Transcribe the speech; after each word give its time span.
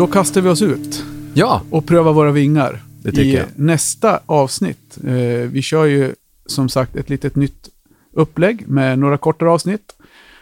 då 0.00 0.06
kastar 0.06 0.40
vi 0.40 0.48
oss 0.48 0.62
ut 0.62 1.04
Ja, 1.34 1.62
och 1.70 1.86
prövar 1.86 2.12
våra 2.12 2.30
vingar 2.30 2.82
i 3.04 3.34
jag. 3.34 3.46
nästa 3.56 4.20
avsnitt. 4.26 4.98
Eh, 5.04 5.14
vi 5.50 5.62
kör 5.62 5.84
ju 5.84 6.14
som 6.46 6.68
sagt 6.68 6.96
ett 6.96 7.10
litet 7.10 7.36
nytt 7.36 7.68
upplägg 8.12 8.68
med 8.68 8.98
några 8.98 9.18
kortare 9.18 9.50
avsnitt. 9.50 9.92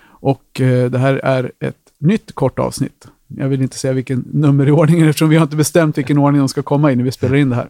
Och 0.05 0.61
eh, 0.61 0.91
det 0.91 0.99
här 0.99 1.15
är 1.15 1.53
ett 1.61 1.77
nytt 1.99 2.35
kort 2.35 2.59
avsnitt. 2.59 3.07
Jag 3.27 3.49
vill 3.49 3.63
inte 3.63 3.79
säga 3.79 3.93
vilken 3.93 4.25
nummer 4.33 4.69
i 4.69 4.71
ordningen 4.71 5.09
eftersom 5.09 5.29
vi 5.29 5.37
har 5.37 5.43
inte 5.43 5.57
bestämt 5.57 5.99
vilken 5.99 6.19
ordning 6.19 6.39
de 6.39 6.49
ska 6.49 6.63
komma 6.63 6.93
i 6.93 6.97
när 6.97 7.05
vi 7.05 7.13
spelar 7.13 7.37
in 7.37 7.51
det 7.51 7.57
här. 7.57 7.69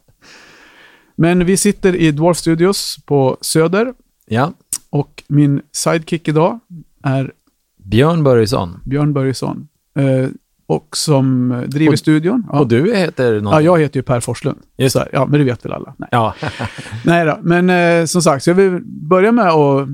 Men 1.16 1.44
vi 1.46 1.56
sitter 1.56 1.96
i 1.96 2.10
Dwarf 2.12 2.36
Studios 2.36 2.98
på 3.06 3.38
Söder 3.40 3.94
ja. 4.26 4.52
och 4.90 5.22
min 5.26 5.60
sidekick 5.72 6.28
idag 6.28 6.60
är 7.02 7.32
Björn 7.76 8.24
Börjesson. 8.24 8.80
Björn 8.84 9.12
Börjesson. 9.12 9.68
Eh, 9.94 10.28
och 10.68 10.96
som 10.96 11.48
driver 11.66 11.92
Och- 11.92 11.98
studion. 11.98 12.44
Ja. 12.52 12.60
Och 12.60 12.68
du 12.68 12.96
heter 12.96 13.34
Ja, 13.34 13.40
någonting? 13.40 13.66
jag 13.66 13.78
heter 13.80 13.96
ju 13.98 14.02
Per 14.02 14.20
Forslund. 14.20 14.58
Just 14.76 14.96
här, 14.96 15.08
ja, 15.12 15.26
men 15.26 15.38
det 15.40 15.44
vet 15.44 15.64
väl 15.64 15.72
alla. 15.72 15.94
Nej, 15.98 16.08
Ja. 16.12 16.34
Nej 17.04 17.24
då, 17.26 17.38
men 17.42 17.70
eh, 17.70 18.04
som 18.04 18.22
sagt, 18.22 18.44
så 18.44 18.50
jag 18.50 18.54
vill 18.54 18.80
börja 18.84 19.32
med 19.32 19.46
att 19.48 19.88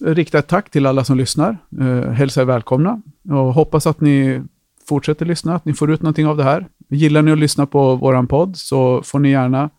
rikta 0.00 0.38
ett 0.38 0.46
tack 0.48 0.70
till 0.70 0.86
alla 0.86 1.04
som 1.04 1.16
lyssnar. 1.16 1.58
Eh, 1.80 2.10
hälsa 2.10 2.40
er 2.40 2.44
välkomna 2.44 3.02
och 3.30 3.54
hoppas 3.54 3.86
att 3.86 4.00
ni 4.00 4.42
fortsätter 4.88 5.26
lyssna, 5.26 5.54
att 5.54 5.64
ni 5.64 5.74
får 5.74 5.90
ut 5.90 6.02
någonting 6.02 6.26
av 6.26 6.36
det 6.36 6.44
här. 6.44 6.66
Gillar 6.88 7.22
ni 7.22 7.32
att 7.32 7.38
lyssna 7.38 7.66
på 7.66 7.96
våran 7.96 8.26
podd 8.26 8.56
så 8.56 9.02
får 9.02 9.18
ni 9.18 9.30
gärna 9.30 9.70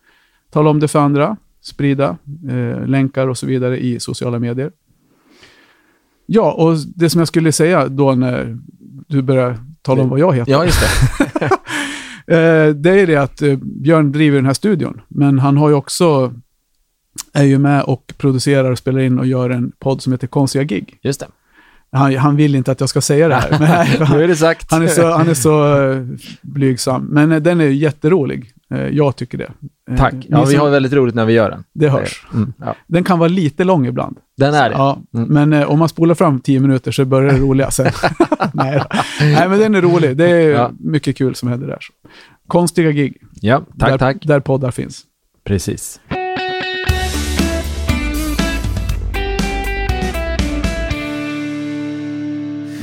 tala 0.51 0.69
om 0.69 0.79
det 0.79 0.87
för 0.87 0.99
andra, 0.99 1.37
sprida 1.61 2.17
eh, 2.49 2.85
länkar 2.87 3.27
och 3.27 3.37
så 3.37 3.45
vidare 3.45 3.79
i 3.83 3.99
sociala 3.99 4.39
medier. 4.39 4.71
Ja, 6.25 6.51
och 6.51 6.75
det 6.95 7.09
som 7.09 7.19
jag 7.19 7.27
skulle 7.27 7.51
säga 7.51 7.87
då 7.87 8.11
när 8.15 8.57
du 9.07 9.21
börjar 9.21 9.57
tala 9.89 10.03
om 10.03 10.09
vad 10.09 10.19
jag 10.19 10.35
heter. 10.35 10.51
ja, 10.51 10.65
just 10.65 10.79
det. 10.81 11.49
Eh, 12.29 12.69
det 12.69 12.89
är 13.01 13.07
det 13.07 13.15
att 13.15 13.41
eh, 13.41 13.55
Björn 13.55 14.11
driver 14.11 14.37
den 14.37 14.45
här 14.45 14.53
studion, 14.53 15.01
men 15.07 15.39
han 15.39 15.57
har 15.57 15.69
ju 15.69 15.75
också, 15.75 16.33
är 17.33 17.43
ju 17.43 17.57
med 17.57 17.83
och 17.83 18.13
producerar 18.17 18.71
och 18.71 18.77
spelar 18.77 18.99
in 18.99 19.19
och 19.19 19.25
gör 19.27 19.49
en 19.49 19.71
podd 19.79 20.01
som 20.01 20.13
heter 20.13 20.27
Konstiga 20.27 20.63
gig. 20.63 20.99
Just 21.01 21.19
det. 21.19 21.27
Han, 21.91 22.15
han 22.15 22.35
vill 22.35 22.55
inte 22.55 22.71
att 22.71 22.79
jag 22.79 22.89
ska 22.89 23.01
säga 23.01 23.27
det 23.27 23.35
här, 23.35 23.49
men 23.51 23.59
nej, 23.69 23.87
Nu 23.99 24.23
är 24.23 24.27
han, 24.69 24.81
är 24.81 24.87
så, 24.87 25.11
han 25.11 25.29
är 25.29 25.33
så 25.33 25.81
eh, 25.81 26.05
blygsam. 26.41 27.05
Men 27.05 27.43
den 27.43 27.61
är 27.61 27.65
jätterolig. 27.65 28.51
Eh, 28.71 28.87
jag 28.87 29.15
tycker 29.15 29.37
det. 29.37 29.51
Eh, 29.91 29.97
Tack. 29.97 30.13
ni 30.13 30.25
Ja, 30.29 30.43
vi 30.45 30.55
har 30.55 30.69
väldigt 30.69 30.93
roligt 30.93 31.15
när 31.15 31.25
vi 31.25 31.33
gör 31.33 31.49
den. 31.51 31.63
Det 31.73 31.89
hörs. 31.89 32.25
Mm, 32.33 32.53
ja. 32.59 32.75
Den 32.87 33.03
kan 33.03 33.19
vara 33.19 33.29
lite 33.29 33.63
lång 33.63 33.85
ibland. 33.87 34.17
Den 34.37 34.53
är 34.53 34.69
det. 34.69 34.75
Ja, 34.75 34.99
Mm. 35.13 35.27
men 35.29 35.53
eh, 35.61 35.69
om 35.71 35.79
man 35.79 35.89
spolar 35.89 36.15
fram 36.15 36.39
tio 36.39 36.59
minuter 36.59 36.91
så 36.91 37.05
börjar 37.05 37.33
det 37.33 37.39
roliga 37.39 37.71
sen. 37.71 37.91
nej, 38.53 38.81
nej, 39.21 39.49
men 39.49 39.59
den 39.59 39.75
är 39.75 39.81
rolig. 39.81 40.17
Det 40.17 40.29
är 40.29 40.49
Ja. 40.49 40.71
mycket 40.79 41.17
kul 41.17 41.35
som 41.35 41.49
händer 41.49 41.67
där. 41.67 41.79
Konstiga 42.47 42.91
gig. 42.91 43.17
Ja, 43.41 43.61
tack, 43.79 43.89
där, 43.89 43.97
tack. 43.97 44.17
Där 44.21 44.39
poddar 44.39 44.71
finns. 44.71 45.01
Precis. 45.43 45.99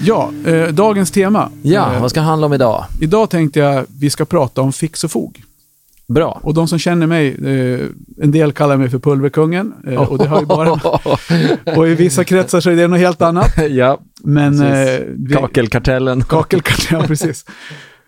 Ja, 0.05 0.31
eh, 0.47 0.69
dagens 0.69 1.11
tema. 1.11 1.51
Ja, 1.63 1.95
Eh, 1.95 2.01
vad 2.01 2.11
ska 2.11 2.21
det 2.21 2.27
handla 2.27 2.47
om 2.47 2.53
idag? 2.53 2.85
idag 3.01 3.31
tänkte 3.31 3.59
jag 3.61 3.85
vi 4.01 4.11
ska 4.11 4.25
prata 4.25 4.61
om 4.63 4.73
fix 4.73 5.05
och 5.05 5.11
fog. 5.11 5.43
Bra. 6.09 6.41
Och 6.43 6.55
de 6.55 6.69
som 6.69 6.79
känner 6.79 7.07
mig, 7.07 7.29
eh, 7.29 7.87
en 8.23 8.31
del 8.31 8.53
kallar 8.53 8.77
mig 8.77 8.91
för 8.91 8.99
pulverkungen. 8.99 9.75
Eh, 9.87 10.13
och, 10.13 10.19
det 10.19 10.27
har 10.29 10.41
ju 10.41 10.47
bara, 10.47 10.73
och 11.77 11.89
i 11.89 11.95
vissa 11.95 12.25
kretsar 12.25 12.61
så 12.61 12.71
är 12.71 12.77
det 12.77 12.89
något 12.89 12.99
helt 12.99 13.23
annat. 13.23 13.53
ja, 13.71 14.01
Men... 14.23 14.63
Eh, 14.63 15.01
vi- 15.17 15.35
kakelkartellen. 15.35 16.23
Kakelkartell, 16.29 16.99
ja 17.01 17.07
precis. 17.07 17.45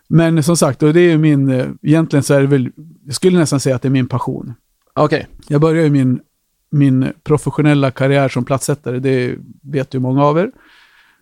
Men 0.08 0.42
som 0.42 0.56
sagt, 0.56 0.82
och 0.82 0.92
det 0.92 1.00
är 1.00 1.10
ju 1.10 1.18
min, 1.18 1.50
eh, 1.50 1.66
egentligen 1.82 2.22
så 2.22 2.34
är 2.34 2.40
det 2.40 2.46
väl, 2.46 2.70
jag 3.04 3.14
skulle 3.14 3.38
nästan 3.38 3.60
säga 3.60 3.76
att 3.76 3.82
det 3.82 3.88
är 3.88 3.90
min 3.90 4.08
passion. 4.08 4.54
Okej. 4.94 5.26
Jag 5.48 5.60
började 5.60 5.84
ju 5.84 5.90
min, 5.90 6.20
min 6.70 7.12
professionella 7.24 7.90
karriär 7.90 8.28
som 8.28 8.44
platssättare, 8.44 8.98
det 8.98 9.34
vet 9.62 9.94
ju 9.94 9.98
många 9.98 10.24
av 10.24 10.38
er. 10.38 10.50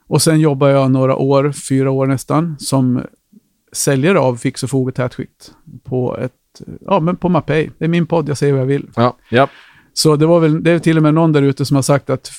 Och 0.09 0.23
sen 0.23 0.41
jobbar 0.41 0.69
jag 0.69 0.91
några 0.91 1.17
år, 1.17 1.53
fyra 1.69 1.91
år 1.91 2.07
nästan, 2.07 2.57
som 2.59 3.03
säljare 3.73 4.19
av 4.19 4.37
fix 4.37 4.63
och 4.63 4.71
fog 4.71 4.89
och 4.89 4.95
tätskikt 4.95 5.53
på 5.85 6.17
ett, 6.17 6.33
ja 6.87 7.01
men 7.01 7.17
på 7.17 7.29
Mapei. 7.29 7.71
Det 7.79 7.85
är 7.85 7.89
min 7.89 8.07
podd, 8.07 8.29
jag 8.29 8.39
säger 8.39 8.53
vad 8.53 8.63
jag 8.63 8.67
vill. 8.67 8.87
Ja, 8.97 9.17
ja. 9.29 9.49
Så 9.93 10.17
det 10.17 10.27
var 10.27 10.41
väl, 10.41 10.63
det 10.63 10.71
är 10.71 10.79
till 10.79 10.97
och 10.97 11.03
med 11.03 11.15
någon 11.15 11.33
där 11.33 11.43
ute 11.43 11.65
som 11.65 11.75
har 11.75 11.83
sagt 11.83 12.11
att 12.11 12.31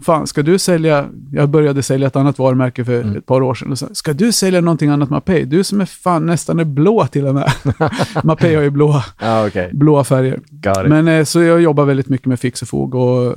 fan, 0.00 0.26
ska 0.26 0.42
du 0.42 0.58
sälja, 0.58 1.08
jag 1.32 1.48
började 1.48 1.82
sälja 1.82 2.06
ett 2.06 2.16
annat 2.16 2.38
varumärke 2.38 2.84
för 2.84 3.00
Mm. 3.02 3.16
ett 3.16 3.26
par 3.26 3.42
år 3.42 3.54
sedan, 3.54 3.72
och 3.72 3.78
sa, 3.78 3.86
ska 3.92 4.12
du 4.12 4.32
sälja 4.32 4.60
någonting 4.60 4.88
annat 4.90 5.10
Mapei? 5.10 5.44
Du 5.44 5.64
som 5.64 5.80
är 5.80 5.84
fan 5.84 6.26
nästan 6.26 6.58
är 6.60 6.64
blå 6.64 7.06
till 7.06 7.26
och 7.26 7.34
med. 7.34 7.52
Mapei 8.24 8.54
har 8.54 8.62
ju 8.62 8.70
blåa, 8.70 9.04
ja 9.20 9.46
okej. 9.46 9.70
blåa 9.72 10.04
färger. 10.04 10.40
Men 10.88 11.08
eh, 11.08 11.24
så 11.24 11.40
jag 11.42 11.60
jobbar 11.62 11.84
väldigt 11.84 12.08
mycket 12.08 12.26
med 12.26 12.40
fix 12.40 12.62
och 12.62 12.68
fog 12.68 12.94
och 12.94 13.36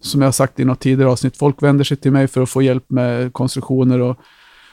som 0.00 0.20
jag 0.20 0.26
har 0.26 0.32
sagt 0.32 0.60
i 0.60 0.64
något 0.64 0.80
tidigare 0.80 1.10
avsnitt, 1.10 1.36
folk 1.36 1.62
vänder 1.62 1.84
sig 1.84 1.96
till 1.96 2.12
mig 2.12 2.28
för 2.28 2.42
att 2.42 2.50
få 2.50 2.62
hjälp 2.62 2.84
med 2.90 3.32
konstruktioner 3.32 4.00
och 4.00 4.16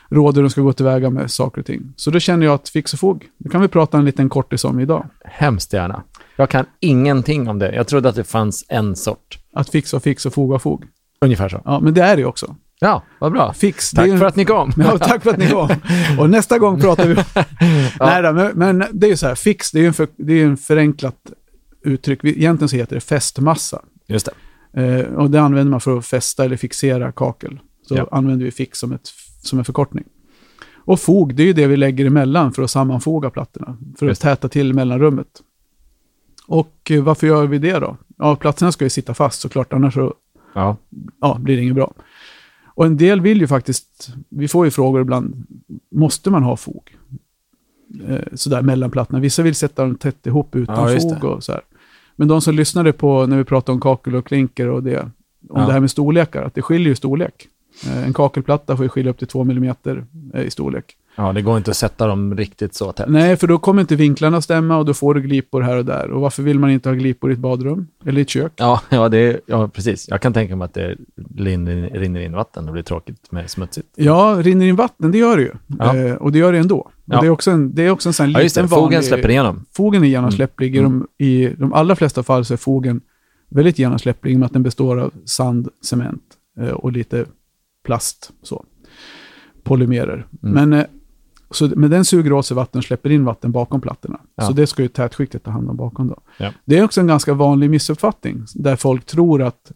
råd 0.09 0.35
hur 0.35 0.43
de 0.43 0.49
ska 0.49 0.61
gå 0.61 0.73
tillväga 0.73 1.09
med 1.09 1.31
saker 1.31 1.61
och 1.61 1.65
ting. 1.67 1.93
Så 1.95 2.11
då 2.11 2.19
känner 2.19 2.45
jag 2.45 2.53
att 2.55 2.69
fix 2.69 2.93
och 2.93 2.99
fog, 2.99 3.25
det 3.37 3.49
kan 3.49 3.61
vi 3.61 3.67
prata 3.67 3.97
en 3.97 4.05
liten 4.05 4.29
kortis 4.29 4.63
om 4.65 4.79
idag. 4.79 5.05
Hemskt 5.25 5.73
gärna. 5.73 6.03
Jag 6.35 6.49
kan 6.49 6.65
ingenting 6.79 7.47
om 7.49 7.59
det. 7.59 7.75
Jag 7.75 7.87
trodde 7.87 8.09
att 8.09 8.15
det 8.15 8.23
fanns 8.23 8.65
en 8.69 8.95
sort. 8.95 9.37
Att 9.53 9.69
fixa 9.69 9.97
och 9.97 10.03
fix 10.03 10.25
och 10.25 10.33
foga 10.33 10.55
och 10.55 10.61
fog. 10.61 10.85
Ungefär 11.21 11.49
så. 11.49 11.61
Ja, 11.65 11.79
men 11.79 11.93
det 11.93 12.01
är 12.01 12.17
det 12.17 12.25
också. 12.25 12.55
Ja, 12.79 13.03
vad 13.19 13.31
bra. 13.31 13.53
Fix, 13.53 13.91
Tack 13.91 14.07
en- 14.07 14.19
för 14.19 14.25
att 14.25 14.35
ni 14.35 14.45
kom. 14.45 14.73
Ja, 14.77 14.97
tack 14.97 15.23
för 15.23 15.29
att 15.29 15.37
ni 15.37 15.49
kom. 15.49 15.69
Och 16.19 16.29
nästa 16.29 16.59
gång 16.59 16.79
pratar 16.81 17.07
vi 17.07 17.15
Nej 17.99 18.21
då, 18.23 18.33
men, 18.33 18.51
men 18.55 18.83
det 18.91 19.07
är 19.07 19.09
ju 19.11 19.17
så 19.17 19.27
här, 19.27 19.35
fix, 19.35 19.71
det 19.71 19.77
är 19.79 19.81
ju 19.81 19.87
en, 19.87 19.93
för, 19.93 20.07
det 20.17 20.33
är 20.33 20.45
en 20.45 20.57
förenklat 20.57 21.15
uttryck. 21.85 22.23
Egentligen 22.23 22.69
så 22.69 22.75
heter 22.75 22.95
det 22.95 23.01
fästmassa. 23.01 23.81
Just 24.07 24.29
det. 24.73 24.81
Eh, 24.83 25.05
och 25.13 25.31
det 25.31 25.41
använder 25.41 25.71
man 25.71 25.81
för 25.81 25.97
att 25.97 26.05
fästa 26.05 26.45
eller 26.45 26.57
fixera 26.57 27.11
kakel. 27.11 27.59
Så 27.87 27.95
Ja. 27.95 28.07
använder 28.11 28.45
vi 28.45 28.51
fix 28.51 28.79
som, 28.79 28.91
ett, 28.93 29.09
som 29.41 29.59
en 29.59 29.65
förkortning. 29.65 30.03
Och 30.75 30.99
fog, 30.99 31.35
det 31.35 31.43
är 31.43 31.47
ju 31.47 31.53
det 31.53 31.67
vi 31.67 31.77
lägger 31.77 32.05
emellan 32.05 32.53
för 32.53 32.63
att 32.63 32.71
sammanfoga 32.71 33.29
plattorna. 33.29 33.77
För 33.99 34.09
att 34.09 34.19
täta 34.19 34.49
till 34.49 34.73
mellanrummet. 34.73 35.43
Och 36.47 36.91
eh, 36.91 37.03
varför 37.03 37.27
gör 37.27 37.47
vi 37.47 37.57
det 37.57 37.79
då? 37.79 37.97
Ja, 38.17 38.35
plattorna 38.35 38.71
ska 38.71 38.85
ju 38.85 38.89
sitta 38.89 39.13
fast 39.13 39.41
såklart, 39.41 39.73
annars 39.73 39.93
så 39.93 40.13
Ja. 40.53 40.77
ja, 41.21 41.37
blir 41.41 41.55
det 41.55 41.61
inget 41.61 41.75
bra. 41.75 41.93
Och 42.65 42.85
en 42.85 42.97
del 42.97 43.21
vill 43.21 43.41
ju 43.41 43.47
faktiskt, 43.47 44.09
vi 44.29 44.47
får 44.47 44.65
ju 44.65 44.71
frågor 44.71 45.01
ibland, 45.01 45.45
måste 45.91 46.29
man 46.29 46.43
ha 46.43 46.57
fog? 46.57 46.97
Eh, 48.07 48.19
sådär 48.33 48.61
mellan 48.61 48.91
plattorna. 48.91 49.19
Vissa 49.19 49.41
vill 49.43 49.55
sätta 49.55 49.83
dem 49.83 49.95
tätt 49.95 50.27
ihop 50.27 50.55
utan 50.55 50.91
Ja, 50.93 50.99
fog 50.99 51.23
och 51.23 51.43
så 51.43 51.51
här. 51.51 51.61
Men 52.15 52.27
de 52.27 52.41
som 52.41 52.55
lyssnade 52.55 52.93
på 52.93 53.25
när 53.25 53.37
vi 53.37 53.43
pratade 53.43 53.73
om 53.73 53.81
kakel 53.81 54.15
och 54.15 54.25
klinker 54.25 54.67
och 54.67 54.83
det, 54.83 55.11
om 55.49 55.65
det 55.65 55.73
här 55.73 55.79
med 55.79 55.91
storlekar, 55.91 56.43
att 56.43 56.55
det 56.55 56.61
skiljer 56.61 56.89
ju 56.89 56.95
storlek. 56.95 57.47
Eh, 57.87 58.03
en 58.05 58.13
kakelplatta 58.13 58.75
får 58.75 58.85
ju 58.85 58.89
skilja 58.89 59.11
upp 59.11 59.17
till 59.17 59.27
två 59.27 59.43
millimeter 59.43 60.05
eh, 60.33 60.41
i 60.41 60.51
storlek. 60.51 60.95
ja, 61.15 61.33
det 61.33 61.41
går 61.41 61.57
inte 61.57 61.71
att 61.71 61.77
sätta 61.77 62.07
dem 62.07 62.37
riktigt 62.37 62.75
så 62.75 62.91
tätt. 62.91 63.09
Nej, 63.09 63.37
för 63.37 63.47
då 63.47 63.57
kommer 63.57 63.81
inte 63.81 63.95
vinklarna 63.95 64.41
stämma 64.41 64.77
och 64.77 64.85
då 64.85 64.93
får 64.93 65.13
du 65.13 65.21
glipor 65.21 65.61
här 65.61 65.77
och 65.77 65.85
där. 65.85 66.11
Och 66.11 66.21
varför 66.21 66.43
vill 66.43 66.59
man 66.59 66.69
inte 66.69 66.89
ha 66.89 66.95
glipor 66.95 67.29
i 67.29 67.33
ett 67.33 67.39
badrum 67.39 67.87
eller 68.05 68.19
i 68.19 68.21
ett 68.21 68.29
kök? 68.29 68.51
Ja, 68.55 68.81
ja, 68.89 69.09
det 69.09 69.17
är, 69.17 69.39
ja, 69.45 69.67
precis. 69.67 70.05
Jag 70.09 70.21
kan 70.21 70.33
tänka 70.33 70.55
mig 70.55 70.65
att 70.65 70.73
det 70.73 70.95
rinner, 71.37 71.89
rinner 71.93 72.19
in 72.19 72.33
vatten 72.33 72.67
och 72.67 72.73
blir 72.73 72.83
tråkigt 72.83 73.31
med 73.31 73.49
smutsigt. 73.49 73.87
Ja, 73.95 74.37
rinner 74.41 74.65
in 74.65 74.75
vatten, 74.75 75.11
det 75.11 75.17
gör 75.17 75.37
det 75.37 75.43
ju. 75.43 75.51
Ja. 75.79 75.95
Eh, 75.95 76.15
och 76.15 76.31
det 76.31 76.39
gör 76.39 76.51
det 76.51 76.59
ändå. 76.59 76.91
Ja. 77.05 77.21
det, 77.21 77.27
är 77.27 77.31
också 77.31 77.51
en, 77.51 77.75
det 77.75 77.83
är 77.83 77.89
också 77.89 78.09
en 78.09 78.13
sån 78.13 78.25
här 78.25 78.33
Ja, 78.33 78.41
just 78.41 78.55
det. 78.55 78.67
Fogen 78.67 78.81
vanlig... 78.81 79.03
släpper 79.03 79.29
igenom. 79.29 79.65
Fogen 79.71 80.03
är 80.03 80.07
genomsläpplig. 80.07 80.75
Mm. 80.75 81.05
I, 81.17 81.45
de, 81.45 81.51
I 81.51 81.55
de 81.57 81.73
allra 81.73 81.95
flesta 81.95 82.23
fall 82.23 82.45
så 82.45 82.53
är 82.53 82.57
fogen 82.57 83.01
väldigt 83.49 83.79
genomsläpplig 83.79 84.37
med 84.37 84.45
att 84.45 84.53
den 84.53 84.63
består 84.63 84.99
av 84.99 85.11
sand, 85.25 85.69
cement 85.81 86.23
eh, 86.59 86.69
och 86.69 86.91
lite 86.91 87.25
plast. 87.89 88.31
Så. 88.43 88.65
Polymerer. 89.63 90.27
Mm. 90.43 90.53
Men, 90.69 90.79
eh, 90.79 90.85
så, 91.51 91.71
men 91.75 91.89
den 91.89 92.05
suger 92.05 92.33
åt 92.33 92.45
sig 92.45 92.55
vatten 92.55 92.79
och 92.79 92.85
släpper 92.85 93.09
in 93.09 93.25
vatten 93.25 93.51
bakom 93.51 93.81
plattorna. 93.81 94.19
Ja. 94.35 94.43
Så 94.43 94.53
det 94.53 94.67
ska 94.67 94.81
ju 94.81 94.87
tätskiktet 94.87 95.43
ta 95.43 95.51
hand 95.51 95.69
om 95.69 95.77
bakom 95.77 96.07
då. 96.07 96.17
Ja. 96.37 96.51
Det 96.65 96.77
är 96.77 96.83
också 96.83 97.01
en 97.01 97.07
ganska 97.07 97.33
vanlig 97.33 97.69
missuppfattning 97.69 98.45
där 98.55 98.75
folk 98.75 99.05
tror 99.05 99.41
att 99.41 99.71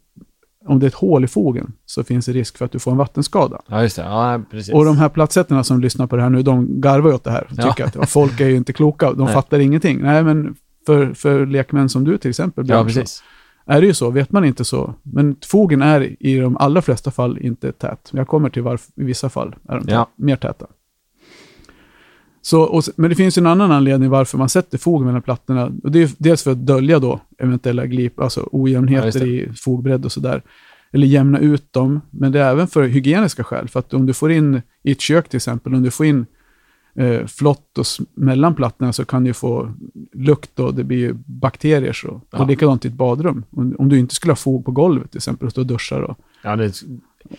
om 0.65 0.79
det 0.79 0.85
är 0.85 0.87
ett 0.87 0.93
hål 0.93 1.23
i 1.23 1.27
fogen 1.27 1.73
så 1.85 2.03
finns 2.03 2.25
det 2.25 2.31
risk 2.31 2.57
för 2.57 2.65
att 2.65 2.71
du 2.71 2.79
får 2.79 2.91
en 2.91 2.97
vattenskada. 2.97 3.61
Ja, 3.67 3.81
just 3.81 3.95
det. 3.95 4.01
Ja, 4.01 4.41
precis. 4.51 4.73
Och 4.73 4.85
de 4.85 4.97
här 4.97 5.09
platsätterna 5.09 5.63
som 5.63 5.81
lyssnar 5.81 6.07
på 6.07 6.15
det 6.15 6.21
här 6.21 6.29
nu, 6.29 6.41
de 6.43 6.81
garvar 6.81 7.09
ju 7.09 7.15
åt 7.15 7.23
det 7.23 7.31
här. 7.31 7.47
Ja. 7.57 7.63
Tycker 7.63 8.01
att 8.01 8.09
folk 8.09 8.39
är 8.39 8.47
ju 8.47 8.55
inte 8.55 8.73
kloka, 8.73 9.13
de 9.13 9.17
Nej. 9.25 9.33
fattar 9.33 9.59
ingenting. 9.59 10.01
Nej, 10.01 10.23
men 10.23 10.55
för, 10.85 11.13
för 11.13 11.45
lekmän 11.45 11.89
som 11.89 12.03
du 12.03 12.17
till 12.17 12.29
exempel, 12.29 12.65
Ja, 12.67 12.83
Björn, 12.83 12.89
så 12.89 12.99
precis. 12.99 13.23
Är 13.65 13.81
det 13.81 13.87
ju 13.87 13.93
så. 13.93 14.09
Vet 14.09 14.31
man 14.31 14.45
inte 14.45 14.65
så. 14.65 14.93
Men 15.03 15.35
fogen 15.45 15.81
är 15.81 16.15
i 16.19 16.37
de 16.39 16.57
allra 16.57 16.81
flesta 16.81 17.11
fall 17.11 17.37
inte 17.37 17.71
tät. 17.71 18.09
Jag 18.13 18.27
kommer 18.27 18.49
till 18.49 18.61
varför 18.63 18.91
i 18.95 19.03
vissa 19.03 19.29
fall 19.29 19.55
är 19.69 19.79
de 19.79 19.91
Ja. 19.93 20.09
mer 20.15 20.35
täta. 20.35 20.65
Så, 22.41 22.61
och, 22.61 22.83
men 22.95 23.09
det 23.09 23.15
finns 23.15 23.37
en 23.37 23.47
annan 23.47 23.71
anledning 23.71 24.09
varför 24.09 24.37
man 24.37 24.49
sätter 24.49 24.77
fog 24.77 25.05
mellan 25.05 25.21
plattorna. 25.21 25.71
Och 25.83 25.91
det 25.91 26.03
är 26.03 26.09
dels 26.17 26.43
för 26.43 26.51
att 26.51 26.65
dölja 26.65 26.99
då 26.99 27.19
eventuella 27.37 27.85
glip, 27.85 28.19
alltså 28.19 28.39
Ja, 28.39 28.47
ojämnheter 28.51 29.19
det. 29.19 29.25
i 29.27 29.49
fogbredd 29.55 30.05
och 30.05 30.11
sådär. 30.11 30.41
Eller 30.91 31.07
jämna 31.07 31.39
ut 31.39 31.73
dem. 31.73 32.01
Men 32.11 32.31
det 32.31 32.39
är 32.39 32.51
även 32.51 32.67
för 32.67 32.83
hygieniska 32.83 33.43
skäl. 33.43 33.67
För 33.67 33.79
att 33.79 33.93
om 33.93 34.05
du 34.05 34.13
får 34.13 34.31
in 34.31 34.61
i 34.83 34.91
ett 34.91 35.01
kök 35.01 35.29
till 35.29 35.37
exempel, 35.37 35.73
om 35.75 35.83
du 35.83 35.91
får 35.91 36.05
in 36.05 36.25
eh, 36.95 37.25
flott 37.25 37.77
och 37.77 37.85
mellan 38.13 38.55
plattorna 38.55 38.93
så 38.93 39.05
kan 39.05 39.23
du 39.23 39.33
få 39.33 39.73
lukt 40.13 40.59
och 40.59 40.73
det 40.73 40.83
blir 40.83 40.97
ju 40.97 41.13
bakterier. 41.25 41.93
Så. 41.93 42.21
Ja. 42.31 42.39
Och 42.39 42.47
likadant 42.47 42.85
i 42.85 42.87
ett 42.87 42.93
badrum. 42.93 43.45
Om, 43.49 43.75
om 43.79 43.89
du 43.89 43.99
inte 43.99 44.15
skulle 44.15 44.31
ha 44.31 44.35
fog 44.35 44.65
på 44.65 44.71
golvet 44.71 45.11
till 45.11 45.17
exempel 45.17 45.45
och 45.45 45.51
stå 45.51 45.61
och 45.61 45.67
duschar 45.67 46.01
och, 46.01 46.17
Ja, 46.43 46.55
det 46.55 46.83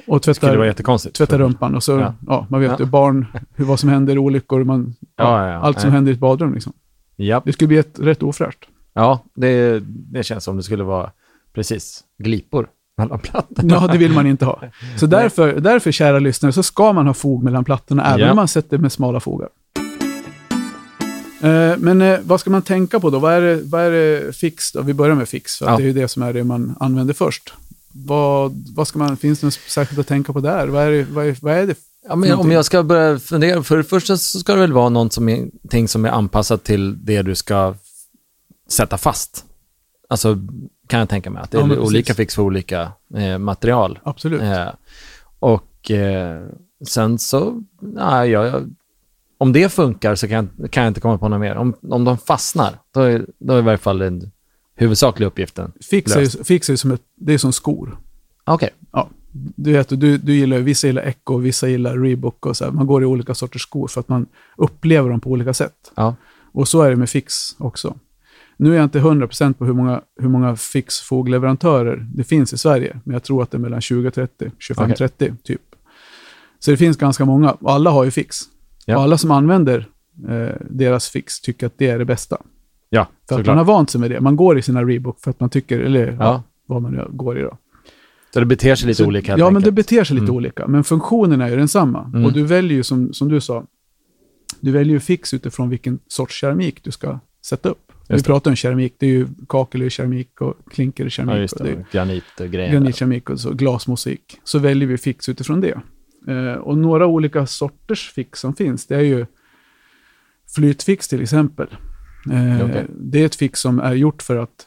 och 0.07 0.23
tvättar, 0.23 1.11
tvättar 1.11 1.39
rumpan. 1.39 1.75
Och 1.75 1.83
så, 1.83 1.93
ja. 1.93 2.15
Ja. 2.27 2.47
man 2.51 2.61
vet 2.61 2.81
ju 2.81 2.85
barn, 2.85 3.27
hur, 3.55 3.65
vad 3.65 3.81
som 3.81 3.89
händer, 3.89 4.19
olyckor, 4.19 4.65
man, 4.65 4.95
allt 5.17 5.81
som 5.81 5.91
händer 5.91 6.13
i 6.13 6.15
ett 6.15 6.21
badrum. 6.21 6.55
Liksom. 6.55 6.73
Ja, 7.17 7.43
Det 7.45 7.53
skulle 7.53 7.69
bli 7.69 7.79
ett, 7.79 7.99
rätt 7.99 8.23
ofräscht. 8.23 8.69
ja 8.93 9.25
det, 9.35 9.83
det 9.87 10.23
känns 10.23 10.45
som 10.45 10.57
det 10.57 10.63
skulle 10.63 10.85
vara 10.85 11.11
precis 11.53 12.05
glipor 12.19 12.69
mellan 12.97 13.19
plattorna. 13.19 13.75
Ja, 13.75 13.87
det 13.93 13.99
vill 13.99 14.13
man 14.13 14.27
inte 14.27 14.45
ha. 14.45 14.61
Så 15.01 15.07
därför, 15.07 15.53
därför, 15.61 15.93
kära 15.93 16.19
lyssnare, 16.19 16.53
så 16.53 16.63
ska 16.63 16.93
man 16.93 17.07
ha 17.07 17.15
fog 17.15 17.43
mellan 17.43 17.65
plattorna, 17.65 18.05
även 18.07 18.21
Ja. 18.21 18.31
om 18.31 18.37
man 18.37 18.49
sätter 18.49 18.79
med 18.79 18.93
smala 18.93 19.21
fogar. 19.21 19.49
Eh, 21.43 21.77
Men 21.79 22.03
eh, 22.03 22.19
vad 22.23 22.41
ska 22.41 22.51
man 22.51 22.63
tänka 22.63 23.01
på 23.01 23.11
då? 23.11 23.19
Vad 23.19 23.33
är 23.33 23.41
det, 23.41 23.61
vad 23.65 23.81
är 23.83 23.91
det 23.91 24.33
fix? 24.37 24.73
Då? 24.73 24.83
Vi 24.83 24.95
börjar 24.95 25.15
med 25.15 25.29
fix, 25.29 25.57
för 25.59 25.65
att 25.67 25.71
Ja. 25.73 25.77
det 25.77 25.83
är 25.83 25.87
ju 25.87 25.93
det 25.93 26.09
som 26.09 26.23
är 26.23 26.33
det 26.33 26.45
man 26.45 26.77
använder 26.81 27.15
först. 27.15 27.53
Vad, 27.93 28.65
vad 28.77 28.89
ska 28.89 28.99
man, 28.99 29.17
finns 29.17 29.41
det 29.41 29.47
något 29.47 29.55
särskilt 29.69 30.01
att 30.01 30.07
tänka 30.07 30.33
på 30.33 30.41
där? 30.41 30.67
Vad 30.67 30.83
är 30.85 30.91
det? 30.91 31.05
Vad 31.11 31.27
är, 31.27 31.37
vad 31.43 31.55
är 31.55 31.67
det? 31.67 31.75
Ja, 32.09 32.17
men 32.17 32.33
om 32.33 32.51
jag 32.51 32.65
ska 32.65 32.83
börja 32.83 33.19
fundera, 33.19 33.63
för 33.63 33.77
det 33.77 33.85
första 33.85 34.17
så 34.17 34.39
ska 34.39 34.55
det 34.55 34.61
väl 34.61 34.73
vara 34.73 34.89
något 34.89 35.13
som 35.13 35.29
är, 35.29 35.47
ting 35.71 35.89
som 35.89 36.05
är 36.05 36.09
anpassat 36.11 36.65
till 36.65 37.05
det 37.05 37.23
du 37.23 37.35
ska 37.35 37.75
sätta 38.71 38.99
fast. 38.99 39.45
Alltså, 40.15 40.39
kan 40.87 40.99
jag 40.99 41.09
tänka 41.09 41.31
mig, 41.31 41.43
att 41.43 41.51
det 41.51 41.59
är 41.59 41.61
Ja, 41.61 41.67
men 41.67 41.79
olika 41.79 42.03
precis. 42.07 42.17
fix 42.17 42.35
för 42.35 42.43
olika 42.43 42.93
eh, 43.15 43.39
material. 43.39 43.99
Absolut. 44.03 44.43
Eh, 44.43 44.69
och 45.39 45.91
eh, 45.91 46.47
sen 46.87 47.19
så, 47.19 47.63
nej, 47.81 48.31
jag, 48.31 48.47
jag, 48.47 48.71
om 49.39 49.53
det 49.53 49.69
funkar 49.73 50.15
så 50.15 50.29
kan, 50.29 50.51
jag- 50.59 50.71
kan 50.71 50.83
jag 50.83 50.91
inte 50.91 51.01
komma 51.01 51.19
på 51.19 51.29
något 51.29 51.41
mer. 51.41 51.55
Om, 51.57 51.75
om 51.91 52.05
de 52.05 52.19
fastnar, 52.19 52.79
då 52.91 53.01
är, 53.01 53.27
då 53.39 53.55
är 53.55 53.59
i 53.59 53.63
varje 53.63 53.79
fall 53.79 53.99
den 53.99 54.31
huvudsakliga 54.75 55.27
uppgiften. 55.27 55.73
Fix 55.91 56.13
är, 56.13 56.19
ju- 56.19 56.25
löst. 56.25 56.47
fix 56.47 56.69
är 56.69 56.73
ju 56.73 56.77
som, 56.77 56.91
ett, 56.91 57.03
det 57.15 57.35
är 57.35 57.39
som 57.39 57.53
skor. 57.53 57.99
Okej, 58.45 58.71
Du 59.57 59.73
vet, 59.73 59.89
du, 59.89 60.19
du 60.19 60.35
gillar, 60.35 60.59
vissa 60.59 60.87
gillar 60.87 61.03
Echo, 61.03 61.37
vissa 61.39 61.69
gillar 61.69 61.99
Reebok 61.99 62.47
och 62.47 62.57
så 62.57 62.65
här. 62.65 62.73
Man 62.73 62.87
går 62.87 63.03
i 63.03 63.07
olika 63.07 63.35
sorters 63.35 63.63
skor 63.63 63.89
för 63.89 64.01
att 64.01 64.09
man 64.09 64.27
upplever 64.57 65.11
dem 65.11 65.21
på 65.21 65.31
olika 65.31 65.55
sätt. 65.55 65.93
ja. 65.95 66.15
Och 66.57 66.69
så 66.69 66.83
är 66.83 66.91
det 66.91 66.97
med 66.97 67.11
Fix 67.11 67.57
också. 67.59 67.95
Nu 68.57 68.71
är 68.73 68.75
jag 68.77 68.85
inte 68.85 68.99
100% 69.01 69.53
på 69.55 69.65
hur 69.65 69.73
många, 69.73 70.03
hur 70.21 70.29
många 70.29 70.57
Fix-fogleverantörer 70.57 72.07
det 72.15 72.25
finns 72.25 72.53
i 72.53 72.59
Sverige, 72.59 73.01
men 73.05 73.13
jag 73.13 73.23
tror 73.23 73.43
att 73.43 73.51
det 73.51 73.57
är 73.57 73.61
mellan 73.61 73.81
20 73.81 74.09
och 74.09 74.15
30, 74.15 74.51
25-30 74.71 75.37
typ. 75.43 75.61
Så 76.59 76.71
det 76.71 76.77
finns 76.77 76.97
ganska 76.97 77.25
många, 77.25 77.51
och 77.53 77.73
alla 77.73 77.91
har 77.91 78.05
ju 78.05 78.11
Fix. 78.11 78.37
Ja. 78.87 78.97
Och 78.97 79.03
alla 79.03 79.19
som 79.19 79.31
använder 79.31 79.89
eh, 80.29 80.49
deras 80.71 81.09
Fix 81.09 81.41
tycker 81.41 81.67
att 81.67 81.75
det 81.79 81.89
är 81.89 81.99
det 81.99 82.05
bästa. 82.05 82.37
ja 82.91 83.07
För 83.29 83.41
att 83.41 83.47
man 83.47 83.57
har 83.59 83.65
vant 83.65 83.91
sig 83.91 84.01
med 84.01 84.11
det. 84.11 84.21
Man 84.21 84.37
går 84.37 84.59
i 84.59 84.63
sina 84.63 84.85
Reebok 84.85 85.21
för 85.21 85.31
att 85.31 85.41
man 85.41 85.51
tycker, 85.51 85.81
eller 85.81 86.07
ja. 86.07 86.17
Ja. 86.21 86.43
vad 86.67 86.83
man 86.83 86.93
nu 86.93 87.09
går 87.13 87.39
i 87.39 87.43
då. 87.43 87.59
Så 88.35 88.41
det 88.41 88.47
beter 88.47 88.75
sig 88.75 88.87
lite 88.89 89.03
Så- 89.03 89.07
olika 89.09 89.33
Ja, 89.33 89.45
men 89.45 89.53
det 89.55 89.57
enkelt. 89.59 89.75
beter 89.75 90.05
sig 90.05 90.15
lite 90.15 90.25
Mm. 90.25 90.37
olika. 90.37 90.67
Men 90.67 90.85
funktionen 90.85 91.41
är 91.41 91.49
ju 91.49 91.57
densamma. 91.57 92.05
Mm. 92.05 92.25
Och 92.25 92.33
du 92.33 92.43
väljer 92.45 92.77
ju, 92.77 92.83
som, 92.83 93.13
som 93.13 93.29
du 93.29 93.41
sa, 93.41 93.65
du 94.61 94.71
väljer 94.71 94.93
ju 94.95 95.01
fix 95.01 95.35
utifrån 95.35 95.69
vilken 95.69 95.99
sorts 96.07 96.41
keramik 96.41 96.85
du 96.85 96.91
ska 96.91 97.19
sätta 97.47 97.69
upp. 97.69 97.84
Vi 98.09 98.15
Just 98.15 98.25
det. 98.25 98.29
pratar 98.29 98.51
om 98.51 98.57
keramik, 98.57 98.95
det 98.99 99.07
är 99.07 99.11
ju 99.11 99.27
kakel 99.49 99.83
är 99.83 99.89
keramik 99.89 100.41
och 100.41 100.55
klinker 100.71 101.05
är 101.05 101.09
keramik. 101.09 101.35
Ja, 101.35 101.39
just 101.41 101.55
och 101.55 101.65
det 101.65 101.71
är 101.73 101.77
det. 101.77 101.85
Granit 101.93 102.25
och 102.41 102.49
grejer. 102.49 102.73
granitkeramik 102.73 103.31
och 103.31 103.41
så 103.41 103.51
glasmosaik. 103.51 104.39
Så 104.45 104.59
väljer 104.59 104.89
vi 104.89 104.99
fix 104.99 105.29
utifrån 105.29 105.61
det. 105.61 105.81
Eh, 106.29 106.53
och 106.55 106.79
några 106.79 107.07
olika 107.07 107.47
sorters 107.47 108.13
fix 108.15 108.41
som 108.41 108.55
finns, 108.55 108.87
det 108.87 108.97
är 108.97 109.01
ju 109.01 109.27
flytfix 110.55 111.09
till 111.09 111.23
exempel. 111.23 111.67
Eh, 112.33 112.65
Okej. 112.65 112.87
Det 112.99 113.23
är 113.23 113.27
ett 113.27 113.35
fix 113.35 113.61
som 113.61 113.79
är 113.81 113.95
gjort 113.95 114.23
för 114.23 114.37
att 114.37 114.67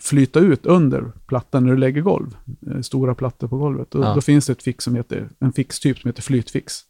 flyta 0.00 0.40
ut 0.40 0.66
under 0.66 1.12
plattan 1.26 1.64
när 1.64 1.72
du 1.72 1.78
lägger 1.78 2.00
golv. 2.02 2.36
Eh, 2.70 2.80
stora 2.80 3.14
plattor 3.14 3.48
på 3.48 3.58
golvet. 3.58 3.94
Och 3.94 4.04
Ja. 4.04 4.14
Då 4.14 4.20
finns 4.20 4.46
det 4.46 4.52
ett 4.52 4.62
fix 4.62 4.84
som 4.84 4.94
heter, 4.94 5.28
en 5.38 5.52
fixtyp 5.52 5.98
som 5.98 6.08
heter 6.08 6.22
flytfix. 6.22 6.84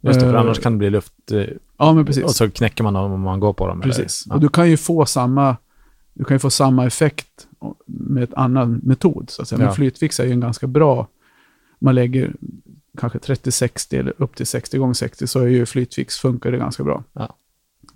Just 0.00 0.20
det, 0.20 0.26
för 0.26 0.34
Eh, 0.34 0.40
annars 0.40 0.58
kan 0.58 0.72
det 0.72 0.78
bli 0.78 0.90
luft 0.90 1.32
eh, 1.32 1.44
Ja, 1.78 1.92
men 1.92 2.06
precis. 2.06 2.24
och 2.24 2.30
så 2.30 2.50
knäcker 2.50 2.84
man 2.84 2.94
dem 2.94 3.12
om 3.12 3.20
man 3.20 3.40
går 3.40 3.52
på 3.52 3.66
dem. 3.66 3.80
Precis. 3.80 4.24
Ja. 4.28 4.34
Och 4.34 4.40
du 4.40 4.48
kan 4.48 4.70
ju 4.70 4.76
få 4.76 5.06
samma, 5.06 5.56
du 6.14 6.24
kan 6.24 6.34
ju 6.34 6.38
få 6.38 6.50
samma 6.50 6.86
effekt 6.86 7.46
med 7.86 8.22
ett 8.22 8.34
annan 8.34 8.80
metod. 8.82 9.30
Så 9.30 9.42
att 9.42 9.48
säga. 9.48 9.58
Men 9.58 9.66
Ja. 9.66 9.72
flytfix 9.74 10.20
är 10.20 10.24
ju 10.24 10.32
en 10.32 10.40
ganska 10.40 10.66
bra, 10.66 11.06
man 11.78 11.94
lägger 11.94 12.32
kanske 12.98 13.18
30-60 13.18 13.98
eller 13.98 14.12
upp 14.16 14.36
till 14.36 14.46
60 14.46 14.78
gånger 14.78 14.94
60 14.94 15.26
så 15.26 15.40
är 15.40 15.46
ju 15.46 15.66
flytfix 15.66 16.18
funkar 16.18 16.52
det 16.52 16.58
ganska 16.58 16.84
bra. 16.84 17.04
Ja. 17.12 17.36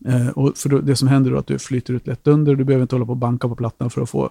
Eh, 0.06 0.28
och 0.28 0.56
för 0.56 0.68
då, 0.68 0.78
det 0.78 0.96
som 0.96 1.08
händer 1.08 1.30
då 1.30 1.36
är 1.36 1.40
att 1.40 1.46
du 1.46 1.58
flyter 1.58 1.94
ut 1.94 2.06
lätt 2.06 2.26
under, 2.26 2.54
du 2.54 2.64
behöver 2.64 2.82
inte 2.82 2.94
hålla 2.94 3.06
på 3.06 3.10
och 3.12 3.16
banka 3.16 3.48
på 3.48 3.56
plattan 3.56 3.90
för 3.90 4.02
att 4.02 4.10
få 4.10 4.30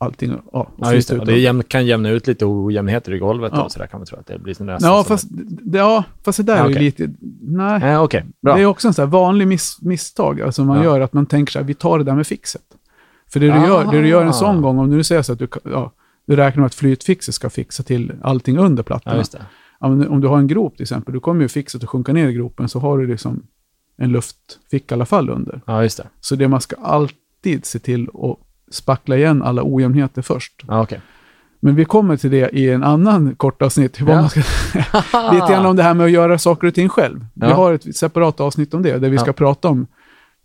allting 0.00 0.36
ja, 0.52 0.68
Ja, 0.76 0.94
just 0.94 1.08
det. 1.08 1.18
Och 1.18 1.26
det 1.26 1.38
jämn, 1.38 1.62
kan 1.62 1.86
jämna 1.86 2.08
ut 2.10 2.26
lite 2.26 2.46
ojämnheter 2.46 3.12
i 3.14 3.18
golvet 3.18 3.52
Ja. 3.54 3.62
och 3.62 3.72
sådär 3.72 3.86
kan 3.86 4.00
man 4.00 4.06
tro 4.06 4.18
att 4.18 4.26
det 4.26 4.38
blir 4.38 4.54
sån 4.54 4.68
Ja, 4.80 5.04
fast 5.08 5.26
det, 5.30 5.78
ja, 5.78 6.04
fast 6.24 6.36
det 6.36 6.42
där 6.42 6.56
Ja, 6.56 6.64
är 6.64 6.68
ju 6.68 6.74
okej. 6.74 6.84
lite, 6.84 7.10
nej. 7.40 7.80
Nej, 7.80 7.98
okej. 7.98 8.24
Bra. 8.42 8.54
Det 8.56 8.62
är 8.62 8.66
också 8.66 8.88
en 8.88 8.94
sån 8.94 9.10
vanlig 9.10 9.48
miss, 9.48 9.78
misstag 9.82 10.40
alltså 10.40 10.64
man 10.64 10.76
Ja. 10.76 10.84
gör, 10.84 11.00
att 11.00 11.12
man 11.12 11.26
tänker 11.26 11.52
så 11.52 11.58
här, 11.58 11.66
vi 11.66 11.74
tar 11.74 11.98
det 11.98 12.04
där 12.04 12.14
med 12.14 12.26
fixet. 12.26 12.62
För 13.32 13.40
det 13.40 13.46
du, 13.46 13.52
Ah. 13.52 13.66
gör, 13.66 13.92
det 13.92 14.00
du 14.00 14.08
gör 14.08 14.24
en 14.24 14.32
sån 14.32 14.62
gång, 14.62 14.78
om 14.78 14.90
du 14.90 15.04
säger 15.04 15.22
så 15.22 15.32
att 15.32 15.38
du, 15.38 15.48
ja, 15.64 15.92
du 16.26 16.36
räknar 16.36 16.60
med 16.60 16.66
att 16.66 16.74
flytfixet 16.74 17.34
ska 17.34 17.50
fixa 17.50 17.82
till 17.82 18.12
allting 18.22 18.58
under 18.58 18.82
plattorna. 18.82 19.16
Ja. 19.32 19.38
Ja, 19.80 19.88
men 19.88 20.08
om 20.08 20.20
du 20.20 20.28
har 20.28 20.38
en 20.38 20.46
grop 20.46 20.74
till 20.76 20.82
exempel, 20.82 21.14
då 21.14 21.20
kommer 21.20 21.42
ju 21.42 21.48
fixet 21.48 21.82
att 21.82 21.88
sjunka 21.88 22.12
ner 22.12 22.28
i 22.28 22.32
gropen, 22.32 22.68
så 22.68 22.78
har 22.78 22.98
du 22.98 23.06
liksom 23.06 23.42
en 23.96 24.12
luftficka 24.12 24.94
i 24.94 24.96
alla 24.96 25.06
fall 25.06 25.30
under. 25.30 25.60
Ja, 25.66 25.82
just 25.82 25.96
det. 25.96 26.06
Så 26.20 26.36
det 26.36 26.48
man 26.48 26.60
ska 26.60 26.76
alltid 26.76 27.64
se 27.66 27.78
till 27.78 28.08
att 28.14 28.38
spackla 28.70 29.16
igen 29.16 29.42
alla 29.42 29.62
ojämnheter 29.64 30.22
först. 30.22 30.62
Ja, 30.68 30.82
okej. 30.82 31.00
Men 31.62 31.74
vi 31.74 31.84
kommer 31.84 32.16
till 32.16 32.30
det 32.30 32.48
i 32.50 32.70
en 32.70 32.82
annan 32.84 33.34
kort 33.34 33.62
avsnitt. 33.62 34.00
Vad 34.00 34.16
Ja. 34.16 34.20
man 34.20 34.30
ska, 34.30 34.40
lite 35.32 35.46
grann 35.52 35.66
om 35.66 35.76
det 35.76 35.82
här 35.82 35.94
med 35.94 36.04
att 36.06 36.10
göra 36.12 36.38
saker 36.38 36.66
och 36.66 36.74
ting 36.74 36.88
själv. 36.88 37.26
Vi 37.34 37.46
Ja. 37.46 37.54
har 37.54 37.72
ett 37.72 37.96
separat 37.96 38.40
avsnitt 38.40 38.74
om 38.74 38.82
det, 38.82 38.98
där 38.98 39.10
vi 39.10 39.18
ska 39.18 39.26
Ja. 39.28 39.32
prata 39.32 39.68
om 39.68 39.86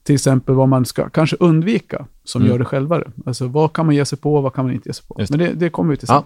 till 0.03 0.15
exempel 0.15 0.55
vad 0.55 0.69
man 0.69 0.85
ska 0.85 1.09
kanske 1.09 1.35
undvika 1.39 2.05
som 2.23 2.41
Mm. 2.41 2.51
gör 2.51 2.59
det 2.59 2.65
självare. 2.65 3.07
Alltså 3.25 3.47
vad 3.47 3.73
kan 3.73 3.85
man 3.85 3.95
ge 3.95 4.05
sig 4.05 4.17
på, 4.17 4.41
vad 4.41 4.53
kan 4.53 4.65
man 4.65 4.73
inte 4.73 4.89
ge 4.89 4.93
sig 4.93 5.05
på. 5.07 5.15
Just 5.19 5.29
Men 5.31 5.39
det, 5.39 5.53
det 5.53 5.69
kommer 5.69 5.91
vi 5.91 5.97
till 5.97 6.07
sen. 6.07 6.23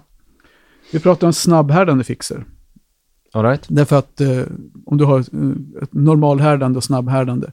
Vi 0.92 1.00
pratar 1.00 1.28
om 1.28 1.34
snabbhärdande 1.34 2.04
fixer. 2.04 2.46
All 3.34 3.44
right. 3.44 3.66
Därför 3.68 3.96
att 4.00 4.22
eh, 4.22 4.42
om 4.86 4.98
du 4.98 5.06
har 5.06 5.20
eh, 5.20 5.84
ett 5.84 5.94
normalhärdande 5.94 6.78
och 6.78 6.84
snabbhärdande. 6.84 7.48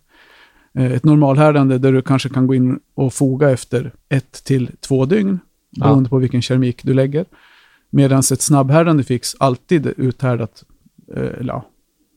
Eh, 0.76 0.92
ett 0.92 1.04
normalhärdande 1.04 1.78
där 1.78 1.92
du 1.92 2.02
kanske 2.02 2.28
kan 2.28 2.46
gå 2.46 2.54
in 2.54 2.80
och 2.94 3.14
foga 3.14 3.50
efter 3.50 3.92
ett 4.08 4.44
till 4.44 4.70
två 4.80 5.04
dygn, 5.04 5.38
Ja. 5.70 5.84
beroende 5.86 6.10
på 6.10 6.18
vilken 6.18 6.42
keramik 6.42 6.84
du 6.84 6.94
lägger. 6.94 7.24
Medan 7.90 8.18
ett 8.18 8.40
snabbhärdande 8.40 9.04
fix 9.04 9.36
alltid 9.38 9.86
är 9.86 9.94
uthärdat, 9.96 10.64
eh, 11.16 11.22
eller 11.22 11.52
ja, 11.52 11.64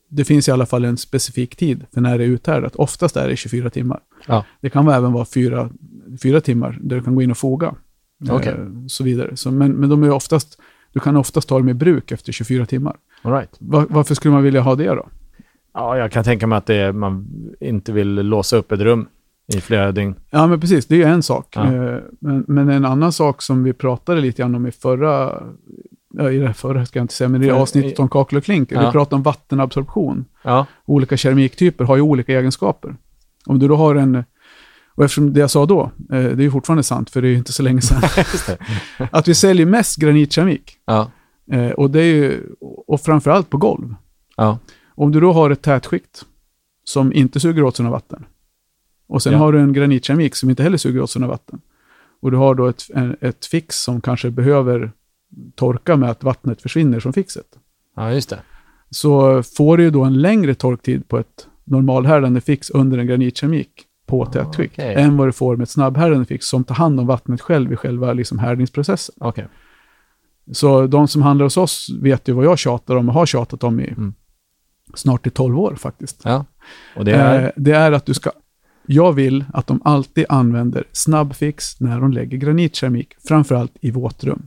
det 0.10 0.24
finns 0.26 0.48
i 0.48 0.52
alla 0.52 0.66
fall 0.66 0.86
en 0.86 0.98
specifik 0.98 1.56
tid 1.56 1.86
för 1.94 2.02
när 2.02 2.18
det 2.18 2.24
är 2.24 2.28
uthärdat. 2.28 2.76
Oftast 2.76 3.18
är 3.18 3.28
det 3.28 3.36
24 3.36 3.70
timmar. 3.70 4.00
Ja. 4.28 4.46
Det 4.62 4.70
kan 4.70 4.88
även 4.88 5.12
vara 5.14 5.26
fyra, 5.26 5.70
fyra 6.24 6.42
timmar 6.42 6.78
där 6.82 6.96
du 6.96 7.04
kan 7.04 7.16
gå 7.16 7.22
in 7.22 7.32
och 7.32 7.38
foga. 7.38 7.76
Eh, 8.28 8.36
Okej. 8.36 8.56
så 8.88 9.04
vidare. 9.04 9.38
Så, 9.38 9.52
men, 9.52 9.72
men 9.72 9.90
de 9.90 10.04
är 10.04 10.10
oftast, 10.12 10.60
du 10.94 11.00
kan 11.00 11.16
oftast 11.16 11.48
ta 11.50 11.58
dem 11.58 11.70
i 11.70 11.74
bruk 11.74 12.12
efter 12.12 12.32
24 12.32 12.66
timmar. 12.66 12.96
All 13.22 13.34
right. 13.34 13.50
Va- 13.60 13.86
varför 13.90 14.16
skulle 14.16 14.34
man 14.34 14.44
vilja 14.44 14.62
ha 14.62 14.76
det 14.76 14.88
då? 14.88 15.08
Ja, 15.74 15.98
jag 15.98 16.12
kan 16.12 16.24
tänka 16.24 16.48
mig 16.48 16.58
att 16.58 16.66
det 16.66 16.76
är, 16.76 16.92
man 16.92 17.28
inte 17.60 17.92
vill 17.92 18.14
låsa 18.14 18.58
upp 18.58 18.72
ett 18.72 18.80
rum 18.80 19.08
i 19.54 19.62
flera 19.62 19.92
dygn. 19.92 20.16
Ja, 20.30 20.48
men 20.48 20.60
precis. 20.60 20.86
Det 20.88 21.04
är 21.04 21.08
en 21.08 21.24
sak. 21.24 21.48
Ja. 21.56 21.66
Eh, 21.74 22.00
Men, 22.20 22.44
men 22.48 22.70
en 22.70 22.86
annan 22.86 23.12
sak 23.12 23.42
som 23.42 23.64
vi 23.64 23.74
pratade 23.74 24.22
lite 24.22 24.42
grann 24.42 24.56
om 24.56 24.68
i 24.68 24.72
förra, 24.72 25.44
i 26.32 26.38
det 26.38 26.54
förra 26.54 26.86
ska 26.86 27.00
jag 27.00 27.04
inte 27.04 27.14
säga, 27.14 27.28
men 27.28 27.44
i 27.44 27.48
För- 27.48 27.54
avsnittet 27.56 28.00
om 28.00 28.10
kakel 28.10 28.38
och 28.38 28.44
klinker. 28.44 28.80
Vi 28.80 28.86
Ja. 28.86 28.92
pratade 28.92 29.16
om 29.16 29.24
vattenabsorption. 29.24 30.26
Ja, 30.44 30.66
Olika 30.86 31.18
keramiktyper 31.18 31.86
har 31.86 31.96
ju 31.96 32.02
olika 32.02 32.40
egenskaper. 32.40 32.96
Om 33.46 33.60
du 33.60 33.68
då 33.68 33.76
har 33.76 33.96
en, 33.96 34.24
och 34.96 35.04
eftersom 35.04 35.34
det 35.34 35.40
jag 35.40 35.50
sa 35.52 35.66
då, 35.66 35.82
eh, 35.82 35.92
det 36.10 36.18
är 36.18 36.42
ju 36.42 36.52
fortfarande 36.52 36.84
sant, 36.84 37.10
för 37.10 37.22
det 37.22 37.28
är 37.28 37.30
ju 37.32 37.38
inte 37.38 37.54
så 37.54 37.64
länge 37.64 37.82
sedan, 37.82 38.02
det. 38.48 38.58
att 39.12 39.28
vi 39.28 39.36
säljer 39.36 39.66
mest 39.66 39.98
granitkeramik. 39.98 40.78
Ja, 40.86 41.12
Eh, 41.52 41.70
Och 41.72 41.92
det 41.92 42.00
är 42.02 42.14
ju, 42.16 42.42
och 42.88 43.02
framförallt 43.02 43.50
på 43.50 43.58
golv. 43.58 43.96
ja, 44.38 44.58
Om 45.00 45.12
du 45.12 45.20
då 45.20 45.32
har 45.34 45.50
ett 45.50 45.62
tätskikt 45.62 46.26
som 46.84 47.14
inte 47.14 47.40
suger 47.40 47.64
åt 47.64 47.76
sig 47.76 47.84
något 47.86 47.92
vatten 47.92 48.26
och 49.08 49.24
sen 49.24 49.34
Ja. 49.34 49.40
har 49.40 49.52
du 49.52 49.60
en 49.60 49.74
granitkeramik 49.74 50.36
som 50.36 50.50
inte 50.50 50.64
heller 50.64 50.78
suger 50.78 51.02
åt 51.02 51.10
sig 51.10 51.22
något 51.22 51.30
vatten 51.30 51.62
och 52.22 52.32
du 52.32 52.38
har 52.38 52.56
då 52.56 52.68
ett, 52.68 52.84
en, 52.94 53.18
ett 53.22 53.46
fix 53.46 53.84
som 53.84 54.02
kanske 54.02 54.30
behöver 54.30 54.92
torka 55.56 55.96
med 55.96 56.10
att 56.10 56.24
vattnet 56.24 56.62
försvinner 56.62 57.00
från 57.00 57.14
fixet. 57.14 57.46
ja, 57.96 58.14
just 58.14 58.30
det. 58.30 58.40
Så 58.90 59.44
får 59.44 59.78
du 59.78 59.84
ju 59.84 59.90
då 59.92 60.04
en 60.04 60.22
längre 60.22 60.56
torktid 60.56 61.08
på 61.08 61.18
ett 61.18 61.48
normalhärdande 61.64 62.42
fix 62.42 62.70
under 62.70 62.98
en 62.98 63.08
granitkeramik 63.08 63.86
på 64.06 64.26
tätskikt 64.26 64.74
okej. 64.74 64.96
än 64.96 65.18
vad 65.18 65.28
du 65.28 65.32
får 65.32 65.56
med 65.56 65.64
ett 65.64 65.70
snabbhärdande 65.70 66.26
fix 66.26 66.46
som 66.48 66.64
tar 66.64 66.76
hand 66.76 67.00
om 67.00 67.08
vattnet 67.08 67.42
själv 67.42 67.74
i 67.74 67.76
själva 67.76 68.14
liksom 68.14 68.40
härdningsprocessen. 68.40 69.16
Okej. 69.20 69.48
Så 70.52 70.88
de 70.88 71.08
som 71.08 71.22
handlar 71.22 71.44
hos 71.46 71.58
oss 71.58 71.90
vet 72.02 72.28
ju 72.28 72.34
vad 72.34 72.46
jag 72.46 72.60
tjatar 72.60 72.96
om 72.96 73.08
och 73.10 73.16
har 73.16 73.26
tjatat 73.26 73.64
om 73.64 73.80
i 73.80 73.88
Mm. 73.88 74.14
Snart 74.94 75.28
i 75.28 75.30
12 75.30 75.60
år 75.60 75.76
faktiskt. 75.76 76.22
Ja. 76.24 76.46
Och 76.96 77.06
det 77.06 77.12
är... 77.12 77.44
Eh, 77.44 77.50
det 77.56 77.72
är 77.72 77.92
att 77.92 78.06
du 78.06 78.14
ska... 78.14 78.32
Jag 78.86 79.14
vill 79.14 79.46
att 79.54 79.68
de 79.68 79.82
alltid 79.86 80.26
använder 80.30 80.84
snabbfix 80.92 81.80
när 81.80 82.00
de 82.00 82.12
lägger 82.12 82.38
granitkeramik, 82.38 83.14
framförallt 83.28 83.72
i 83.82 83.92
våtrum. 83.92 84.42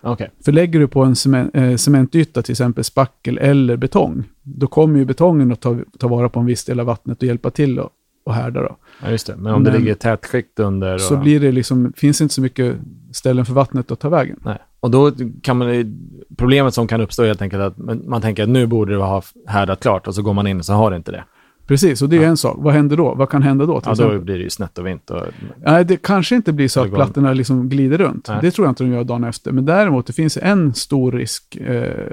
Okej. 0.00 0.30
För 0.44 0.52
lägger 0.52 0.80
du 0.80 0.88
på 0.88 1.04
en 1.04 1.16
cement, 1.16 1.50
eh, 1.54 1.76
cementyta, 1.76 2.42
till 2.42 2.52
exempel 2.52 2.84
spackel 2.84 3.38
eller 3.38 3.76
betong, 3.76 4.24
då 4.42 4.66
kommer 4.66 4.98
ju 4.98 5.04
betongen 5.04 5.52
att 5.52 5.60
ta, 5.60 5.76
ta 5.98 6.08
vara 6.08 6.28
på 6.28 6.40
en 6.40 6.46
viss 6.46 6.64
del 6.64 6.80
av 6.80 6.86
vattnet 6.86 7.22
och 7.22 7.28
hjälpa 7.28 7.50
till 7.50 7.78
att 7.78 7.92
och 8.28 8.34
härda. 8.34 8.62
Då. 8.62 8.76
Ja, 9.02 9.10
just 9.10 9.26
det. 9.26 9.36
Men 9.36 9.54
om 9.54 9.64
det 9.64 9.70
Men- 9.70 9.80
ligger 9.80 9.94
tätskikt 9.94 10.60
under... 10.60 10.94
Och... 10.94 11.00
Så 11.00 11.16
blir 11.16 11.40
det 11.40 11.52
liksom, 11.52 11.92
finns 11.96 12.20
inte 12.20 12.34
så 12.34 12.40
mycket 12.40 12.76
ställen 13.12 13.46
för 13.46 13.52
vattnet 13.52 13.90
att 13.90 14.00
ta 14.00 14.08
vägen. 14.08 14.40
Nej. 14.44 14.58
Och 14.80 14.90
då 14.90 15.12
kan 15.42 15.58
man... 15.58 15.98
Problemet 16.36 16.74
som 16.74 16.86
kan 16.86 17.00
uppstå 17.00 17.22
är 17.22 17.26
helt 17.26 17.42
enkelt 17.42 17.62
att 17.62 17.78
man 18.06 18.22
tänker 18.22 18.42
att 18.42 18.48
nu 18.48 18.66
borde 18.66 18.92
det 18.94 19.02
ha 19.02 19.22
härdat 19.46 19.80
klart 19.80 20.06
och 20.06 20.14
så 20.14 20.22
går 20.22 20.32
man 20.34 20.46
in 20.46 20.58
och 20.58 20.64
så 20.64 20.72
har 20.72 20.90
det 20.90 20.96
inte 20.96 21.12
det. 21.12 21.24
Precis, 21.66 22.02
och 22.02 22.08
det 22.08 22.16
är 22.16 22.22
Ja. 22.22 22.28
en 22.28 22.36
sak. 22.36 22.56
Vad 22.60 22.74
händer 22.74 22.96
då? 22.96 23.14
Vad 23.14 23.30
kan 23.30 23.42
hända 23.42 23.66
då? 23.66 23.80
Ja, 23.84 23.94
då 23.94 24.18
blir 24.20 24.38
det 24.38 24.42
ju 24.44 24.50
snett 24.50 24.78
och 24.78 24.86
vint. 24.86 25.10
Och... 25.10 25.22
Nej, 25.56 25.84
det 25.84 25.96
kanske 25.96 26.36
inte 26.36 26.52
blir 26.52 26.68
så 26.68 26.80
att 26.80 26.92
plattorna 26.94 27.32
liksom 27.32 27.68
glider 27.68 27.98
runt. 27.98 28.28
Nej. 28.28 28.38
Det 28.40 28.50
tror 28.50 28.66
jag 28.66 28.70
inte 28.70 28.84
de 28.84 28.92
gör 28.92 29.04
dagen 29.04 29.24
efter. 29.24 29.52
Men 29.52 29.64
däremot, 29.64 30.06
det 30.06 30.12
finns 30.12 30.36
en 30.36 30.74
stor 30.74 31.12
risk. 31.12 31.56
Eh, 31.56 32.06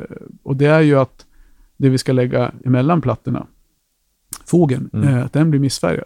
och 0.44 0.56
det 0.56 0.66
är 0.66 0.82
ju 0.82 1.00
att 1.00 1.26
det 1.78 1.90
vi 1.90 1.98
ska 1.98 2.14
lägga 2.14 2.52
emellan 2.66 3.02
plattorna, 3.02 3.46
fogen, 4.46 4.90
Mm. 4.94 5.08
eh, 5.10 5.26
att 5.26 5.34
den 5.34 5.50
blir 5.50 5.60
missfärgad. 5.60 6.06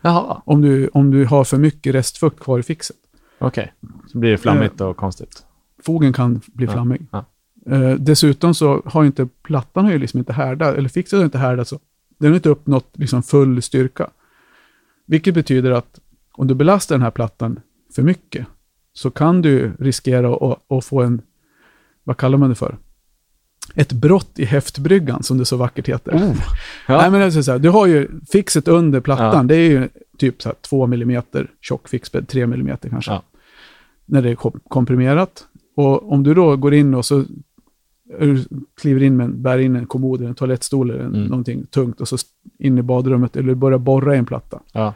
Jaha, 0.00 0.42
Om 0.44 0.60
du, 0.60 0.88
om 0.88 1.10
du 1.10 1.24
har 1.24 1.44
för 1.44 1.56
mycket 1.56 1.94
restfukt 1.94 2.40
kvar 2.40 2.58
i 2.58 2.62
fixet. 2.62 2.96
okej. 3.38 3.72
Så 4.06 4.18
blir 4.18 4.30
det 4.30 4.38
flammigt 4.38 4.80
och 4.80 4.96
konstigt. 4.96 5.42
Fogen 5.82 6.12
kan 6.12 6.40
bli 6.46 6.66
Ja, 6.66 6.72
flammig. 6.72 7.06
ja. 7.10 7.24
Eh, 7.66 7.90
dessutom 7.94 8.54
så 8.54 8.82
har 8.86 9.04
inte 9.04 9.28
plattan 9.42 9.84
har 9.84 9.92
ju 9.92 9.98
liksom 9.98 10.18
inte 10.18 10.32
härdat, 10.32 10.76
eller 10.76 10.88
fixet 10.88 11.16
har 11.18 11.24
inte 11.24 11.38
härdat 11.38 11.68
så. 11.68 11.78
Den 12.18 12.30
har 12.30 12.36
inte 12.36 12.48
uppnått 12.48 12.90
liksom 12.92 13.22
full 13.22 13.62
styrka. 13.62 14.10
Vilket 15.06 15.34
betyder 15.34 15.70
att 15.70 16.00
om 16.32 16.46
du 16.46 16.54
belastar 16.54 16.94
den 16.94 17.02
här 17.02 17.10
plattan 17.10 17.60
för 17.94 18.02
mycket 18.02 18.46
så 18.92 19.10
kan 19.10 19.42
du 19.42 19.72
riskera 19.78 20.34
att, 20.52 20.72
att 20.72 20.84
få 20.84 21.02
en, 21.02 21.22
vad 22.04 22.16
kallar 22.16 22.38
man 22.38 22.48
det 22.48 22.54
för? 22.54 22.76
Ett 23.74 23.92
brott 23.92 24.38
i 24.38 24.44
häftbryggan 24.44 25.22
som 25.22 25.38
det 25.38 25.44
så 25.44 25.56
vackert 25.56 25.88
heter. 25.88 26.12
Oh. 26.16 26.34
Ja. 26.88 26.96
Nej, 27.00 27.10
men 27.10 27.20
är 27.22 27.30
så 27.30 27.52
här, 27.52 27.58
du 27.58 27.68
har 27.70 27.86
ju 27.86 28.08
fixet 28.32 28.68
under 28.68 29.00
plattan, 29.00 29.46
det 29.46 29.56
är 29.56 29.70
ju 29.70 29.88
typ 30.18 30.42
så 30.42 30.48
här 30.48 30.56
2 30.60 30.84
mm 30.84 31.22
tjock 31.60 31.88
fixbädd, 31.88 32.28
3 32.28 32.42
mm 32.42 32.76
kanske. 32.90 33.10
När 34.06 34.22
det 34.22 34.30
är 34.30 34.34
kom- 34.34 34.60
komprimerat. 34.68 35.46
Och 35.78 36.12
om 36.12 36.22
du 36.22 36.34
då 36.34 36.56
går 36.56 36.74
in 36.74 36.94
och 36.94 37.04
så 37.04 37.18
eh, 38.18 38.36
kliver 38.80 39.02
in 39.02 39.16
med 39.16 39.24
en, 39.24 39.42
bär 39.42 39.58
in 39.58 39.76
en 39.76 39.86
kommod 39.86 40.22
en 40.22 40.34
toalettstol 40.34 40.90
eller 40.90 41.04
Mm. 41.04 41.24
någonting 41.24 41.66
tungt 41.66 42.00
och 42.00 42.08
så 42.08 42.16
in 42.58 42.78
i 42.78 42.82
badrummet 42.82 43.36
eller 43.36 43.54
börjar 43.54 43.78
borra 43.78 44.14
i 44.14 44.18
en 44.18 44.26
platta. 44.26 44.60
Ja. 44.72 44.94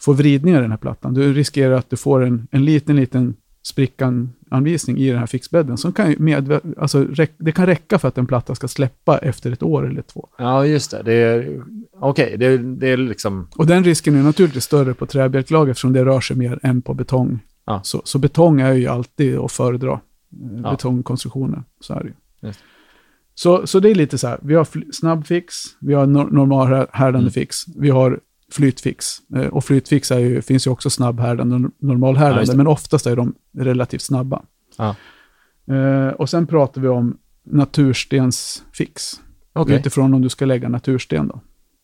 Får 0.00 0.14
vridningar 0.14 0.58
i 0.58 0.62
den 0.62 0.70
här 0.70 0.78
plattan. 0.78 1.14
Du 1.14 1.32
riskerar 1.32 1.72
att 1.74 1.90
du 1.90 1.96
får 1.96 2.24
en, 2.24 2.46
en 2.50 2.64
liten, 2.64 2.96
liten 2.96 3.34
sprickan-anvisning 3.62 4.96
i 4.98 5.08
den 5.10 5.18
här 5.18 5.26
fixbädden 5.26 5.76
som 5.76 5.92
kan 5.92 6.14
med, 6.18 6.60
alltså, 6.78 7.06
det 7.38 7.52
kan 7.52 7.66
räcka 7.66 7.98
för 7.98 8.08
att 8.08 8.18
en 8.18 8.26
platta 8.26 8.54
ska 8.54 8.68
släppa 8.68 9.18
efter 9.18 9.52
ett 9.52 9.62
år 9.62 9.88
eller 9.90 10.02
två. 10.02 10.28
ja, 10.38 10.66
just 10.66 10.90
det. 10.90 11.02
Det 11.04 11.12
är... 11.12 11.62
Okej, 12.00 12.36
det, 12.38 12.46
är- 12.46 12.58
det 12.58 12.88
är 12.88 12.96
liksom... 12.96 13.48
Och 13.56 13.66
den 13.66 13.84
risken 13.84 14.14
är 14.16 14.22
naturligtvis 14.22 14.64
större 14.64 14.94
på 14.94 15.06
träbjälklag 15.06 15.68
eftersom 15.70 15.92
det 15.92 16.04
rör 16.04 16.20
sig 16.20 16.36
mer 16.36 16.58
än 16.62 16.82
på 16.82 16.94
betong. 16.94 17.38
Ja. 17.64 17.80
Så, 17.84 18.02
så 18.04 18.18
betong 18.18 18.60
är 18.60 18.72
ju 18.72 18.86
alltid 18.86 19.38
att 19.38 19.52
föredra. 19.52 19.92
eh, 19.92 20.00
Ja. 20.62 20.70
Betongkonstruktioner, 20.70 21.62
så 21.80 21.94
är 21.94 22.00
det 22.00 22.08
ju. 22.08 22.14
Just. 22.48 22.60
Så, 23.34 23.66
så 23.66 23.80
det 23.80 23.90
är 23.90 23.94
lite 23.94 24.18
så 24.18 24.28
här, 24.28 24.38
vi 24.42 24.54
har 24.54 24.92
snabbfix, 24.92 25.54
vi 25.80 25.94
har 25.94 26.06
nor- 26.06 26.30
normalhärdande 26.30 27.18
Mm. 27.18 27.30
fix, 27.30 27.56
vi 27.76 27.90
har 27.90 28.20
flytfix. 28.52 29.06
Eh, 29.36 29.46
och 29.46 29.64
flytfix 29.64 30.10
är 30.10 30.18
ju, 30.18 30.42
finns 30.42 30.66
ju 30.66 30.70
också 30.70 30.90
snabbhärdande 30.90 31.54
och 31.56 31.60
Ja, 31.62 31.68
normalhärdande, 31.86 32.44
det. 32.52 32.56
men 32.56 32.66
oftast 32.66 33.06
är 33.06 33.16
de 33.16 33.34
relativt 33.58 34.02
snabba. 34.02 34.42
Ja. 34.78 34.96
Eh, 35.74 36.08
och 36.08 36.28
sen 36.30 36.46
pratar 36.46 36.80
vi 36.80 36.88
om 36.88 37.16
naturstensfix, 37.44 39.20
Okej. 39.52 39.76
utifrån 39.76 40.14
om 40.14 40.22
du 40.22 40.28
ska 40.28 40.44
lägga 40.44 40.68
natursten 40.68 41.28
då. 41.28 41.40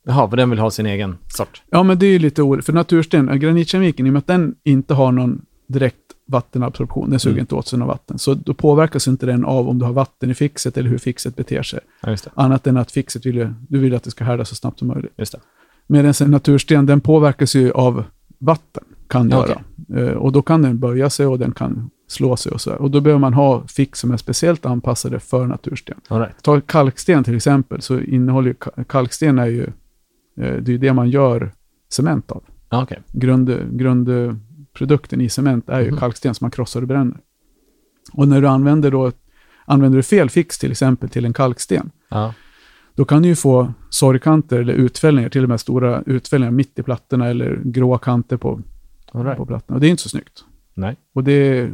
Jaha, 0.06 0.30
för 0.30 0.37
den 0.37 0.50
vill 0.50 0.58
ha 0.58 0.70
sin 0.70 0.87
egen 0.87 1.16
sort. 1.37 1.62
Ja, 1.70 1.82
men 1.82 1.99
det 1.99 2.06
är 2.06 2.11
ju 2.11 2.18
lite 2.18 2.42
orätt. 2.42 2.64
För 2.64 2.73
natursten, 2.73 3.28
äh, 3.28 3.35
granitkemiken, 3.37 4.06
i 4.06 4.11
och 4.11 4.12
med 4.12 4.18
att 4.20 4.26
den 4.26 4.54
inte 4.64 4.94
har 4.94 5.12
någon 5.12 5.42
direkt 5.68 5.96
vattenabsorption, 6.26 7.10
den 7.10 7.20
suger 7.20 7.32
Mm. 7.34 7.40
inte 7.40 7.54
åt 7.54 7.66
sig 7.66 7.78
något 7.78 7.88
vatten, 7.88 8.18
så 8.18 8.34
då 8.34 8.54
påverkas 8.54 9.08
inte 9.08 9.26
den 9.26 9.44
av 9.44 9.68
om 9.68 9.78
du 9.78 9.84
har 9.84 9.92
vatten 9.92 10.30
i 10.30 10.34
fixet 10.34 10.76
eller 10.76 10.90
hur 10.90 10.98
fixet 10.98 11.37
beter 11.37 11.62
sig. 11.62 11.80
Ja. 12.02 12.16
Annat 12.34 12.66
än 12.66 12.76
att 12.76 12.90
fixet 12.90 13.26
vill 13.26 13.34
ju, 13.37 13.48
du 13.68 13.78
vill 13.78 13.94
att 13.94 14.02
det 14.02 14.10
ska 14.10 14.25
härda 14.25 14.44
så 14.44 14.54
snabbt 14.54 14.78
som 14.78 14.88
möjligt. 14.88 15.12
Just 15.16 15.32
det. 15.32 15.40
Medan 15.87 16.12
en 16.22 16.30
natursten, 16.30 16.87
den 16.87 17.00
påverkas 17.00 17.54
ju 17.54 17.72
av 17.72 18.04
vatten, 18.38 18.84
kan 19.08 19.30
Ja, 19.30 19.46
göra. 19.48 19.60
Eh, 20.02 20.12
och 20.14 20.32
då 20.32 20.42
kan 20.42 20.62
den 20.62 20.78
böja 20.78 21.10
sig 21.10 21.26
och 21.26 21.38
den 21.38 21.52
kan 21.52 21.90
slå 22.08 22.37
sig 22.37 22.52
och 22.52 22.60
så. 22.60 22.70
här. 22.70 22.78
Och 22.82 22.90
då 22.90 23.00
behöver 23.00 23.20
man 23.20 23.34
ha 23.34 23.62
fix 23.66 23.98
som 23.98 24.10
är 24.10 24.16
speciellt 24.16 24.66
anpassade 24.66 25.20
för 25.20 25.46
natursten. 25.46 25.96
Right. 26.10 26.42
Ta 26.42 26.60
kalksten 26.60 27.25
till 27.25 27.37
exempel, 27.37 27.82
så 27.82 28.00
innehåller 28.00 28.48
ju, 28.48 28.54
ka- 28.54 28.84
kalksten 28.84 29.38
är 29.38 29.46
ju, 29.46 29.62
eh, 29.64 29.70
det 30.37 30.68
är 30.68 30.70
ju 30.70 30.78
det 30.78 30.92
man 30.92 31.10
gör 31.10 31.52
cement 31.88 32.30
av. 32.32 32.42
Ja, 32.70 32.82
okej. 32.82 32.98
Grund, 33.12 33.56
grundprodukten 34.78 35.20
i 35.20 35.28
cement 35.28 35.68
är 35.68 35.80
ju 35.80 35.90
Mhm. 35.90 35.99
kalksten 35.99 36.35
som 36.35 36.44
man 36.44 36.50
krossar 36.50 36.82
och 36.82 36.88
bränner. 36.88 37.16
Och 38.12 38.28
när 38.28 38.40
du 38.40 38.49
använder 38.49 38.90
då, 38.90 39.12
använder 39.66 39.97
du 39.97 40.02
fel 40.02 40.30
fix 40.30 40.58
till 40.58 40.70
exempel 40.70 41.08
till 41.08 41.25
en 41.25 41.32
kalksten, 41.32 41.90
Ja. 42.11 42.35
då 42.97 43.04
kan 43.04 43.23
du 43.23 43.28
ju 43.28 43.37
få 43.37 43.73
sorgkanter 43.90 44.61
eller 44.61 44.75
utfällningar, 44.75 45.28
till 45.30 45.42
och 45.42 45.49
med 45.49 45.61
stora 45.61 46.02
utfällningar 46.06 46.52
mitt 46.52 46.78
i 46.78 46.82
plattorna 46.82 47.28
eller 47.28 47.61
gråa 47.64 47.99
kanter 47.99 48.37
på, 48.38 48.61
right. 49.14 49.37
på 49.37 49.47
plattorna. 49.47 49.75
Och 49.76 49.80
det 49.80 49.87
är 49.87 49.90
inte 49.90 50.02
så 50.02 50.08
snyggt. 50.08 50.44
Nej. 50.75 50.97
Och 51.14 51.25
det, 51.25 51.70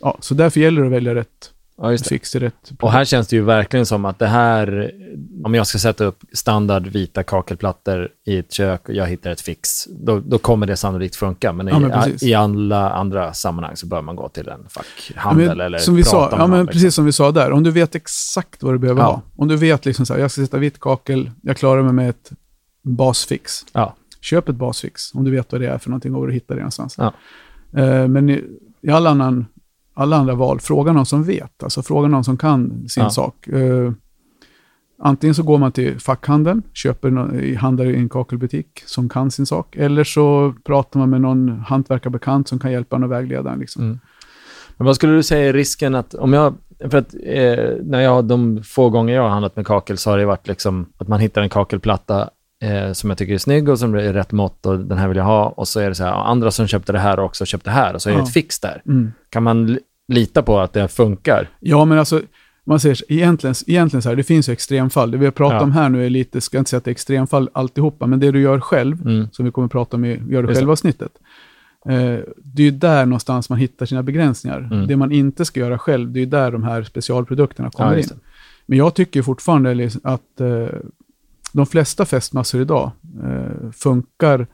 ja, 0.00 0.16
så 0.20 0.34
därför 0.34 0.60
gäller 0.60 0.80
det 0.80 0.86
att 0.86 0.92
välja 0.92 1.14
rätt 1.14 1.52
Ja, 1.80 1.90
just 1.90 2.08
det. 2.08 2.18
till 2.18 2.40
rätt 2.40 2.72
Och 2.80 2.92
här 2.92 3.04
känns 3.04 3.28
det 3.28 3.36
ju 3.36 3.42
verkligen 3.42 3.86
som 3.86 4.04
att 4.04 4.18
det 4.18 4.26
här, 4.26 4.92
om 5.44 5.54
jag 5.54 5.66
ska 5.66 5.78
sätta 5.78 6.04
upp 6.04 6.22
standard 6.32 6.86
vita 6.86 7.22
kakelplattor 7.22 8.08
i 8.26 8.38
ett 8.38 8.52
kök 8.52 8.88
och 8.88 8.94
jag 8.94 9.06
hittar 9.06 9.30
ett 9.30 9.40
fix, 9.40 9.84
då, 9.86 10.20
då 10.20 10.38
kommer 10.38 10.66
det 10.66 10.76
sannolikt 10.76 11.16
funka. 11.16 11.52
Men, 11.52 11.68
Ja, 11.68 11.78
men 11.78 12.10
i, 12.10 12.28
i 12.28 12.34
alla 12.34 12.90
andra 12.90 13.32
sammanhang 13.32 13.76
så 13.76 13.86
bör 13.86 14.02
man 14.02 14.16
gå 14.16 14.28
till 14.28 14.48
en 14.48 14.66
fackhandel 14.68 15.46
Ja, 15.46 15.54
men 15.54 15.66
eller 15.66 15.78
som 15.78 15.94
vi 15.94 16.02
prata 16.02 16.30
sa, 16.30 16.36
med 16.36 16.42
ja, 16.42 16.46
men 16.46 16.58
någon, 16.58 16.66
precis 16.66 16.82
liksom. 16.82 17.02
som 17.02 17.04
vi 17.04 17.12
sa 17.12 17.32
där, 17.32 17.52
om 17.52 17.62
du 17.62 17.70
vet 17.70 17.94
exakt 17.94 18.62
vad 18.62 18.74
du 18.74 18.78
behöver 18.78 19.02
ha. 19.02 19.22
Om 19.36 19.48
du 19.48 19.56
vet 19.56 19.86
liksom 19.86 20.06
så 20.06 20.14
här, 20.14 20.20
jag 20.20 20.30
ska 20.30 20.42
sätta 20.42 20.58
vitt 20.58 20.80
kakel, 20.80 21.30
jag 21.42 21.56
klarar 21.56 21.82
mig 21.82 21.92
med 21.92 22.10
ett 22.10 22.30
basfix. 22.82 23.52
Köp 24.20 24.48
ett 24.48 24.56
basfix 24.56 25.14
om 25.14 25.24
du 25.24 25.30
vet 25.30 25.52
vad 25.52 25.60
det 25.60 25.66
är 25.66 25.78
för 25.78 25.90
någonting 25.90 26.14
och 26.14 26.20
var 26.20 26.26
du 26.26 26.32
hittar 26.32 26.54
det 26.54 26.60
någonstans. 26.60 26.98
Eh, 26.98 28.08
men 28.08 28.30
i, 28.30 28.44
i 28.82 28.90
alla, 28.90 29.10
annan, 29.10 29.46
alla 29.98 30.16
andra 30.16 30.34
val, 30.34 30.60
fråga 30.60 30.92
någon 30.92 31.06
som 31.06 31.24
vet, 31.24 31.62
alltså 31.62 31.82
fråga 31.82 32.08
någon 32.08 32.24
som 32.24 32.36
kan 32.36 32.88
sin 32.88 33.02
Ja. 33.02 33.10
sak. 33.10 33.48
Eh, 33.48 33.92
antingen 35.02 35.34
så 35.34 35.42
går 35.42 35.58
man 35.58 35.72
till 35.72 36.00
fackhandeln, 36.00 36.62
köper 36.72 37.10
no, 37.10 37.56
handlar 37.56 37.86
i 37.86 37.96
en 37.96 38.08
kakelbutik 38.08 38.82
som 38.86 39.08
kan 39.08 39.30
sin 39.30 39.46
sak, 39.46 39.76
eller 39.76 40.04
så 40.04 40.54
pratar 40.64 41.00
man 41.00 41.10
med 41.10 41.20
någon 41.20 41.50
hantverkarbekant 41.68 42.48
som 42.48 42.58
kan 42.58 42.72
hjälpa 42.72 42.96
en 42.96 43.04
och 43.04 43.12
vägleda 43.12 43.52
en. 43.52 43.58
Liksom. 43.58 43.82
Mm. 43.82 43.98
Men 44.76 44.86
vad 44.86 44.96
skulle 44.96 45.12
du 45.12 45.22
säga 45.22 45.48
är 45.48 45.52
risken 45.52 45.94
att, 45.94 46.14
om 46.14 46.32
jag, 46.32 46.54
för 46.90 46.98
att 46.98 47.14
eh, 47.14 47.74
när 47.82 48.00
jag, 48.00 48.24
de 48.24 48.62
få 48.64 48.90
gånger 48.90 49.14
jag 49.14 49.22
har 49.22 49.28
handlat 49.28 49.56
med 49.56 49.66
kakel 49.66 49.98
så 49.98 50.10
har 50.10 50.18
det 50.18 50.26
varit 50.26 50.48
liksom 50.48 50.86
att 50.98 51.08
man 51.08 51.20
hittar 51.20 51.42
en 51.42 51.48
kakelplatta 51.48 52.30
eh, 52.62 52.92
som 52.92 53.10
jag 53.10 53.18
tycker 53.18 53.34
är 53.34 53.38
snygg 53.38 53.68
och 53.68 53.78
som 53.78 53.94
är 53.94 54.12
rätt 54.12 54.32
mått 54.32 54.66
och 54.66 54.78
den 54.78 54.98
här 54.98 55.08
vill 55.08 55.16
jag 55.16 55.24
ha 55.24 55.48
och 55.48 55.68
så 55.68 55.80
är 55.80 55.88
det 55.88 55.94
så 55.94 56.04
här, 56.04 56.12
andra 56.12 56.50
som 56.50 56.66
köpte 56.66 56.92
det 56.92 56.98
här 56.98 57.18
också 57.20 57.44
köpte 57.44 57.70
det 57.70 57.74
här 57.74 57.94
och 57.94 58.02
så 58.02 58.08
är 58.08 58.12
det 58.14 58.18
Ja. 58.18 58.24
ett 58.24 58.32
fix 58.32 58.60
där. 58.60 58.82
Mm. 58.86 59.12
Kan 59.30 59.42
man 59.42 59.78
lita 60.08 60.42
på 60.42 60.58
att 60.58 60.72
det 60.72 60.88
funkar? 60.88 61.48
Ja, 61.60 61.84
men 61.84 61.98
alltså, 61.98 62.22
man 62.64 62.80
säger 62.80 62.98
egentligen, 63.12 63.54
egentligen 63.66 64.02
så 64.02 64.08
här, 64.08 64.16
det 64.16 64.22
finns 64.22 64.48
ju 64.48 64.52
extremfall. 64.52 65.10
Det 65.10 65.18
vi 65.18 65.24
har 65.24 65.32
pratat 65.32 65.56
Ja. 65.56 65.62
om 65.62 65.72
här 65.72 65.88
nu 65.88 66.06
är 66.06 66.10
lite, 66.10 66.40
ska 66.40 66.58
inte 66.58 66.70
säga 66.70 66.78
att 66.78 66.84
det 66.84 66.88
är 66.90 66.92
extremfall 66.92 67.50
alltihopa, 67.52 68.06
men 68.06 68.20
det 68.20 68.30
du 68.32 68.40
gör 68.40 68.60
själv, 68.60 69.00
Mm. 69.06 69.28
som 69.32 69.44
vi 69.44 69.50
kommer 69.50 69.66
att 69.66 69.72
prata 69.72 69.96
om 69.96 70.04
i 70.04 70.22
Gör 70.30 70.42
det 70.42 70.54
själv-avsnittet, 70.54 71.12
eh, 71.88 71.94
det 72.36 72.62
är 72.62 72.64
ju 72.64 72.70
där 72.70 73.06
någonstans 73.06 73.48
man 73.50 73.58
hittar 73.58 73.86
sina 73.86 74.02
begränsningar. 74.02 74.58
Mm. 74.72 74.86
Det 74.86 74.96
man 74.96 75.12
inte 75.12 75.44
ska 75.44 75.60
göra 75.60 75.78
själv, 75.78 76.12
det 76.12 76.18
är 76.18 76.20
ju 76.20 76.26
där 76.26 76.52
de 76.52 76.62
här 76.62 76.82
specialprodukterna 76.82 77.70
kommer 77.70 77.92
Ja, 77.92 77.98
in. 77.98 78.04
Men 78.66 78.78
jag 78.78 78.94
tycker 78.94 79.22
fortfarande 79.22 79.90
att 80.02 80.40
eh, 80.40 80.66
de 81.52 81.66
flesta 81.66 82.04
fästmassor 82.04 82.60
idag 82.60 82.90
eh, 83.24 83.70
funkar, 83.72 84.46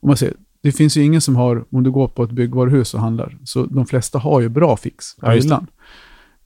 om 0.00 0.06
man 0.08 0.16
säger, 0.16 0.34
det 0.64 0.72
finns 0.72 0.96
ju 0.96 1.02
ingen 1.02 1.20
som 1.20 1.36
har, 1.36 1.64
om 1.70 1.82
du 1.82 1.90
går 1.90 2.08
på 2.08 2.22
ett 2.22 2.30
byggvaruhus 2.30 2.94
och 2.94 3.00
handlar, 3.00 3.36
så 3.44 3.62
de 3.64 3.86
flesta 3.86 4.18
har 4.18 4.40
ju 4.40 4.48
bra 4.48 4.76
fix 4.76 5.16
på 5.16 5.26
Ja, 5.26 5.30
hyllan. 5.32 5.66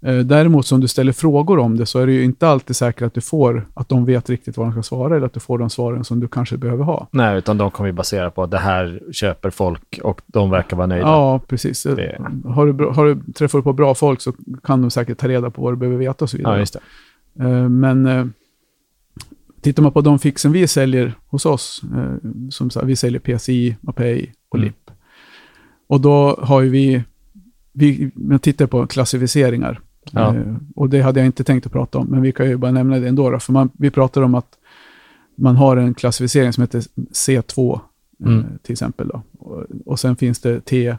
Eh, 0.01 0.19
Däremot 0.19 0.67
så 0.67 0.75
om 0.75 0.81
du 0.81 0.89
ställer 0.89 1.13
frågor 1.13 1.59
om 1.59 1.77
det 1.77 1.87
så 1.87 1.99
är 1.99 2.07
det 2.07 2.13
ju 2.13 2.25
inte 2.25 2.49
alltid 2.49 2.77
säkert 2.77 3.03
att 3.03 3.15
du 3.15 3.21
får, 3.21 3.67
att 3.75 3.89
de 3.89 4.05
vet 4.05 4.31
riktigt 4.31 4.57
vad 4.57 4.67
de 4.67 4.73
ska 4.73 4.83
svara 4.83 5.17
eller 5.17 5.27
att 5.27 5.33
du 5.35 5.41
får 5.41 5.59
de 5.59 5.71
svaren 5.71 6.05
som 6.05 6.21
du 6.21 6.29
kanske 6.29 6.57
behöver 6.57 6.85
ha. 6.85 7.07
Nej, 7.11 7.39
utan 7.39 7.59
de 7.59 7.71
kommer 7.71 7.87
ju 7.89 7.93
basera 7.93 8.31
på 8.31 8.43
att 8.43 8.51
det 8.51 8.59
här 8.59 9.01
köper 9.13 9.51
folk 9.51 10.01
och 10.03 10.21
de 10.27 10.51
verkar 10.51 10.77
vara 10.77 10.87
nöjda. 10.87 11.07
Ja, 11.07 11.41
precis. 11.49 11.83
Det- 11.83 12.19
Har, 12.45 12.67
du, 12.73 12.85
har 12.85 13.07
du, 13.07 13.33
träffar 13.33 13.59
du 13.59 13.63
på 13.63 13.73
bra 13.73 13.95
folk 13.95 14.21
så 14.21 14.33
kan 14.63 14.81
de 14.83 14.91
säkert 14.91 15.19
ta 15.19 15.29
reda 15.29 15.51
på 15.51 15.63
vad 15.63 15.73
du 15.73 15.77
behöver 15.77 15.99
veta 15.99 16.25
och 16.25 16.31
så 16.31 16.37
vidare. 16.37 16.55
Ja, 16.55 16.59
just 16.61 16.77
det. 17.35 17.45
Eh, 17.45 17.69
Men 17.69 18.07
eh, 18.07 18.27
Tittar 19.61 19.83
man 19.83 19.93
på 19.93 20.01
de 20.01 20.19
fixen 20.19 20.53
vi 20.53 20.67
säljer 20.67 21.15
hos 21.27 21.47
oss, 21.47 21.83
eh, 21.97 22.31
som 22.51 22.71
så 22.71 22.81
här, 22.81 22.87
vi 22.87 22.97
säljer 22.97 23.21
PCI, 23.21 23.77
Mapei 23.81 24.33
och 24.49 24.59
Mm. 24.59 24.67
LIP. 24.67 24.91
Och 25.87 26.01
då 26.01 26.39
har 26.43 26.61
ju 26.61 26.69
vi, 26.69 27.03
vi 27.73 28.11
man 28.15 28.39
tittar 28.39 28.67
på 28.67 28.87
klassificeringar. 28.87 29.81
Ja. 30.13 30.35
Eh, 30.37 30.57
och 30.75 30.89
det 30.89 31.01
hade 31.01 31.21
jag 31.21 31.27
inte 31.27 31.45
tänkt 31.45 31.67
att 31.67 31.73
prata 31.73 31.99
om, 31.99 32.07
men 32.07 32.23
vi 32.23 32.33
kan 32.33 32.49
ju 32.49 32.57
bara 32.57 32.71
nämna 32.73 32.99
det 32.99 33.09
ändå. 33.09 33.31
Då, 33.31 33.39
för 33.39 33.53
man, 33.53 33.71
vi 33.79 33.91
pratar 33.91 34.23
om 34.23 34.35
att 34.35 34.49
man 35.37 35.57
har 35.57 35.77
en 35.77 35.95
klassificering 35.95 36.53
som 36.53 36.63
heter 36.63 36.83
C2 37.13 37.75
eh, 37.75 37.81
Mm. 38.27 38.45
till 38.63 38.73
exempel. 38.73 39.09
Då. 39.09 39.23
Och, 39.39 39.65
och 39.87 40.01
sen 40.01 40.17
finns 40.17 40.39
det 40.41 40.61
T 40.61 40.97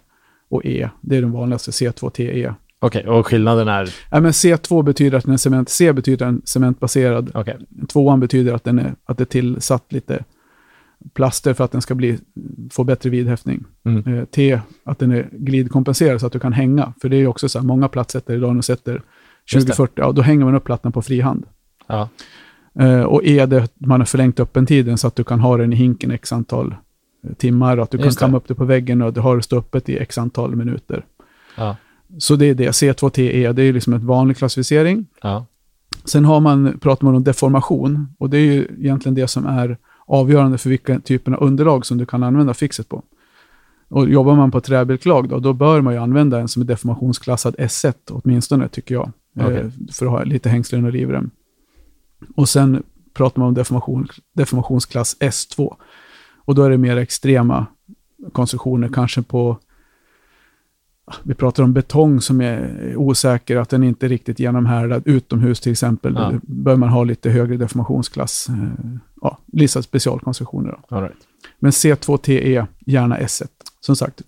och 0.50 0.66
E. 0.66 0.89
Det 1.01 1.18
är 1.18 1.22
den 1.22 1.32
vanligaste, 1.32 1.72
C2, 1.72 2.10
T, 2.10 2.42
E. 2.44 2.54
Okej, 2.81 3.07
och 3.07 3.27
skillnaden 3.27 3.67
är... 3.67 3.93
Ja, 4.12 4.19
men 4.19 4.31
C2 4.31 4.83
betyder 4.83 5.17
att 5.17 5.24
den 5.24 5.33
är 5.33 5.38
cement, 5.38 5.69
C 5.69 5.93
betyder 5.93 6.25
en 6.25 6.41
cementbaserad 6.45 7.31
Okej. 7.33 7.57
Tvåan 7.88 8.19
betyder 8.19 8.53
att, 8.53 8.63
den 8.63 8.79
är, 8.79 8.93
att 9.05 9.17
det 9.17 9.24
är 9.24 9.25
tillsatt 9.25 9.93
lite 9.93 10.24
plaster 11.13 11.53
för 11.53 11.63
att 11.63 11.71
den 11.71 11.81
ska 11.81 11.95
bli, 11.95 12.19
få 12.71 12.83
bättre 12.83 13.09
vidhäftning. 13.09 13.63
Mm. 13.83 14.17
Eh, 14.17 14.25
T, 14.25 14.59
att 14.83 15.00
den 15.00 15.12
är 15.12 15.29
glidkompenserad 15.31 16.19
så 16.19 16.27
att 16.27 16.33
du 16.33 16.39
kan 16.39 16.53
hänga. 16.53 16.93
För 17.01 17.09
det 17.09 17.15
är 17.15 17.19
ju 17.19 17.27
också 17.27 17.50
så 17.50 17.59
här, 17.59 17.65
många 17.65 17.88
platsättare 17.88 18.38
idag 18.38 18.55
när 18.55 18.62
sätter 18.62 18.93
Just 18.93 19.67
det. 19.67 19.74
2040, 19.74 19.93
ja, 19.95 20.12
då 20.12 20.21
hänger 20.21 20.45
man 20.45 20.55
upp 20.55 20.63
plattan 20.63 20.91
på 20.91 21.01
frihand. 21.01 21.45
Ja. 21.88 22.09
Eh, 22.79 23.01
och 23.01 23.24
E, 23.24 23.45
det 23.45 23.67
man 23.77 24.01
har 24.01 24.05
förlängt 24.05 24.39
öppentiden 24.39 24.98
så 24.98 25.07
att 25.07 25.15
du 25.15 25.24
kan 25.24 25.39
ha 25.39 25.57
den 25.57 25.74
i 25.74 25.75
hinken 25.75 26.12
x 26.12 26.33
antal 26.33 26.75
eh, 27.24 27.33
timmar 27.33 27.77
och 27.77 27.83
att 27.83 27.91
du 27.91 27.98
kan 27.98 28.05
Just 28.05 28.19
det. 28.19 28.25
kamma 28.25 28.38
upp 28.38 28.48
det 28.48 28.55
på 28.55 28.65
väggen 28.65 29.01
och 29.01 29.13
du 29.13 29.21
har 29.21 29.36
det 29.36 29.43
stå 29.43 29.57
öppet 29.57 29.89
i 29.89 29.98
x 29.98 30.17
antal 30.17 30.55
minuter. 30.55 31.05
Ja. 31.55 31.75
Så 32.18 32.36
det 32.36 32.46
är 32.46 32.56
det, 32.56 32.70
C2TE, 32.70 33.54
det 33.54 33.63
är 33.63 33.74
liksom 33.74 33.94
en 33.94 34.08
vanlig 34.08 34.38
klassificering. 34.38 35.06
Ja. 35.22 35.46
Sen 36.06 36.25
har 36.25 36.39
man, 36.39 36.80
pratar 36.80 37.06
man 37.06 37.16
om 37.16 37.24
deformation 37.24 38.08
och 38.18 38.30
det 38.30 38.38
är 38.38 38.46
ju 38.46 38.68
egentligen 38.80 39.16
det 39.16 39.28
som 39.28 39.46
är 39.46 39.78
avgörande 40.06 40.58
för 40.58 40.70
vilka 40.70 41.00
typer 41.00 41.32
av 41.32 41.44
underlag 41.44 41.86
som 41.86 41.98
du 41.98 42.06
kan 42.06 42.24
använda 42.24 42.54
fixet 42.54 42.89
på. 42.89 43.04
Och 43.88 44.10
jobbar 44.10 44.36
man 44.36 44.51
på 44.51 44.62
träbilklag 44.62 45.30
då, 45.30 45.39
då 45.39 45.54
bör 45.54 45.82
man 45.82 45.94
ju 45.94 46.00
använda 46.00 46.39
en 46.39 46.48
som 46.48 46.62
är 46.62 46.66
deformationsklassad 46.66 47.56
S1 47.56 47.94
åtminstone 48.10 48.68
tycker 48.68 48.96
jag. 48.96 49.12
Eh, 49.39 49.70
för 49.92 50.06
att 50.06 50.12
ha 50.12 50.24
lite 50.24 50.50
hängslen 50.50 50.86
och 50.86 50.94
livrem. 50.94 51.32
Och 52.36 52.50
sen 52.50 52.84
pratar 53.13 53.39
man 53.39 53.48
om 53.48 53.54
deformation, 53.54 54.08
deformationsklass 54.34 55.18
S2. 55.20 55.75
Och 56.36 56.56
då 56.56 56.63
är 56.63 56.70
det 56.70 56.78
mer 56.78 56.98
extrema 56.98 57.66
konstruktioner, 58.32 58.89
kanske 58.94 59.22
på 59.22 59.58
vi 61.24 61.34
pratar 61.34 61.63
om 61.63 61.74
betong 61.74 62.22
som 62.22 62.42
är 62.42 62.94
osäker, 62.96 63.58
att 63.58 63.70
den 63.70 63.84
inte 63.84 64.06
är 64.06 64.10
riktigt 64.10 64.39
genomhärdad 64.39 65.01
utomhus 65.06 65.60
till 65.60 65.72
exempel. 65.72 66.13
Ja. 66.18 66.34
Bör 66.44 66.75
man 66.75 66.89
ha 66.89 67.04
lite 67.04 67.30
högre 67.30 67.58
deformationsklass. 67.58 68.48
eh, 68.50 68.56
Ja, 69.22 69.38
vissa 69.46 69.82
specialkonstruktioner. 69.82 70.78
Right. 70.89 71.12
Men 71.60 71.72
C2TE, 71.72 72.66
gärna 72.86 73.18
S1. 73.18 73.48
Som 73.82 73.96
sagt, 73.96 74.22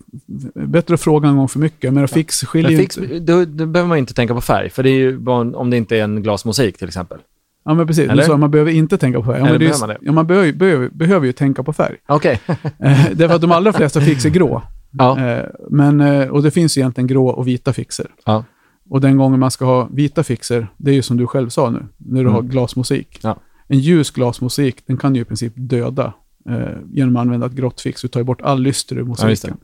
bättre 0.54 0.94
att 0.94 1.00
fråga 1.00 1.28
en 1.28 1.36
gång 1.36 1.48
för 1.48 1.58
mycket, 1.58 1.92
men 1.92 2.08
fix 2.08 2.44
skiljer 2.44 2.70
Men 2.70 2.80
fix, 2.80 2.98
inte. 2.98 3.18
då, 3.18 3.44
då 3.44 3.66
behöver 3.66 3.88
man 3.88 3.98
inte 3.98 4.14
tänka 4.14 4.34
på 4.34 4.40
färg, 4.40 4.70
för 4.70 4.82
det 4.82 4.90
är 4.90 4.94
ju 4.98 5.26
om 5.26 5.70
det 5.70 5.76
inte 5.76 5.98
är 5.98 6.04
en 6.04 6.22
glasmosaik 6.22 6.78
till 6.78 6.88
exempel. 6.88 7.18
Ja, 7.64 7.74
men 7.74 7.86
precis. 7.86 8.08
Eller? 8.10 8.22
Så 8.22 8.36
man 8.36 8.50
behöver 8.50 8.70
inte 8.72 8.98
tänka 8.98 9.18
på 9.18 9.24
färg. 9.24 9.38
Ja, 9.38 9.44
men 9.44 9.58
det 9.60 9.66
är 9.66 9.80
man 9.80 9.88
det? 9.88 9.98
Ja, 10.00 10.12
man 10.12 10.26
behöver, 10.26 10.52
behöver, 10.52 10.88
behöver 10.88 11.26
ju 11.26 11.32
tänka 11.32 11.62
på 11.62 11.72
färg. 11.72 11.96
Okej. 12.06 12.40
Eh, 12.78 13.06
Därför 13.12 13.34
att 13.34 13.40
de 13.40 13.52
allra 13.52 13.72
flesta 13.72 14.00
fix 14.00 14.24
är 14.24 14.30
grå. 14.30 14.62
Ja. 14.92 15.18
Eh, 15.20 15.44
Men, 15.70 16.00
eh, 16.00 16.28
och 16.28 16.42
det 16.42 16.50
finns 16.50 16.76
ju 16.76 16.80
egentligen 16.80 17.06
grå 17.06 17.28
och 17.28 17.48
vita 17.48 17.72
fixer. 17.72 18.06
Ja. 18.24 18.44
Och 18.88 19.00
den 19.00 19.16
gången 19.16 19.40
man 19.40 19.50
ska 19.50 19.64
ha 19.64 19.88
vita 19.92 20.22
fixer, 20.24 20.66
det 20.76 20.90
är 20.90 20.94
ju 20.94 21.02
som 21.02 21.16
du 21.16 21.26
själv 21.26 21.48
sa 21.48 21.70
nu, 21.70 21.86
när 21.96 22.14
du 22.20 22.20
Mm. 22.20 22.32
har 22.32 22.42
glasmosaik. 22.42 23.18
Ja. 23.22 23.38
En 23.68 23.78
ljus 23.78 24.10
glasmosaik, 24.10 24.86
den 24.86 24.96
kan 24.96 25.14
ju 25.14 25.20
i 25.20 25.24
princip 25.24 25.52
döda 25.56 26.12
eh, 26.48 26.78
genom 26.92 27.16
att 27.16 27.20
använda 27.20 27.46
ett 27.46 27.52
grått 27.52 27.80
fix. 27.80 28.02
Du 28.02 28.08
tar 28.08 28.20
ju 28.20 28.24
bort 28.24 28.40
all 28.42 28.60
lyster 28.62 28.96
ur 28.96 29.00
Ja, 29.00 29.06
just 29.08 29.22
mosaiken. 29.22 29.56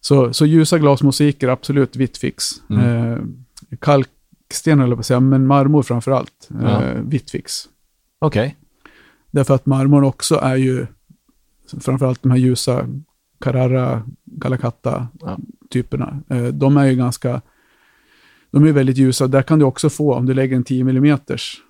så, 0.00 0.32
så 0.32 0.46
ljusa 0.46 0.78
glasmosaiker, 0.78 1.48
absolut 1.48 1.96
vitt 1.96 2.16
fix. 2.18 2.44
Mm. 2.70 3.12
Eh, 3.12 3.18
kalksten 3.80 4.80
eller 4.80 4.96
på 4.96 5.00
att 5.00 5.06
säga, 5.06 5.20
men 5.20 5.46
marmor 5.46 5.82
framför 5.82 6.10
allt, 6.10 6.48
eh, 6.50 6.70
Ja. 6.70 6.80
vitt 7.04 7.30
fix. 7.30 7.52
Okej. 8.18 8.56
Därför 9.30 9.54
att 9.54 9.66
marmor 9.66 10.04
också 10.04 10.34
är 10.34 10.56
ju, 10.56 10.86
framförallt 11.80 12.22
de 12.22 12.30
här 12.30 12.38
ljusa 12.38 12.86
Carrara, 13.40 14.02
Galacata 14.24 15.08
Ja. 15.20 15.38
typerna, 15.70 16.22
eh, 16.28 16.44
de 16.44 16.76
är 16.76 16.84
ju 16.86 16.94
ganska, 16.96 17.40
de 18.50 18.64
är 18.64 18.72
väldigt 18.72 18.96
ljusa. 18.96 19.26
Där 19.26 19.42
kan 19.42 19.58
du 19.58 19.64
också 19.64 19.90
få, 19.90 20.14
om 20.14 20.26
du 20.26 20.34
lägger 20.34 20.56
en 20.56 20.64
10 20.64 20.80
mm. 20.80 21.18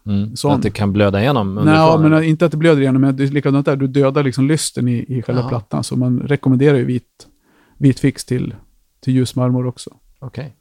Mm. 0.07 0.37
Sån. 0.37 0.53
Att 0.53 0.63
det 0.63 0.71
kan 0.71 0.93
blöda 0.93 1.21
igenom 1.21 1.55
Nej, 1.55 1.63
underifrån, 1.63 2.03
men 2.03 2.13
eller? 2.13 2.23
inte 2.23 2.45
att 2.47 2.51
det 2.53 2.57
blöder 2.59 2.83
igenom, 2.83 3.01
men 3.03 3.17
det 3.17 3.25
är 3.25 3.29
likadant 3.29 3.67
där. 3.67 3.77
Du 3.77 3.87
dödar 3.87 4.23
liksom 4.23 4.47
lysten 4.49 4.89
i, 4.89 5.05
i 5.19 5.23
själva 5.23 5.43
Ja. 5.43 5.49
plattan. 5.49 5.85
Så 5.85 5.97
man 5.97 6.21
rekommenderar 6.21 6.77
ju 6.79 6.85
vit, 6.85 7.27
vit 7.79 8.01
fix 8.01 8.25
till, 8.25 8.55
till 9.01 9.15
ljusmarmor 9.15 9.67
också. 9.67 9.91
Okej. 10.19 10.55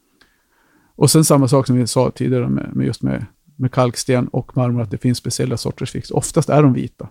Och 0.95 1.11
sen 1.11 1.23
samma 1.25 1.47
sak 1.47 1.67
som 1.67 1.75
vi 1.75 1.87
sa 1.87 2.11
tidigare 2.11 2.49
med, 2.49 2.69
med 2.75 2.85
just 2.85 3.01
med, 3.01 3.25
med 3.55 3.71
kalksten 3.71 4.27
och 4.27 4.57
marmor, 4.57 4.81
att 4.81 4.91
det 4.91 4.97
finns 4.97 5.17
speciella 5.17 5.57
sorters 5.57 5.91
fix. 5.91 6.11
Oftast 6.11 6.49
är 6.49 6.63
de 6.63 6.73
vita. 6.73 7.07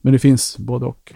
Men 0.00 0.12
det 0.12 0.18
finns 0.18 0.58
både 0.58 0.86
och. 0.86 1.12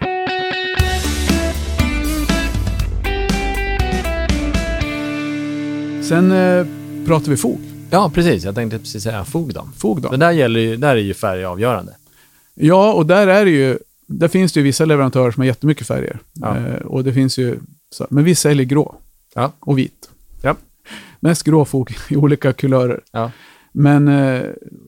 Sen 6.07 6.31
eh, 6.31 6.65
pratar 7.05 7.29
vi 7.31 7.37
fog. 7.37 7.59
Ja, 7.89 8.11
precis. 8.13 8.43
Jag 8.43 8.55
tänkte 8.55 8.79
precis 8.79 9.03
säga 9.03 9.25
fog 9.25 9.53
då. 9.53 9.67
Fog 9.77 10.01
då. 10.01 10.11
Men 10.11 10.19
där, 10.19 10.31
gäller 10.31 10.59
ju, 10.59 10.75
där 10.77 10.95
är 10.95 10.99
ju 11.01 11.13
färg 11.13 11.45
avgörande. 11.45 11.95
Ja, 12.53 12.93
och 12.93 13.05
där 13.05 13.27
är 13.27 13.45
det 13.45 13.51
ju, 13.51 13.77
där 14.07 14.27
finns 14.27 14.53
det 14.53 14.59
ju 14.59 14.63
vissa 14.63 14.85
leverantörer 14.85 15.31
som 15.31 15.41
har 15.41 15.45
jättemycket 15.45 15.87
färger. 15.87 16.19
Ja. 16.33 16.57
Eh, 16.57 16.75
och 16.75 17.03
det 17.03 17.13
finns 17.13 17.37
ju, 17.37 17.59
så, 17.91 18.07
men 18.09 18.23
vi 18.23 18.35
säljer 18.35 18.65
grå 18.65 18.95
Ja. 19.35 19.51
och 19.59 19.77
vit. 19.77 20.09
Ja. 20.43 20.55
Mest 21.19 21.43
grå 21.43 21.65
fog 21.65 21.95
i 22.09 22.15
olika 22.15 22.53
kulörer. 22.53 23.01
Ja. 23.11 23.31
Men, 23.71 24.07
eh, 24.07 24.41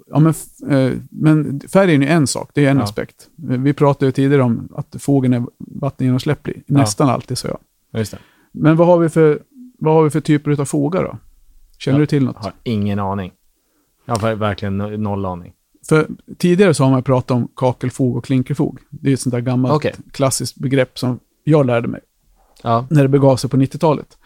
ja, 0.07 0.19
men, 0.19 0.33
eh, 0.69 0.93
men 1.09 1.59
färgen 1.59 2.03
är 2.03 2.07
en 2.07 2.27
sak, 2.27 2.49
det 2.53 2.65
är 2.65 2.71
en 2.71 2.77
Ja. 2.77 2.83
aspekt. 2.83 3.27
Vi 3.35 3.73
pratade 3.73 4.05
ju 4.05 4.11
tidigare 4.11 4.43
om 4.43 4.69
att 4.75 4.95
fogen 4.99 5.33
är 5.33 5.43
vattengenomsläpplig. 5.57 6.63
Nästan 6.67 7.09
alltid, 7.09 7.37
så 7.37 7.47
jag. 7.47 7.57
Men 8.51 8.75
vad 8.75 8.87
har 8.87 8.97
vi 8.97 9.09
för, 9.09 9.39
vad 9.77 9.93
har 9.93 10.03
vi 10.03 10.09
för 10.09 10.21
typer 10.21 10.61
av 10.61 10.65
fogar 10.65 11.03
då? 11.03 11.17
Känner 11.77 11.97
Ja. 11.97 12.01
du 12.01 12.05
till 12.05 12.23
något? 12.25 12.35
Jag 12.39 12.43
har 12.43 12.53
ingen 12.63 12.99
aning. 12.99 13.31
Jag 14.05 14.15
har 14.15 14.35
verkligen 14.35 14.81
no- 14.81 14.97
noll 14.97 15.25
aning. 15.25 15.53
För 15.89 16.07
tidigare 16.37 16.73
så 16.73 16.83
har 16.83 16.91
man 16.91 17.03
pratat 17.03 17.31
om 17.31 17.47
kakelfog 17.55 18.17
och 18.17 18.25
klinkerfog. 18.25 18.79
Det 18.89 19.09
är 19.09 19.13
ett 19.13 19.19
sånt 19.19 19.33
där 19.33 19.41
gammalt 19.41 19.75
Okej. 19.75 19.93
klassiskt 20.11 20.55
begrepp 20.57 20.99
som 20.99 21.19
jag 21.43 21.65
lärde 21.65 21.87
mig 21.87 22.01
Ja. 22.63 22.87
när 22.89 23.01
det 23.03 23.09
begav 23.09 23.35
sig 23.37 23.49
på 23.49 23.57
90-talet. 23.57 24.17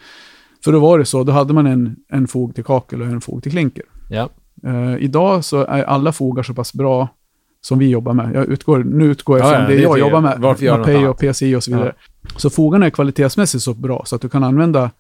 För 0.64 0.72
då 0.72 0.80
var 0.80 1.00
det 1.00 1.06
så, 1.06 1.24
då 1.24 1.32
hade 1.32 1.54
man 1.54 1.68
en, 1.68 1.96
en 2.10 2.28
fog 2.28 2.56
till 2.56 2.64
kakel 2.64 3.02
och 3.02 3.08
en 3.08 3.22
fog 3.22 3.44
till 3.44 3.52
klinker. 3.52 3.84
Ja. 4.10 4.30
Eh, 4.64 4.96
idag 5.04 5.46
så 5.46 5.66
är 5.66 5.84
alla 5.84 6.12
fogar 6.12 6.44
så 6.44 6.54
pass 6.54 6.74
bra 6.74 7.08
som 7.62 7.80
vi 7.80 7.90
jobbar 7.90 8.14
med. 8.14 8.36
Jag 8.36 8.46
utgår, 8.46 8.84
nu 8.84 9.06
utgår 9.06 9.38
jag 9.40 9.48
Ja, 9.48 9.52
från 9.52 9.62
ja, 9.62 9.68
det, 9.70 9.76
det 9.76 9.82
jag 9.82 10.00
jobbar 10.00 10.22
med. 10.22 10.40
Varför 10.40 10.78
Mapei 10.78 10.96
annat? 10.98 11.10
och 11.10 11.20
PCI 11.20 11.56
och 11.56 11.64
så 11.64 11.72
vidare. 11.72 11.94
Så 12.38 12.50
fogarna 12.50 12.86
är 12.86 12.90
kvalitetsmässigt 12.90 13.64
så 13.64 13.74
bra 13.74 14.04
så 14.06 14.16
att 14.16 14.22
du 14.22 14.30
kan 14.30 14.44
använda 14.44 14.92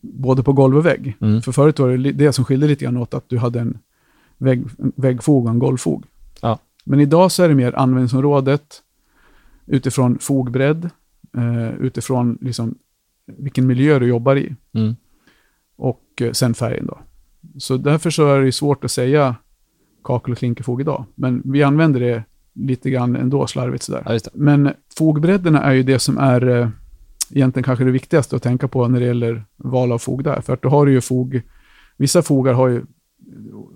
både 0.00 0.42
på 0.42 0.52
golv 0.52 0.76
och 0.76 0.86
vägg. 0.86 1.16
Mm. 1.20 1.42
För 1.42 1.52
förut 1.52 1.78
var 1.78 1.88
det 1.88 2.12
det 2.12 2.32
som 2.32 2.44
skilde 2.44 2.66
lite 2.66 2.84
grann 2.84 2.96
åt 2.96 3.14
att 3.14 3.28
du 3.28 3.38
hade 3.38 3.60
en, 3.60 3.78
vägg, 4.38 4.64
en 4.78 4.92
väggfog 4.96 5.44
och 5.44 5.50
en 5.50 5.58
golvfog. 5.58 6.04
Ja. 6.42 6.58
Men 6.84 7.00
idag 7.00 7.32
så 7.32 7.42
är 7.42 7.48
det 7.48 7.54
mer 7.54 7.72
användningsområdet 7.72 8.82
utifrån 9.66 10.18
fogbredd, 10.18 10.90
eh, 11.36 11.70
utifrån 11.80 12.38
liksom 12.40 12.74
vilken 13.26 13.66
miljö 13.66 13.98
du 13.98 14.06
jobbar 14.06 14.36
i 14.36 14.54
Mm. 14.72 14.96
och 15.76 16.02
eh, 16.20 16.32
sen 16.32 16.54
färgen 16.54 16.86
då. 16.86 16.98
Så 17.58 17.76
därför 17.76 18.10
så 18.10 18.34
är 18.34 18.40
det 18.40 18.52
svårt 18.52 18.84
att 18.84 18.90
säga 18.90 19.36
kakel 20.04 20.32
och 20.32 20.38
klinkerfog 20.38 20.80
idag. 20.80 21.04
Men 21.14 21.42
vi 21.44 21.62
använder 21.62 22.00
det 22.00 22.22
lite 22.52 22.90
grann 22.90 23.16
ändå 23.16 23.46
slarvigt 23.46 23.82
sådär. 23.82 24.02
ja. 24.06 24.18
Men 24.34 24.70
fogbredderna 24.98 25.62
är 25.62 25.72
ju 25.72 25.82
det 25.82 25.98
som 25.98 26.18
är 26.18 26.48
eh, 26.48 26.68
egentligen 27.30 27.64
kanske 27.64 27.84
det 27.84 27.90
viktigaste 27.90 28.36
att 28.36 28.42
tänka 28.42 28.68
på 28.68 28.88
när 28.88 29.00
det 29.00 29.06
gäller 29.06 29.44
val 29.56 29.92
av 29.92 29.98
fog 29.98 30.24
där. 30.24 30.40
För 30.40 30.52
att 30.52 30.62
då 30.62 30.68
har 30.68 30.86
du 30.86 30.92
ju 30.92 31.00
fog, 31.00 31.42
vissa 31.96 32.22
fogar 32.22 32.52
har 32.52 32.68
ju, 32.68 32.82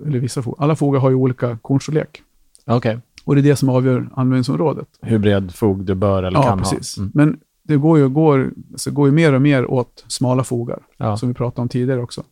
eller 0.06 0.18
vissa 0.18 0.42
fog, 0.42 0.56
alla 0.58 0.76
fogar 0.76 1.00
har 1.00 1.10
ju 1.10 1.16
olika 1.16 1.58
kornstorlek. 1.62 2.22
Okej. 2.66 2.98
Och 3.24 3.34
det 3.34 3.40
är 3.40 3.42
det 3.42 3.56
som 3.56 3.68
avgör 3.68 4.08
användningsområdet. 4.14 4.88
Hur 5.00 5.18
bred 5.18 5.54
fog 5.54 5.84
du 5.84 5.94
bör 5.94 6.22
eller 6.22 6.38
ja, 6.38 6.42
kan 6.42 6.58
precis. 6.58 6.96
ha. 6.96 7.02
Mm. 7.02 7.12
Men 7.14 7.40
det 7.62 7.76
går 7.76 7.98
ju, 7.98 8.08
går, 8.08 8.52
alltså 8.72 8.90
går 8.90 9.06
ju 9.08 9.12
mer 9.12 9.32
och 9.32 9.42
mer 9.42 9.70
åt 9.70 10.04
smala 10.08 10.44
fogar, 10.44 10.78
Ja. 10.96 11.16
som 11.16 11.28
vi 11.28 11.34
pratade 11.34 11.62
om 11.62 11.68
tidigare 11.68 12.02
också. 12.02 12.22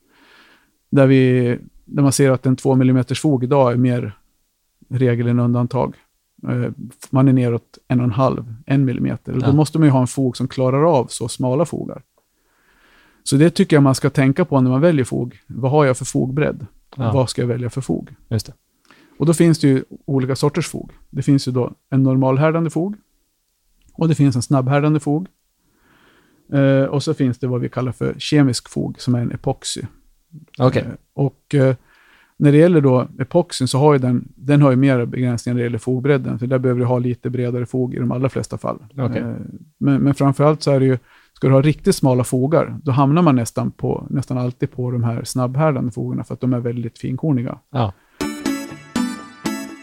Där, 0.91 1.07
vi, 1.07 1.59
där 1.85 2.03
man 2.03 2.13
ser 2.13 2.31
att 2.31 2.47
en 2.47 2.57
2 2.57 2.73
mm 2.73 3.05
fog 3.05 3.45
idag 3.45 3.73
är 3.73 3.77
mer 3.77 4.19
regel 4.89 5.27
än 5.27 5.39
undantag. 5.39 5.95
Eh, 6.49 6.71
Man 7.11 7.29
är 7.29 7.33
neråt 7.33 7.79
en 7.89 8.01
och 8.01 8.05
en 8.05 8.11
halv, 8.13 8.55
en 8.67 8.85
millimeter. 8.85 9.33
Och 9.33 9.39
då 9.41 9.47
Ja. 9.47 9.53
måste 9.53 9.79
man 9.79 9.89
ju 9.89 9.93
ha 9.93 10.01
en 10.01 10.07
fog 10.07 10.37
som 10.37 10.49
klarar 10.49 10.99
av 10.99 11.07
så 11.07 11.29
smala 11.29 11.65
fogar. 11.65 12.03
Så 13.25 13.37
det 13.37 13.51
tycker 13.51 13.77
jag 13.77 13.83
man 13.83 13.95
ska 13.95 14.11
tänka 14.11 14.45
på 14.45 14.61
när 14.61 14.71
man 14.71 14.81
väljer 14.81 15.05
fog. 15.05 15.41
Vad 15.47 15.71
har 15.71 15.85
jag 15.85 15.97
för 15.97 16.05
fogbredd? 16.05 16.67
Ja. 16.97 17.13
Vad 17.13 17.31
ska 17.31 17.43
jag 17.43 17.47
välja 17.49 17.71
för 17.71 17.81
fog? 17.81 18.11
Just 18.29 18.47
det. 18.47 18.53
Och 19.19 19.27
då 19.27 19.35
finns 19.35 19.59
det 19.59 19.69
ju 19.69 19.85
olika 20.05 20.37
sorters 20.37 20.69
fog. 20.69 20.91
Det 21.11 21.23
finns 21.23 21.49
ju 21.49 21.53
då 21.53 21.73
en 21.91 22.03
normalhärdande 22.03 22.71
fog 22.71 22.97
och 23.93 24.09
det 24.09 24.15
finns 24.15 24.37
en 24.37 24.43
snabbhärdande 24.43 25.01
fog. 25.01 25.27
Eh, 26.53 26.85
och 26.85 27.03
så 27.03 27.15
finns 27.15 27.39
det 27.39 27.47
vad 27.47 27.61
vi 27.61 27.69
kallar 27.69 27.93
för 27.93 28.15
kemisk 28.19 28.69
fog 28.69 29.01
som 29.01 29.15
är 29.15 29.19
en 29.21 29.33
epoxy. 29.33 29.83
Okej. 30.59 30.83
Eh, 30.83 30.93
och 31.15 31.55
eh, 31.55 31.77
när 32.43 32.53
det 32.53 32.59
gäller 32.59 32.81
då 32.81 33.09
epoxyn 33.19 33.69
så 33.69 33.79
har 33.79 33.93
ju 33.93 33.99
den, 33.99 34.29
den 34.37 34.63
har 34.63 34.71
ju 34.71 34.77
mer 34.77 35.05
begränsningar 35.07 35.55
när 35.55 35.61
det 35.61 35.65
gäller 35.67 35.79
fogbredden. 35.79 36.39
För 36.39 36.47
där 36.47 36.59
behöver 36.59 36.81
du 36.81 36.87
ha 36.87 36.99
lite 36.99 37.31
bredare 37.31 37.67
fog 37.67 37.95
i 37.95 37.99
de 37.99 38.13
allra 38.13 38.29
flesta 38.29 38.59
fall. 38.59 38.79
Okej. 38.99 39.23
Eh, 39.23 39.35
men, 39.79 40.03
men 40.03 40.15
framförallt 40.15 40.63
så 40.63 40.71
är 40.71 40.81
det 40.81 40.87
ju, 40.87 40.99
ska 41.33 41.47
du 41.49 41.53
ha 41.55 41.63
riktigt 41.63 41.97
smala 41.97 42.25
fogar, 42.25 42.79
då 42.83 42.93
hamnar 42.93 43.23
man 43.23 43.37
nästan, 43.37 43.71
på, 43.71 44.07
nästan 44.11 44.39
alltid 44.39 44.71
på 44.71 44.91
de 44.91 45.05
här 45.05 45.25
snabbhärdande 45.25 45.91
fogarna 45.93 46.25
för 46.25 46.35
att 46.35 46.41
de 46.41 46.53
är 46.53 46.61
väldigt 46.61 46.99
finkorniga. 46.99 47.59
Ja. 47.71 47.93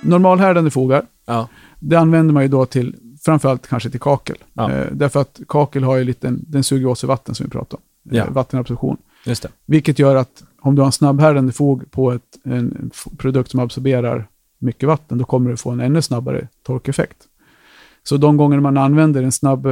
Normalhärdande 0.03 0.71
fogar, 0.71 1.05
Ja. 1.25 1.47
det 1.79 1.95
använder 1.95 2.33
man 2.33 2.43
ju 2.43 2.49
då 2.49 2.65
till, 2.65 2.95
framförallt 3.25 3.67
kanske 3.67 3.89
till 3.89 3.99
kakel. 3.99 4.37
Ja. 4.53 4.71
Eh, 4.71 4.87
därför 4.91 5.21
att 5.21 5.39
kakel 5.47 5.83
har 5.83 5.97
ju 5.97 6.03
lite, 6.03 6.35
den 6.37 6.63
suger 6.63 6.87
åt 6.87 6.99
sig 6.99 7.07
vatten 7.07 7.35
som 7.35 7.43
vi 7.45 7.49
pratade 7.49 7.75
om. 7.75 8.15
Ja. 8.17 8.23
Eh, 8.23 8.31
vattenabsorption. 8.31 8.97
Just 9.25 9.43
det. 9.43 9.49
Vilket 9.65 9.99
gör 9.99 10.15
att 10.15 10.43
om 10.61 10.75
du 10.75 10.81
har 10.81 10.85
en 10.85 10.91
snabbhärdande 10.91 11.51
fog 11.51 11.91
på 11.91 12.11
ett, 12.11 12.39
en 12.43 12.91
produkt 13.17 13.51
som 13.51 13.59
absorberar 13.59 14.27
mycket 14.57 14.87
vatten, 14.87 15.17
då 15.17 15.25
kommer 15.25 15.49
du 15.49 15.57
få 15.57 15.69
en 15.69 15.79
ännu 15.79 16.01
snabbare 16.01 16.47
torkeffekt. 16.63 17.17
Så 18.03 18.17
de 18.17 18.37
gånger 18.37 18.59
man 18.59 18.77
använder 18.77 19.23
en 19.23 19.31
snabb, 19.31 19.67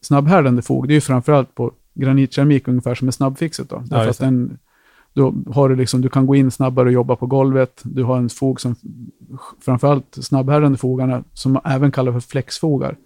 snabbhärdande 0.00 0.62
fog, 0.62 0.88
det 0.88 0.92
är 0.92 0.94
ju 0.94 1.00
framförallt 1.00 1.54
på 1.54 1.72
granitkeramik 1.94 2.68
ungefär 2.68 2.94
som 2.94 3.08
är 3.08 3.12
snabbfixet. 3.12 3.68
Då. 3.68 3.82
Just 3.90 4.10
att 4.10 4.18
den, 4.18 4.58
då 5.12 5.34
har 5.50 5.68
du, 5.68 5.76
liksom, 5.76 6.00
du 6.00 6.08
kan 6.08 6.26
gå 6.26 6.34
in 6.34 6.50
snabbare 6.50 6.86
och 6.86 6.92
jobba 6.92 7.16
på 7.16 7.26
golvet. 7.26 7.80
Du 7.82 8.02
har 8.02 8.18
en 8.18 8.28
fog 8.28 8.60
som, 8.60 8.74
framförallt 9.60 10.18
snabbhärdande 10.20 10.78
fogarna, 10.78 11.24
som 11.32 11.52
man 11.52 11.62
även 11.64 11.92
kallar 11.92 12.12
för 12.12 12.20
flexfogar. 12.20 12.96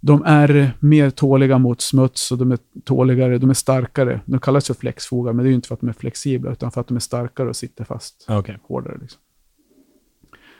De 0.00 0.22
är 0.26 0.72
mer 0.80 1.10
tåliga 1.10 1.58
mot 1.58 1.80
smuts 1.80 2.32
och 2.32 2.38
de 2.38 2.52
är 2.52 2.58
tåligare, 2.84 3.38
de 3.38 3.50
är 3.50 3.54
starkare. 3.54 4.20
De 4.24 4.40
kallas 4.40 4.66
för 4.66 4.74
flexfogar, 4.74 5.32
men 5.32 5.42
det 5.44 5.48
är 5.48 5.50
ju 5.50 5.54
inte 5.54 5.68
för 5.68 5.74
att 5.74 5.80
de 5.80 5.88
är 5.88 5.92
flexibla, 5.92 6.52
utan 6.52 6.70
för 6.70 6.80
att 6.80 6.86
de 6.88 6.96
är 6.96 7.00
starkare 7.00 7.48
och 7.48 7.56
sitter 7.56 7.84
fast 7.84 8.26
Okej. 8.28 8.58
hårdare. 8.62 8.98
Liksom. 9.00 9.20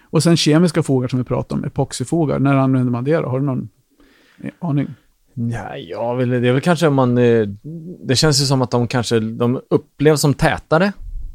Och 0.03 0.23
sen 0.23 0.37
kemiska 0.37 0.83
fogar 0.83 1.09
som 1.09 1.19
vi 1.19 1.25
pratade 1.25 1.59
om, 1.61 1.65
epoxyfogar. 1.67 2.39
När 2.39 2.55
använder 2.55 2.93
man 2.93 3.05
det 3.05 3.17
då? 3.17 3.29
Har 3.29 3.41
du 3.41 3.47
någon 3.47 3.69
aning? 4.59 4.87
Ja, 5.35 5.77
jag 5.77 6.17
vill, 6.17 6.29
det 6.31 6.49
är 6.49 6.53
väl 6.53 6.61
kanske 6.61 6.87
om 6.87 6.95
man... 6.95 7.19
eh, 7.19 7.49
Det 8.05 8.17
känns 8.17 8.41
ju 8.43 8.45
som 8.45 8.63
att 8.63 8.71
de 8.71 8.87
kanske 8.87 9.21
de 9.21 9.61
upplevs 9.71 10.21
som 10.21 10.35
tätare. 10.35 10.93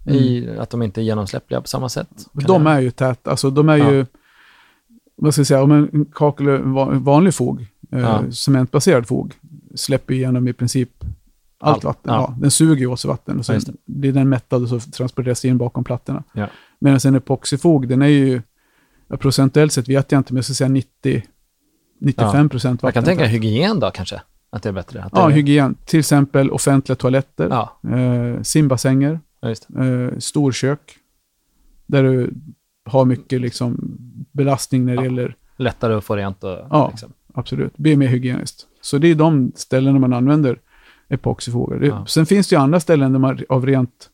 I 0.08 0.50
att 0.58 0.70
de 0.70 0.82
inte 0.82 1.02
är 1.02 1.04
genomsläppliga 1.04 1.62
på 1.62 1.68
samma 1.68 1.90
sätt. 1.90 2.10
Kan 2.34 2.44
De 2.48 2.68
är 2.68 2.80
ju 2.80 2.92
täta, 2.92 3.30
alltså 3.32 3.50
de 3.50 3.70
är 3.70 3.78
Ja. 3.78 3.92
ju, 3.92 4.06
vad 5.16 5.34
ska 5.34 5.40
jag 5.40 5.48
säga, 5.48 5.64
om 5.64 5.72
en 5.72 6.06
kakel, 6.14 6.62
vanlig 7.00 7.34
fog, 7.34 7.66
Ja. 8.02 8.32
cementbaserad 8.32 9.08
fog, 9.08 9.34
släpper 9.76 10.14
igenom 10.14 10.48
i 10.48 10.54
princip 10.54 10.90
allt, 11.58 11.76
Allt, 11.76 11.84
vatten. 11.84 12.14
ja. 12.14 12.20
Ja. 12.30 12.36
den 12.42 12.52
suger 12.52 12.80
ju 12.82 12.88
åt 12.88 13.00
sig 13.00 13.08
vatten 13.10 13.40
och 13.40 13.46
sen 13.46 13.62
blir 13.86 14.14
den 14.14 14.30
mättad 14.30 14.64
och 14.64 14.70
så 14.70 14.80
transporteras 14.80 15.42
det 15.42 15.48
in 15.48 15.58
bakom 15.58 15.84
plattorna. 15.84 16.24
Ja. 16.34 16.48
Medan 16.80 17.00
en 17.06 17.16
epoxyfog, 17.16 17.88
den 17.88 18.02
är 18.02 18.08
ju, 18.08 18.42
procentuellt 19.20 19.74
sett 19.74 19.90
vet 19.90 20.12
jag 20.12 20.20
inte, 20.20 20.34
men 20.34 20.38
jag 20.38 20.46
skulle 20.46 20.56
säga 20.56 20.70
90, 20.70 21.24
95 22.00 22.50
procent 22.50 22.84
vatten. 22.84 22.88
Jag 22.88 22.94
kan 23.06 23.18
tänka 23.18 23.26
hygien 23.32 23.80
då 23.80 23.92
kanske. 23.92 24.22
Att 24.50 24.64
det 24.64 24.70
är 24.70 24.74
bättre. 24.74 25.04
Att 25.04 25.12
Ja, 25.16 25.28
det, 25.28 25.34
hygien. 25.34 25.76
Till 25.86 26.00
exempel 26.00 26.52
offentliga 26.52 26.96
toaletter, 26.96 27.68
eh, 27.94 28.42
simbassänger, 28.42 29.20
eh, 29.42 30.18
storkök, 30.20 30.80
där 31.86 32.04
du 32.04 32.34
har 32.86 33.06
mycket 33.06 33.42
liksom, 33.42 33.98
belastning 34.32 34.86
när 34.86 34.96
det 34.96 35.04
gäller, 35.04 35.36
Lättare 35.58 35.94
att 35.94 36.04
få 36.04 36.16
rent 36.16 36.44
och... 36.44 36.58
Ja. 36.70 36.90
Liksom. 36.92 37.14
Absolut, 37.36 37.78
blir 37.78 37.98
mer 37.98 38.08
hygieniskt. 38.08 38.66
Så 38.82 38.98
det 38.98 39.08
är 39.08 39.16
de 39.16 39.52
ställena 39.56 40.00
man 40.00 40.14
använder 40.14 40.60
epoxyfogar. 41.10 41.80
Det- 41.80 41.88
Ja. 41.88 42.06
Sen 42.06 42.26
finns 42.26 42.48
det 42.48 42.56
ju 42.56 42.62
andra 42.62 42.80
ställen 42.80 43.12
där 43.12 43.20
man 43.20 43.40
av 43.50 43.66
rent, 43.66 44.10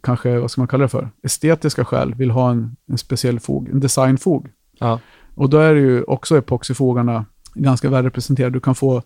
kanske, 0.00 0.38
vad 0.38 0.50
ska 0.50 0.60
man 0.60 0.68
kalla 0.68 0.82
det 0.82 0.88
för, 0.88 1.10
estetiska 1.22 1.84
skäl 1.84 2.14
vill 2.14 2.30
ha 2.30 2.50
en, 2.50 2.76
en 2.88 2.98
speciell 2.98 3.40
fog, 3.40 3.68
en 3.68 3.80
designfog. 3.80 4.48
Ja. 4.78 5.00
Och 5.34 5.50
då 5.50 5.58
är 5.58 5.74
det 5.74 5.80
ju 5.80 6.02
också 6.02 6.36
epoxyfogarna 6.38 7.24
ganska 7.54 7.90
väl 7.90 8.04
representerade. 8.04 8.52
Du 8.56 8.60
kan 8.60 8.74
få, 8.74 9.02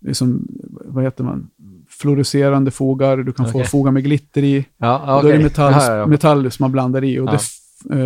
liksom, 0.00 0.46
vad 0.84 1.04
heter 1.04 1.24
man, 1.24 1.50
fluorescerande 1.88 2.70
fogar, 2.70 3.16
du 3.16 3.32
kan 3.32 3.46
få 3.46 3.58
Okej. 3.58 3.68
fogar 3.70 3.92
med 3.92 4.04
glitter 4.04 4.44
i. 4.44 4.66
Ja, 4.78 5.16
Och 5.16 5.22
Då 5.22 5.28
är 5.28 5.36
det 5.38 5.42
metall, 5.44 5.72
Ja, 5.98 6.06
metall 6.06 6.50
som 6.50 6.64
man 6.64 6.72
blandar 6.72 7.04
i 7.04 7.18
och 7.18 7.26
det 7.26 7.40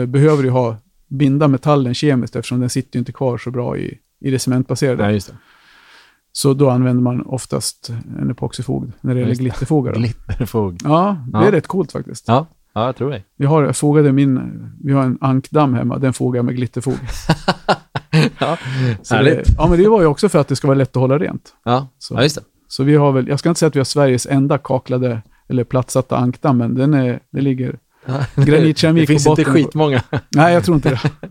eh, 0.01 0.07
behöver 0.07 0.43
ju 0.45 0.51
ha, 0.51 0.77
binda 1.09 1.49
metallen 1.49 1.95
kemiskt 1.95 2.37
eftersom 2.37 2.61
den 2.61 2.71
sitter 2.71 2.97
ju 2.97 2.99
inte 2.99 3.13
kvar 3.13 3.39
så 3.39 3.51
bra 3.51 3.77
i, 3.79 3.99
i 4.23 4.31
det 4.31 4.39
cementbaserade. 4.39 5.13
Just 5.13 5.29
det. 5.29 5.35
Så 6.33 6.55
då 6.55 6.71
använder 6.71 7.03
man 7.03 7.23
oftast 7.27 7.91
en 8.21 8.31
epoxyfog 8.31 8.93
när 9.01 9.15
det 9.15 9.21
gäller 9.21 9.35
glitterfogar. 9.35 9.93
Glitterfog. 9.95 10.79
Ja, 10.85 11.17
det 11.33 11.39
Ja. 11.39 11.45
är 11.47 11.53
rätt 11.53 11.67
coolt 11.67 11.93
faktiskt. 11.93 12.25
Ja, 12.29 12.47
ja, 12.75 12.87
jag 12.87 12.97
tror 12.97 13.11
det. 13.11 13.23
Vi 13.37 13.47
har, 13.47 13.63
jag 13.63 13.77
fogade 13.77 14.13
min, 14.13 14.41
vi 14.85 14.93
har 14.93 15.03
en 15.03 15.19
ankdamm 15.21 15.75
hemma, 15.75 15.99
den 15.99 16.13
fogar 16.13 16.39
jag 16.39 16.45
med 16.45 16.57
glitterfog. 16.57 16.95
ja, 18.39 18.59
Så 19.03 19.15
det, 19.15 19.19
härligt. 19.19 19.49
ja, 19.59 19.67
men 19.69 19.79
det 19.79 19.89
var 19.89 20.01
ju 20.01 20.07
också 20.07 20.29
för 20.29 20.39
att 20.39 20.49
det 20.49 20.57
ska 20.57 20.67
vara 20.69 20.79
lätt 20.79 20.97
att 20.97 21.01
hålla 21.01 21.19
rent. 21.19 21.55
Ja, 21.65 21.89
Så. 21.99 22.15
ja, 22.15 22.23
just 22.23 22.37
det. 22.37 22.43
Så 22.69 22.85
vi 22.85 22.97
har 22.97 23.13
väl, 23.13 23.29
jag 23.29 23.39
ska 23.39 23.49
inte 23.49 23.59
säga 23.59 23.67
att 23.69 23.77
vi 23.77 23.81
har 23.81 23.85
Sveriges 23.85 24.27
enda 24.27 24.59
kaklade 24.59 25.23
eller 25.49 25.65
plattsatta 25.65 26.17
ankdamm, 26.17 26.59
men 26.59 26.75
den 26.75 26.95
är, 26.95 27.21
det 27.33 27.41
ligger 27.41 27.79
granitkeramik 28.37 29.03
Det 29.03 29.07
finns 29.07 29.25
på 29.25 29.31
inte 29.31 29.43
botten. 29.43 29.55
skitmånga. 29.55 30.03
Nej, 30.37 30.55
jag 30.55 30.65
tror 30.65 30.75
inte 30.75 30.91
det. 30.91 31.01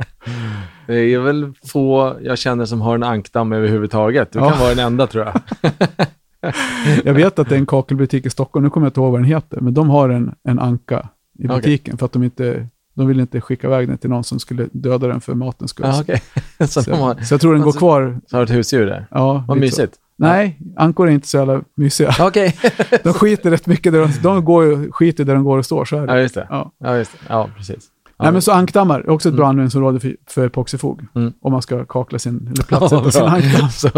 Det 0.92 1.14
är 1.14 1.20
väl 1.20 1.54
få 1.68 2.16
jag 2.22 2.38
känner 2.38 2.66
som 2.66 2.82
har 2.82 2.96
en 2.96 3.04
ankdamm 3.04 3.52
överhuvudtaget. 3.54 4.32
Du 4.32 4.40
Ja. 4.40 4.50
kan 4.50 4.60
vara 4.60 4.70
den 4.70 4.80
enda 4.86 5.08
tror 5.08 5.26
jag. 5.26 5.42
Jag 7.04 7.14
vet 7.14 7.40
att 7.40 7.50
det 7.50 7.56
är 7.56 7.60
en 7.60 7.66
kakelbutik 7.66 8.26
i 8.26 8.30
Stockholm, 8.30 8.64
nu 8.64 8.70
kommer 8.70 8.86
jag 8.86 8.90
inte 8.90 9.00
ihåg 9.00 9.12
vad 9.12 9.20
den 9.22 9.26
heter, 9.26 9.60
men 9.62 9.74
de 9.74 9.90
har 9.90 10.10
en, 10.10 10.36
en 10.44 10.60
anka 10.60 11.10
i 11.40 11.48
butiken 11.48 11.98
för 11.98 12.06
att 12.06 12.12
de 12.12 12.24
inte, 12.24 12.68
de 12.94 13.08
vill 13.08 13.20
inte 13.20 13.42
skicka 13.42 13.68
iväg 13.68 13.88
den 13.88 13.98
till 13.98 14.10
någon 14.10 14.24
som 14.24 14.40
skulle 14.40 14.68
döda 14.72 15.08
den 15.08 15.22
för 15.22 15.34
matens 15.34 15.72
skull. 15.72 15.86
Ja, 15.90 16.02
okej. 16.02 16.22
Så, 16.68 16.84
så, 16.84 16.96
har, 16.96 17.16
så 17.16 17.34
jag 17.34 17.42
tror 17.42 17.54
den 17.54 17.62
går 17.62 17.68
alltså- 17.68 17.80
kvar. 17.80 18.20
så 18.28 18.38
har 18.38 18.44
ett 18.44 18.50
husdjur 18.52 18.86
där. 18.86 19.08
Ja, 19.12 19.44
Vad 19.48 19.58
så. 19.58 19.62
mysigt. 19.62 19.94
Nej, 20.18 20.60
ankor 20.76 21.08
är 21.08 21.12
inte 21.12 21.28
så 21.28 21.38
jävla 21.38 21.62
mysiga. 21.76 22.16
Okej. 22.20 22.56
De 23.04 23.14
skiter 23.14 23.52
rätt 23.52 23.68
mycket 23.68 23.94
där 23.94 24.00
de, 24.02 24.10
de 24.24 24.46
går, 24.46 24.92
skiter 24.92 25.26
där 25.26 25.34
de 25.34 25.44
går 25.44 25.58
och 25.58 25.66
står, 25.66 25.86
så 25.86 25.98
är 25.98 26.08
det. 26.08 26.14
Ja, 26.14 26.20
just 26.20 26.36
det. 26.36 26.48
Ja. 26.50 26.72
Ja, 26.78 26.98
just 26.98 27.12
det. 27.12 27.18
Ja, 27.30 27.50
precis. 27.58 27.88
Ja. 28.22 28.26
Nej, 28.26 28.32
men 28.34 28.42
så 28.42 28.52
ankdammar 28.52 29.00
är 29.00 29.10
också 29.10 29.30
ett 29.30 29.36
bra 29.36 29.44
Mm. 29.46 29.50
användningsområde 29.50 30.00
för, 30.00 30.16
för 30.30 30.46
epoxyfog. 30.46 31.02
Mm. 31.16 31.34
Om 31.42 31.52
man 31.52 31.62
ska 31.62 31.86
kakla 31.86 32.20
sin, 32.20 32.36
eller 32.38 32.66
Ja, 32.70 32.78
plattsätta 32.78 33.12
sin 33.12 33.24
ankdamm. 33.28 33.70
Så, 33.70 33.90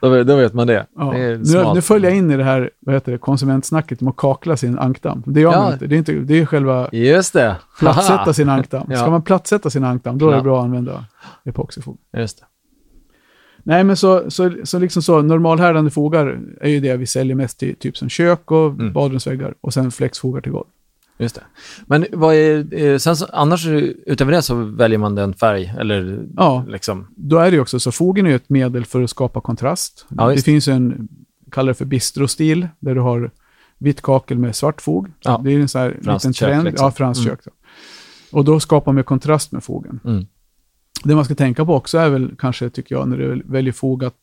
då, 0.00 0.22
då 0.24 0.36
vet 0.36 0.54
man 0.54 0.66
det. 0.66 0.86
Ja. 0.96 1.04
Det 1.12 1.38
Nu, 1.54 1.74
nu 1.74 1.80
följer 1.80 2.10
jag 2.10 2.18
in 2.18 2.30
i 2.30 2.36
det 2.36 2.44
här 2.44 2.70
vad 2.80 2.94
heter 2.94 3.12
det, 3.12 3.18
konsumentsnacket 3.18 4.02
om 4.02 4.08
att 4.08 4.16
kakla 4.16 4.56
sin 4.56 4.78
ankdamm. 4.78 5.22
Det 5.26 5.40
gör 5.40 5.52
Ja. 5.52 5.62
man 5.62 5.72
inte. 5.72 5.86
Det 5.86 5.94
är, 5.94 5.98
inte, 5.98 6.12
det 6.12 6.38
är 6.40 6.46
själva 6.46 6.88
Just 6.92 7.32
det. 7.32 7.56
plattsätta 7.78 8.16
Haha. 8.16 8.32
sin 8.32 8.48
ankdamm. 8.48 8.84
Ska 8.84 8.94
Ja. 8.94 9.10
man 9.10 9.22
plattsätta 9.22 9.70
sin 9.70 9.84
ankdamm, 9.84 10.18
då 10.18 10.26
är 10.26 10.30
det 10.30 10.36
Ja. 10.36 10.42
bra 10.42 10.58
att 10.58 10.64
använda 10.64 11.04
epoxyfog. 11.44 11.98
Just 12.16 12.38
det. 12.40 12.44
Nej, 13.62 13.84
men 13.84 13.96
så, 13.96 14.30
så, 14.30 14.50
så, 14.64 14.78
liksom 14.78 15.02
så 15.02 15.22
normalhärdande 15.22 15.90
fogar 15.90 16.40
är 16.60 16.68
ju 16.68 16.80
det 16.80 16.96
vi 16.96 17.06
säljer 17.06 17.34
mest 17.36 17.58
till, 17.60 17.76
typ 17.76 17.96
som 17.96 18.08
kök 18.08 18.50
och 18.50 18.66
Mm. 18.70 18.92
badrumsväggar 18.92 19.54
och 19.60 19.74
sen 19.74 19.90
flexfogar 19.90 20.40
till 20.40 20.52
golv. 20.52 20.66
Just 21.20 21.34
det. 21.34 21.42
Men 21.86 22.06
vad 22.12 22.34
är, 22.34 22.74
eh, 22.82 22.98
sen 22.98 23.16
så, 23.16 23.26
annars 23.32 23.66
utöver 24.06 24.32
det 24.32 24.42
så 24.42 24.54
väljer 24.54 24.98
man 24.98 25.14
den 25.14 25.34
färg 25.34 25.74
eller 25.78 26.26
Ja, 26.36 26.64
liksom. 26.68 27.06
då 27.16 27.38
är 27.38 27.50
det 27.50 27.54
ju 27.54 27.60
också 27.60 27.80
så 27.80 27.92
fogen 27.92 28.26
är 28.26 28.34
ett 28.36 28.48
medel 28.48 28.84
för 28.84 29.02
att 29.02 29.10
skapa 29.10 29.40
kontrast. 29.40 30.06
Ja, 30.08 30.28
det 30.28 30.42
finns 30.42 30.68
en, 30.68 31.08
kallar 31.50 31.68
det 31.68 31.74
för 31.74 31.84
bistrostil, 31.84 32.68
där 32.80 32.94
du 32.94 33.00
har 33.00 33.30
vitt 33.78 34.02
kakel 34.02 34.38
med 34.38 34.56
svart 34.56 34.82
fog. 34.82 35.08
Ja. 35.20 35.40
Det 35.44 35.52
är 35.52 35.60
en 35.60 35.68
sån 35.68 35.80
här 35.80 35.98
Franskt 36.02 36.24
liten 36.24 36.34
kök, 36.34 36.48
trend. 36.48 36.64
liksom. 36.64 36.84
Ja, 36.86 36.90
franskt 36.90 37.24
Mm. 37.24 37.30
kök. 37.36 37.44
då. 37.44 37.50
Och 38.38 38.44
då 38.44 38.60
skapar 38.60 38.92
man 38.92 39.04
kontrast 39.04 39.52
med 39.52 39.64
fogen. 39.64 40.00
Mm. 40.04 40.26
Det 41.04 41.14
man 41.14 41.24
ska 41.24 41.34
tänka 41.34 41.64
på 41.64 41.74
också 41.74 41.98
är 41.98 42.10
väl 42.10 42.30
kanske, 42.38 42.70
tycker 42.70 42.94
jag, 42.94 43.08
när 43.08 43.18
du 43.18 43.42
väljer 43.44 43.72
fog 43.72 44.04
att 44.04 44.18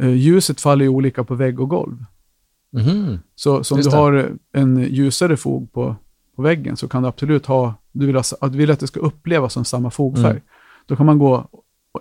eh, 0.00 0.08
ljuset 0.14 0.60
faller 0.60 0.84
ju 0.84 0.88
olika 0.88 1.24
på 1.24 1.34
vägg 1.34 1.60
och 1.60 1.68
golv. 1.68 2.04
Mhm. 2.72 3.18
Så, 3.34 3.64
så 3.64 3.74
om 3.74 3.78
Just 3.78 3.90
du 3.90 3.96
det. 3.96 4.02
har 4.02 4.32
en 4.52 4.76
ljusare 4.90 5.36
fog 5.36 5.72
på, 5.72 5.96
på 6.36 6.42
väggen 6.42 6.76
så 6.76 6.88
kan 6.88 7.02
du 7.02 7.08
absolut 7.08 7.46
ha, 7.46 7.74
du 7.92 8.06
vill, 8.06 8.14
ha, 8.16 8.22
att 8.40 8.52
du 8.52 8.58
vill 8.58 8.70
att 8.70 8.80
det 8.80 8.86
ska 8.86 9.00
upplevas 9.00 9.52
som 9.52 9.64
samma 9.64 9.90
fogfärg. 9.90 10.30
Mm. 10.30 10.42
Då 10.86 10.96
kan 10.96 11.06
man 11.06 11.18
gå 11.18 11.48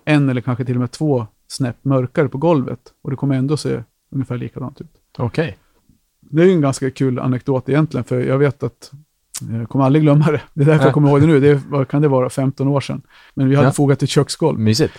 en 0.05 0.29
eller 0.29 0.41
kanske 0.41 0.65
till 0.65 0.75
och 0.75 0.79
med 0.81 0.91
två 0.91 1.27
snäpp 1.47 1.77
mörkare 1.81 2.27
på 2.29 2.37
golvet 2.37 2.79
och 3.01 3.09
det 3.09 3.15
kommer 3.15 3.35
ändå 3.35 3.57
se 3.57 3.83
ungefär 4.11 4.37
likadant 4.37 4.81
ut. 4.81 4.91
Okej. 5.17 5.57
Det 6.19 6.41
är 6.41 6.45
ju 6.45 6.51
en 6.53 6.61
ganska 6.61 6.91
kul 6.91 7.19
anekdot 7.19 7.69
egentligen, 7.69 8.03
för 8.03 8.19
jag 8.19 8.37
vet 8.37 8.63
att 8.63 8.91
jag 9.59 9.69
kommer 9.69 9.85
aldrig 9.85 10.03
glömma 10.03 10.25
det. 10.31 10.41
Det 10.53 10.61
är 10.61 10.65
därför 10.65 10.85
jag 10.85 10.93
kommer 10.93 11.09
ihåg 11.09 11.21
det 11.21 11.27
nu. 11.27 11.39
Det 11.39 11.49
är, 11.49 11.61
vad 11.69 11.87
kan 11.87 12.01
det 12.01 12.07
vara, 12.07 12.29
15 12.29 12.67
år 12.67 12.81
sedan. 12.81 13.01
Men 13.33 13.49
vi 13.49 13.55
hade 13.55 13.67
Ja. 13.67 13.71
fogat 13.71 14.03
ett 14.03 14.09
köksgolv. 14.09 14.59
Mysigt. 14.59 14.93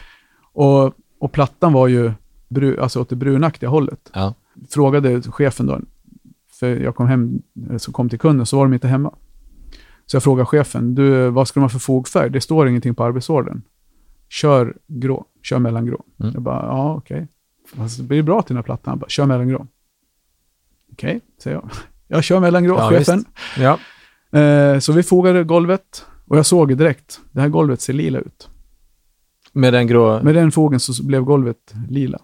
Och, 0.53 0.95
och 1.19 1.33
plattan 1.33 1.73
var 1.73 1.89
ju 1.89 2.13
bru, 2.49 2.81
alltså 2.81 3.01
åt 3.01 3.09
det 3.09 3.17
brunaktiga 3.17 3.69
hållet. 3.71 4.11
Ja. 4.15 4.35
Frågade 4.71 5.23
chefen 5.23 5.67
då, 5.67 5.81
för 6.53 6.77
jag 6.77 6.97
kom 6.97 7.07
hem, 7.07 7.43
så 7.79 7.93
kom 7.93 8.09
till 8.09 8.19
kunden, 8.19 8.47
så 8.47 8.57
var 8.57 8.65
de 8.65 8.75
inte 8.75 8.89
hemma. 8.89 9.15
Så 10.07 10.17
jag 10.17 10.23
frågar 10.23 10.45
chefen, 10.45 10.95
du, 10.95 11.29
vad 11.29 11.49
ska 11.49 11.61
de 11.61 11.65
ha 11.65 11.69
för 11.69 11.79
fogfärg? 11.79 12.31
Det 12.31 12.41
står 12.41 12.69
ingenting 12.69 12.95
på 12.95 13.05
arbetsordern. 13.05 13.63
Kör 14.29 14.77
grå, 14.87 15.25
kör 15.43 15.59
mellangrå. 15.59 16.05
Mm. 16.21 16.33
Jag 16.33 16.43
bara, 16.43 16.67
ja 16.67 16.95
okej. 16.95 17.29
Alltså, 17.79 18.03
det 18.03 18.09
blir 18.09 18.23
bra 18.23 18.43
till 18.43 18.55
den 18.55 18.57
här 18.57 18.63
plattan. 18.63 18.91
Han 18.91 18.99
bara, 18.99 19.09
kör 19.09 19.27
mellangrå. 19.27 19.67
Okej, 20.93 21.21
säger 21.43 21.57
jag. 21.57 21.71
Jag 22.09 22.25
kör 22.25 22.41
mellangrå, 22.41 22.77
Ja, 22.79 22.91
chefen. 22.91 23.25
Ja. 23.59 23.79
Eh, 24.39 24.79
så 24.79 24.93
vi 24.93 25.03
fogade 25.03 25.45
golvet 25.45 26.07
och 26.27 26.39
jag 26.39 26.47
såg 26.47 26.77
direkt, 26.77 27.21
det 27.33 27.41
här 27.41 27.49
golvet 27.49 27.81
ser 27.81 27.93
lila 27.93 28.19
ut. 28.19 28.49
Med 29.53 29.73
den 29.73 29.87
grå... 29.87 30.23
Med 30.23 30.35
den 30.35 30.53
fogen 30.53 30.81
så 30.81 31.05
blev 31.05 31.23
golvet 31.23 31.75
lila. 31.89 32.19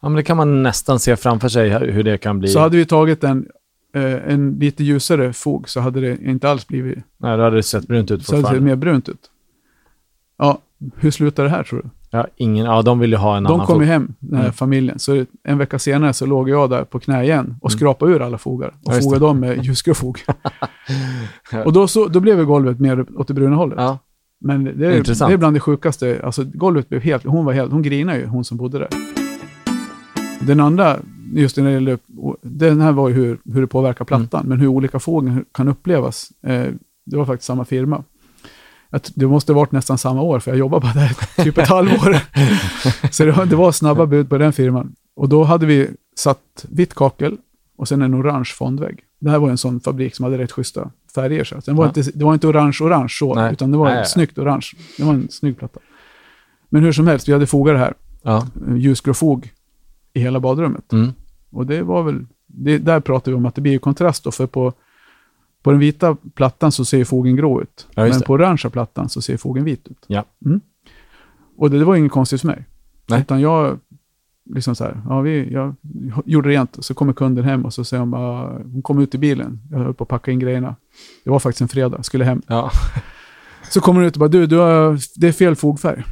Ja, 0.00 0.08
men 0.08 0.16
det 0.16 0.22
kan 0.22 0.36
man 0.36 0.62
nästan 0.62 0.98
se 0.98 1.16
framför 1.16 1.48
sig 1.48 1.68
hur 1.70 2.02
det 2.02 2.18
kan 2.18 2.38
bli. 2.38 2.48
Så 2.48 2.58
hade 2.60 2.76
vi 2.76 2.86
tagit 2.86 3.24
en, 3.24 3.46
eh, 3.94 4.32
en 4.32 4.56
lite 4.60 4.84
ljusare 4.84 5.32
fog 5.32 5.68
så 5.68 5.80
hade 5.80 6.00
det 6.00 6.18
inte 6.22 6.50
alls 6.50 6.66
blivit, 6.66 6.98
Nej, 7.18 7.36
då 7.36 7.42
hade 7.42 7.56
det 7.56 7.62
sett 7.62 7.86
brunt 7.88 8.10
ut 8.10 8.26
så 8.26 8.32
hade 8.32 8.42
det 8.42 8.46
sett 8.46 8.50
fortfarande. 8.50 8.60
mer 8.70 8.76
brunt 8.76 9.08
ut. 9.08 9.30
Ja, 10.38 10.58
hur 10.96 11.10
slutar 11.10 11.44
det 11.44 11.50
här 11.50 11.62
tror 11.62 11.78
du? 11.82 11.88
Ja, 12.10 12.26
ingen, 12.36 12.64
ja, 12.66 12.82
de 12.82 12.98
vill 12.98 13.10
ju 13.10 13.16
ha 13.16 13.36
en 13.36 13.42
De 13.42 13.52
annan 13.54 13.66
kom 13.66 13.74
fot. 13.76 13.82
ju 13.82 13.86
hem, 13.86 14.14
den 14.18 14.36
här 14.36 14.44
Mm. 14.44 14.52
familjen. 14.52 14.98
Så 14.98 15.24
en 15.44 15.58
vecka 15.58 15.78
senare 15.78 16.12
så 16.12 16.26
låg 16.26 16.48
jag 16.48 16.70
där 16.70 16.84
på 16.84 16.98
knä 17.00 17.24
igen 17.24 17.56
och 17.60 17.70
Mm. 17.70 17.78
skrapade 17.78 18.12
ur 18.12 18.22
alla 18.22 18.38
fogar. 18.38 18.74
Ja, 18.74 18.90
Och 18.90 18.94
just 18.94 19.04
fogade 19.04 19.24
dem 19.24 19.40
med 19.40 19.64
ljusgrå 19.64 19.94
fog. 19.94 20.18
och 21.64 21.72
då, 21.72 21.88
så, 21.88 22.06
då 22.08 22.20
blev 22.20 22.44
golvet 22.44 22.80
mer 22.80 23.06
åt 23.20 23.28
det 23.28 23.34
bruna 23.34 23.56
hållet. 23.56 23.78
Ja, 23.78 23.98
Men 24.40 24.64
det 24.64 24.86
är, 24.86 24.96
Intressant. 24.96 25.30
det 25.30 25.34
är 25.34 25.38
bland 25.38 25.56
det 25.56 25.60
sjukaste. 25.60 26.20
Alltså 26.24 26.44
golvet 26.44 26.88
blev 26.88 27.00
helt, 27.00 27.24
hon 27.24 27.44
var 27.44 27.52
helt, 27.52 27.72
hon 27.72 27.82
grinade 27.82 28.18
ju, 28.18 28.26
hon 28.26 28.44
som 28.44 28.56
bodde 28.56 28.78
där. 28.78 28.88
Den 30.48 30.60
andra, 30.60 30.96
just 31.34 31.56
när 31.56 31.64
det 31.64 31.70
gäller, 31.72 31.98
den 32.42 32.80
här 32.80 32.92
var 32.92 33.08
ju 33.08 33.14
hur, 33.14 33.38
hur 33.54 33.60
det 33.60 33.66
påverkar 33.66 34.04
plattan, 34.04 34.46
men 34.48 34.60
hur 34.60 34.66
olika 34.66 34.98
fågeln 34.98 35.44
kan 35.52 35.68
upplevas. 35.68 36.32
Eh, 36.42 36.66
det 37.06 37.16
var 37.16 37.24
faktiskt 37.24 37.46
samma 37.46 37.64
firma. 37.64 38.04
Att 38.90 39.12
det 39.14 39.26
måste 39.26 39.52
ha 39.52 39.60
varit 39.60 39.72
nästan 39.72 39.98
samma 39.98 40.22
år, 40.22 40.40
för 40.40 40.50
jag 40.50 40.58
jobbade 40.58 40.80
bara 40.80 40.92
där 40.94 41.16
typ 41.44 41.58
ett 41.58 41.68
halvår. 41.68 42.16
Så 43.12 43.24
det 43.24 43.32
var, 43.32 43.46
det 43.46 43.56
var 43.56 43.72
snabba 43.72 44.06
bud 44.06 44.28
på 44.28 44.38
den 44.38 44.52
firman. 44.52 44.94
Och 45.16 45.28
då 45.28 45.44
hade 45.44 45.66
vi 45.66 45.88
satt 46.16 46.64
vitt 46.70 46.94
kakel 46.94 47.36
och 47.76 47.88
sen 47.88 48.02
en 48.02 48.14
orange 48.14 48.50
fondvägg. 48.54 49.00
Det 49.20 49.30
här 49.30 49.38
var 49.38 49.50
en 49.50 49.58
sån 49.58 49.80
fabrik 49.80 50.14
som 50.14 50.24
hade 50.24 50.38
rätt 50.38 50.52
schyssta 50.52 50.90
färger. 51.14 51.44
Så. 51.44 51.56
Den 51.66 51.76
var 51.76 51.84
Ja. 51.84 51.88
inte, 51.96 52.10
det 52.14 52.24
var 52.24 52.34
inte 52.34 52.46
orange-orange 52.46 53.08
så, 53.18 53.34
Nej. 53.34 53.52
utan 53.52 53.70
det 53.70 53.76
var 53.78 53.84
Nej, 53.90 54.06
snyggt 54.06 54.38
orange. 54.38 54.66
Det 54.96 55.04
var 55.04 55.12
en 55.14 55.28
snygg 55.30 55.58
platta. 55.58 55.80
Men 56.68 56.82
hur 56.82 56.92
som 56.92 57.06
helst, 57.06 57.28
vi 57.28 57.32
hade 57.32 57.46
fogat 57.46 57.74
det 57.74 57.78
här, 57.78 57.94
ja. 58.22 58.46
ljusgrå 58.76 59.14
fog, 59.14 59.52
i 60.18 60.22
hela 60.22 60.40
badrummet. 60.40 60.92
Mm. 60.92 61.12
Och 61.50 61.66
det 61.66 61.82
var 61.82 62.02
väl, 62.02 62.26
det, 62.46 62.78
där 62.78 63.00
pratar 63.00 63.32
vi 63.32 63.36
om 63.36 63.46
att 63.46 63.54
det 63.54 63.60
blir 63.60 63.78
kontrast 63.78 64.24
då, 64.24 64.30
för 64.30 64.46
på, 64.46 64.72
på 65.62 65.70
den 65.70 65.80
vita 65.80 66.16
plattan 66.34 66.72
så 66.72 66.84
ser 66.84 67.04
fogen 67.04 67.36
grå 67.36 67.62
ut. 67.62 67.86
Ja, 67.94 68.02
men 68.02 68.18
det. 68.18 68.26
på 68.26 68.32
orangea 68.32 68.70
plattan 68.70 69.08
så 69.08 69.22
ser 69.22 69.36
fogen 69.36 69.64
vit 69.64 69.88
ut. 69.88 70.04
Ja. 70.06 70.24
Mm. 70.44 70.60
Och 71.56 71.70
det, 71.70 71.78
det 71.78 71.84
var 71.84 71.96
inget 71.96 72.12
konstigt 72.12 72.40
för 72.40 72.48
mig. 72.48 72.64
Nej. 73.06 73.20
Utan 73.20 73.40
jag, 73.40 73.78
liksom 74.54 74.74
så 74.74 74.84
här, 74.84 75.00
ja, 75.08 75.20
vi, 75.20 75.52
jag 75.52 75.74
gjorde 76.24 76.48
rent 76.48 76.84
så 76.84 76.94
kommer 76.94 77.12
kunden 77.12 77.44
hem 77.44 77.64
och 77.64 77.74
så 77.74 77.84
säger 77.84 78.00
hon 78.00 78.10
bara, 78.10 78.62
hon 78.62 78.82
kom 78.82 78.98
ut 78.98 79.14
i 79.14 79.18
bilen, 79.18 79.60
jag 79.70 79.78
höll 79.78 79.94
på 79.94 80.04
att 80.04 80.08
packa 80.08 80.30
in 80.30 80.38
grejerna. 80.38 80.76
Det 81.24 81.30
var 81.30 81.38
faktiskt 81.38 81.60
en 81.60 81.68
fredag, 81.68 82.02
skulle 82.02 82.24
hem. 82.24 82.42
Ja. 82.46 82.70
Så 83.70 83.80
kommer 83.80 84.00
hon 84.00 84.08
ut 84.08 84.16
och 84.16 84.20
bara, 84.20 84.28
du, 84.28 84.46
du 84.46 84.56
har, 84.56 84.98
det 85.20 85.28
är 85.28 85.32
fel 85.32 85.56
fogfärg. 85.56 86.04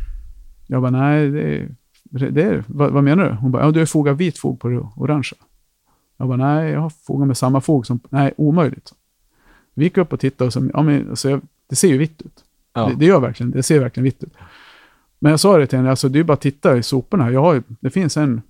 Jag 0.66 0.82
bara, 0.82 0.90
nej, 0.90 1.30
det 1.30 1.42
är, 1.42 1.68
det 2.18 2.42
är 2.42 2.64
vad, 2.66 2.90
vad 2.92 3.04
menar 3.04 3.24
du? 3.24 3.30
Hon 3.30 3.50
bara, 3.52 3.62
ja, 3.64 3.70
du 3.70 3.78
har 3.78 3.86
fogat 3.86 4.16
vit 4.16 4.38
fog 4.38 4.60
på 4.60 4.68
det 4.68 4.88
orangea. 4.96 5.38
Jag 6.16 6.28
bara, 6.28 6.36
nej, 6.36 6.70
jag 6.72 6.80
har 6.80 6.90
fogat 6.90 7.26
med 7.28 7.36
samma 7.36 7.60
fog 7.60 7.86
som, 7.86 8.00
nej, 8.08 8.34
omöjligt. 8.36 8.92
Vi 9.74 9.84
gick 9.84 9.98
upp 9.98 10.12
och 10.12 10.20
tittade 10.20 10.46
och 10.46 10.52
så, 10.52 10.70
ja, 10.74 10.82
men, 10.82 11.10
alltså, 11.10 11.30
jag, 11.30 11.40
det 11.68 11.76
ser 11.76 11.88
ju 11.88 11.98
vitt 11.98 12.22
ut. 12.22 12.44
Ja. 12.74 12.86
Det, 12.88 12.94
det 12.94 13.04
gör 13.06 13.20
verkligen, 13.20 13.50
det 13.50 13.62
ser 13.62 13.80
verkligen 13.80 14.04
vitt 14.04 14.22
ut. 14.24 14.32
Men 15.18 15.30
jag 15.30 15.40
sa 15.40 15.58
det 15.58 15.66
till 15.66 15.78
henne, 15.78 15.90
alltså 15.90 16.08
det 16.08 16.18
är 16.18 16.24
bara 16.24 16.32
att 16.32 16.40
titta 16.40 16.76
i 16.76 16.82
soporna. 16.82 17.30
Jag 17.30 17.40
har 17.42 17.62
det 17.80 17.90
finns 17.90 18.16
en 18.16 18.42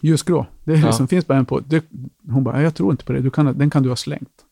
ljusgrå. 0.00 0.46
Det 0.64 0.72
är 0.72 0.76
Ja. 0.76 0.86
liksom, 0.86 1.08
finns 1.08 1.26
bara 1.26 1.38
en 1.38 1.44
på. 1.46 1.60
Det, 1.60 1.84
hon 2.30 2.44
bara, 2.44 2.62
jag 2.62 2.74
tror 2.74 2.90
inte 2.90 3.04
på 3.04 3.12
det, 3.12 3.20
du 3.20 3.30
kan, 3.30 3.58
den 3.58 3.70
kan 3.70 3.82
du 3.82 3.88
ha 3.88 3.96
slängt. 3.96 4.44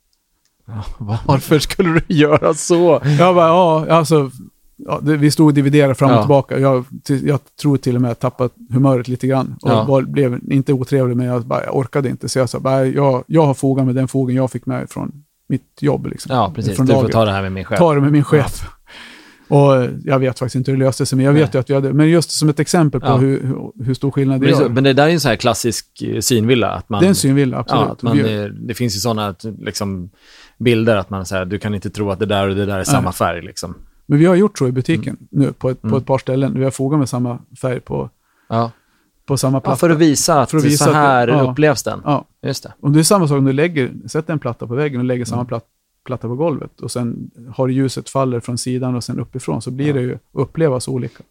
Varför 1.27 1.59
skulle 1.59 2.01
du 2.09 2.15
göra 2.15 2.55
så? 2.55 3.01
Jag 3.19 3.35
bara, 3.35 3.49
ja, 3.49 3.87
alltså, 3.91 4.31
ja, 4.87 5.01
det, 5.03 5.17
vi 5.17 5.31
stod 5.31 5.47
och 5.47 5.55
dividerade 5.55 5.95
fram 5.95 6.11
och 6.11 6.17
Ja. 6.17 6.21
tillbaka. 6.23 6.59
Jag, 6.59 6.85
jag 7.25 7.41
tror 7.61 7.77
till 7.77 7.95
och 7.97 8.03
med 8.03 8.11
att 8.11 8.23
jag 8.23 8.33
tappat 8.33 8.53
humöret 8.73 9.09
lite 9.09 9.27
grann. 9.27 9.57
Och 9.63 9.71
Ja. 9.71 9.85
var, 9.85 10.03
blev 10.03 10.41
inte 10.51 10.73
otrevlig, 10.73 11.17
men 11.17 11.27
jag, 11.27 11.47
bara, 11.47 11.65
jag 11.65 11.77
orkade 11.77 12.09
inte. 12.09 12.29
Så 12.29 12.39
jag 12.39 12.49
sa, 12.49 12.61
bara, 12.61 12.87
jag, 12.87 13.25
jag 13.27 13.47
har 13.47 13.55
fogat 13.55 13.87
med 13.87 13.95
den 13.95 14.09
fogen 14.09 14.37
jag 14.37 14.51
fick 14.51 14.67
med 14.67 14.91
från 14.91 15.13
mitt 15.49 15.79
jobb. 15.81 16.07
Liksom, 16.07 16.37
Ja, 16.37 16.53
precis. 16.55 16.77
Från 16.77 16.87
Du 16.87 16.93
får 16.93 17.01
laget. 17.01 17.13
ta 17.13 17.25
det 17.25 17.33
här 17.33 17.43
med 17.43 17.53
mig 17.53 17.65
själv. 17.65 17.79
Ta 17.79 17.95
det 17.95 18.01
med 18.01 18.13
min 18.13 18.25
chef. 18.25 18.65
Och 19.49 19.87
jag 20.05 20.19
vet 20.19 20.39
faktiskt 20.39 20.55
inte 20.57 20.71
hur 20.71 20.79
det 20.79 20.85
löste 20.85 21.07
sig, 21.07 21.17
men 21.17 21.27
jag 21.27 21.33
vet 21.33 21.43
Nej. 21.43 21.51
ju 21.55 21.61
att 21.61 21.71
vi 21.71 21.75
hade, 21.75 21.93
men 21.93 22.09
just 22.09 22.31
som 22.31 22.49
ett 22.49 22.61
exempel 22.61 23.01
på 23.01 23.07
Ja. 23.07 23.17
hur, 23.17 23.55
hur, 23.85 23.95
stor 23.95 24.11
skillnad 24.11 24.41
det 24.41 24.47
Men 24.51 24.61
gör. 24.61 24.69
men 24.69 24.85
det 24.85 24.93
där 24.93 25.03
är 25.05 25.09
ju 25.09 25.15
en 25.15 25.21
så 25.21 25.29
här 25.29 25.37
klassisk 25.37 26.03
eh, 26.03 26.21
synvilla. 26.21 26.71
Att 26.71 26.89
man, 26.89 27.01
det 27.01 27.07
är 27.07 27.09
en 27.09 27.15
synvilla, 27.15 27.59
absolut. 27.59 27.85
Ja, 27.87 27.93
att 27.93 28.03
man, 28.03 28.17
det 28.67 28.75
finns 28.75 28.97
ju 28.97 29.01
sådana 29.01 29.35
liksom, 29.59 30.11
bilder 30.59 30.97
att 30.97 31.11
man 31.11 31.27
säger 31.27 31.45
du 31.45 31.59
kan 31.59 31.75
inte 31.75 31.91
tro 31.91 32.11
att 32.11 32.19
det 32.19 32.27
där 32.27 32.49
och 32.49 32.55
det 32.55 32.67
där 32.67 32.79
är 32.79 32.85
samma 32.85 33.13
färg. 33.13 33.43
Liksom. 33.43 33.75
Men 34.07 34.19
vi 34.19 34.27
har 34.27 34.35
gjort 34.35 34.59
så 34.59 34.69
i 34.69 34.73
butiken 34.73 35.17
nu 35.31 35.53
på 35.53 35.71
ett, 35.71 35.83
på 35.83 35.87
Mm. 35.89 35.99
ett 35.99 36.07
par 36.07 36.19
ställen. 36.19 36.55
Vi 36.59 36.65
har 36.65 36.71
fogat 36.71 36.99
med 36.99 37.09
samma 37.09 37.39
färg 37.61 37.81
på, 37.81 38.11
Ja. 38.49 38.71
på 39.27 39.37
samma 39.37 39.57
ja, 39.57 39.61
platta. 39.61 39.77
för 39.77 39.91
att 39.91 39.99
visa 39.99 40.41
att 40.41 40.51
För 40.51 40.59
att 40.59 40.65
visa 40.65 40.85
så 40.85 40.91
att 40.91 40.97
här 40.97 41.29
ja. 41.29 41.51
upplevs 41.51 41.83
den. 41.83 42.01
Ja, 42.05 42.25
Just 42.43 42.63
det. 42.63 42.73
och 42.81 42.91
det 42.91 42.99
är 42.99 43.03
samma 43.03 43.29
sak 43.29 43.39
om 43.39 43.45
du 43.45 43.53
lägger, 43.53 43.91
sätter 44.09 44.33
en 44.33 44.39
platta 44.39 44.67
på 44.67 44.75
väggen 44.75 44.99
och 45.01 45.05
lägger 45.05 45.19
Mm. 45.21 45.27
samma 45.27 45.45
platt, 45.45 45.65
platta 46.05 46.29
på 46.29 46.35
golvet 46.35 46.81
och 46.81 46.91
sen 46.91 47.31
har 47.57 47.69
ljuset 47.69 48.09
faller 48.11 48.41
från 48.41 48.59
sidan 48.59 48.95
och 48.95 49.05
sen 49.05 49.21
uppifrån 49.21 49.63
så 49.63 49.71
blir 49.71 49.87
Ja. 49.87 49.93
det 49.95 50.01
ju 50.01 50.19
upplevas 50.33 50.89
olika. 50.89 51.23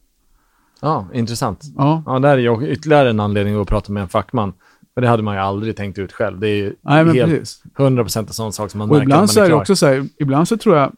Ja, 0.82 1.08
intressant. 1.14 1.62
Ja, 1.78 2.04
Ja, 2.06 2.20
där 2.20 2.30
är 2.30 2.38
ju 2.38 2.68
ytterligare 2.68 3.10
en 3.10 3.20
anledning 3.20 3.62
att 3.62 3.68
prata 3.68 3.92
med 3.92 4.04
en 4.04 4.10
fackman. 4.10 4.54
För 4.94 5.02
det 5.02 5.08
hade 5.08 5.24
man 5.24 5.36
ju 5.36 5.42
aldrig 5.42 5.76
tänkt 5.78 6.00
ut 6.00 6.12
själv. 6.14 6.40
Det 6.40 6.48
är 6.50 6.56
ju 6.56 6.76
nej 6.82 7.06
helt 7.06 7.32
precis. 7.32 7.64
100% 7.78 8.18
en 8.28 8.34
sån 8.34 8.54
sak 8.54 8.72
som 8.72 8.78
man 8.80 8.90
Och 8.90 8.96
märker 8.96 9.08
när 9.08 9.16
man 9.16 9.24
ibland 9.24 9.30
så 9.30 9.42
är 9.42 9.50
det 9.50 9.56
också 9.56 9.76
så 9.76 9.86
här, 9.88 10.06
ibland 10.20 10.48
så 10.48 10.58
tror 10.58 10.78
jag 10.78 10.92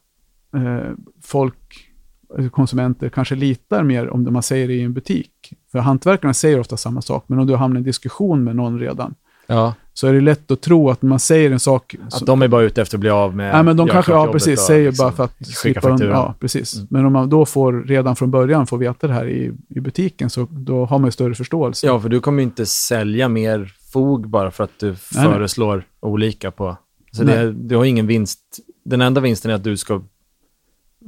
folk, 1.23 1.89
alltså 2.37 2.49
konsumenter, 2.49 3.09
kanske 3.09 3.35
litar 3.35 3.83
mer 3.83 4.09
om 4.09 4.23
det 4.23 4.31
man 4.31 4.43
säger 4.43 4.69
i 4.69 4.81
en 4.81 4.93
butik. 4.93 5.31
För 5.71 5.79
hantverkarna 5.79 6.33
säger 6.33 6.59
ofta 6.59 6.77
samma 6.77 7.01
sak, 7.01 7.23
men 7.27 7.39
om 7.39 7.47
du 7.47 7.55
hamnar 7.55 7.77
i 7.77 7.79
en 7.79 7.83
diskussion 7.83 8.43
med 8.43 8.55
någon 8.55 8.79
redan, 8.79 9.15
Ja, 9.47 9.73
så 9.93 10.07
är 10.07 10.13
det 10.13 10.21
lätt 10.21 10.51
att 10.51 10.61
tro 10.61 10.89
att 10.89 11.01
när 11.01 11.09
man 11.09 11.19
säger 11.19 11.51
en 11.51 11.59
sak... 11.59 11.95
att 12.05 12.13
så, 12.13 12.25
de 12.25 12.41
är 12.41 12.47
bara 12.47 12.63
ute 12.63 12.81
efter 12.81 12.97
att 12.97 12.99
bli 12.99 13.09
av 13.09 13.35
med 13.35 13.53
nej, 13.53 13.63
men 13.63 13.77
de 13.77 13.87
kanske, 13.87 14.11
ja 14.11 14.31
precis, 14.31 14.59
säger 14.59 14.87
liksom 14.89 15.03
bara 15.03 15.11
för 15.11 15.23
att 15.23 15.37
skicka 15.37 15.53
slippa 15.53 15.81
fakturan. 15.81 16.11
Ja, 16.11 16.35
precis. 16.39 16.75
Mm. 16.75 16.87
Men 16.89 17.05
om 17.05 17.13
man 17.13 17.29
då 17.29 17.45
får 17.45 17.73
redan 17.73 18.15
från 18.15 18.31
början 18.31 18.67
får 18.67 18.77
veta 18.77 19.07
det 19.07 19.13
här 19.13 19.27
i, 19.27 19.51
i 19.69 19.79
butiken, 19.79 20.29
så 20.29 20.47
då 20.51 20.85
har 20.85 20.99
man 20.99 21.07
ju 21.07 21.11
större 21.11 21.35
förståelse. 21.35 21.87
Ja, 21.87 21.99
för 21.99 22.09
du 22.09 22.19
kommer 22.19 22.39
ju 22.39 22.43
inte 22.43 22.65
sälja 22.65 23.27
mer 23.29 23.73
fog 23.93 24.29
bara 24.29 24.51
för 24.51 24.63
att 24.63 24.79
du 24.79 24.87
Nej, 24.87 24.97
nej. 25.15 25.23
föreslår 25.23 25.83
olika 25.99 26.51
på... 26.51 26.77
Så 27.11 27.23
det, 27.23 27.35
Nej. 27.35 27.45
är- 27.45 27.51
du 27.51 27.75
har 27.75 27.85
ingen 27.85 28.07
vinst. 28.07 28.39
Den 28.85 29.01
enda 29.01 29.21
vinsten 29.21 29.51
är 29.51 29.55
att 29.55 29.63
du 29.63 29.77
ska 29.77 30.01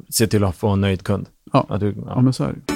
se 0.09 0.27
till 0.27 0.43
att 0.43 0.55
få 0.55 0.67
en 0.67 0.81
nöjd 0.81 1.03
kund. 1.03 1.27
Ja. 1.53 1.77
Du, 1.79 1.95
Ja, 2.05 2.21
men 2.21 2.33
så 2.33 2.43
är 2.43 2.47
det. 2.53 2.73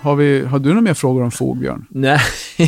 Har, 0.00 0.16
vi, 0.16 0.44
har 0.44 0.58
du 0.58 0.68
några 0.68 0.80
mer 0.80 0.94
frågor 0.94 1.22
om 1.22 1.30
fog, 1.30 1.58
Björn? 1.58 1.86
Nej. 1.90 2.18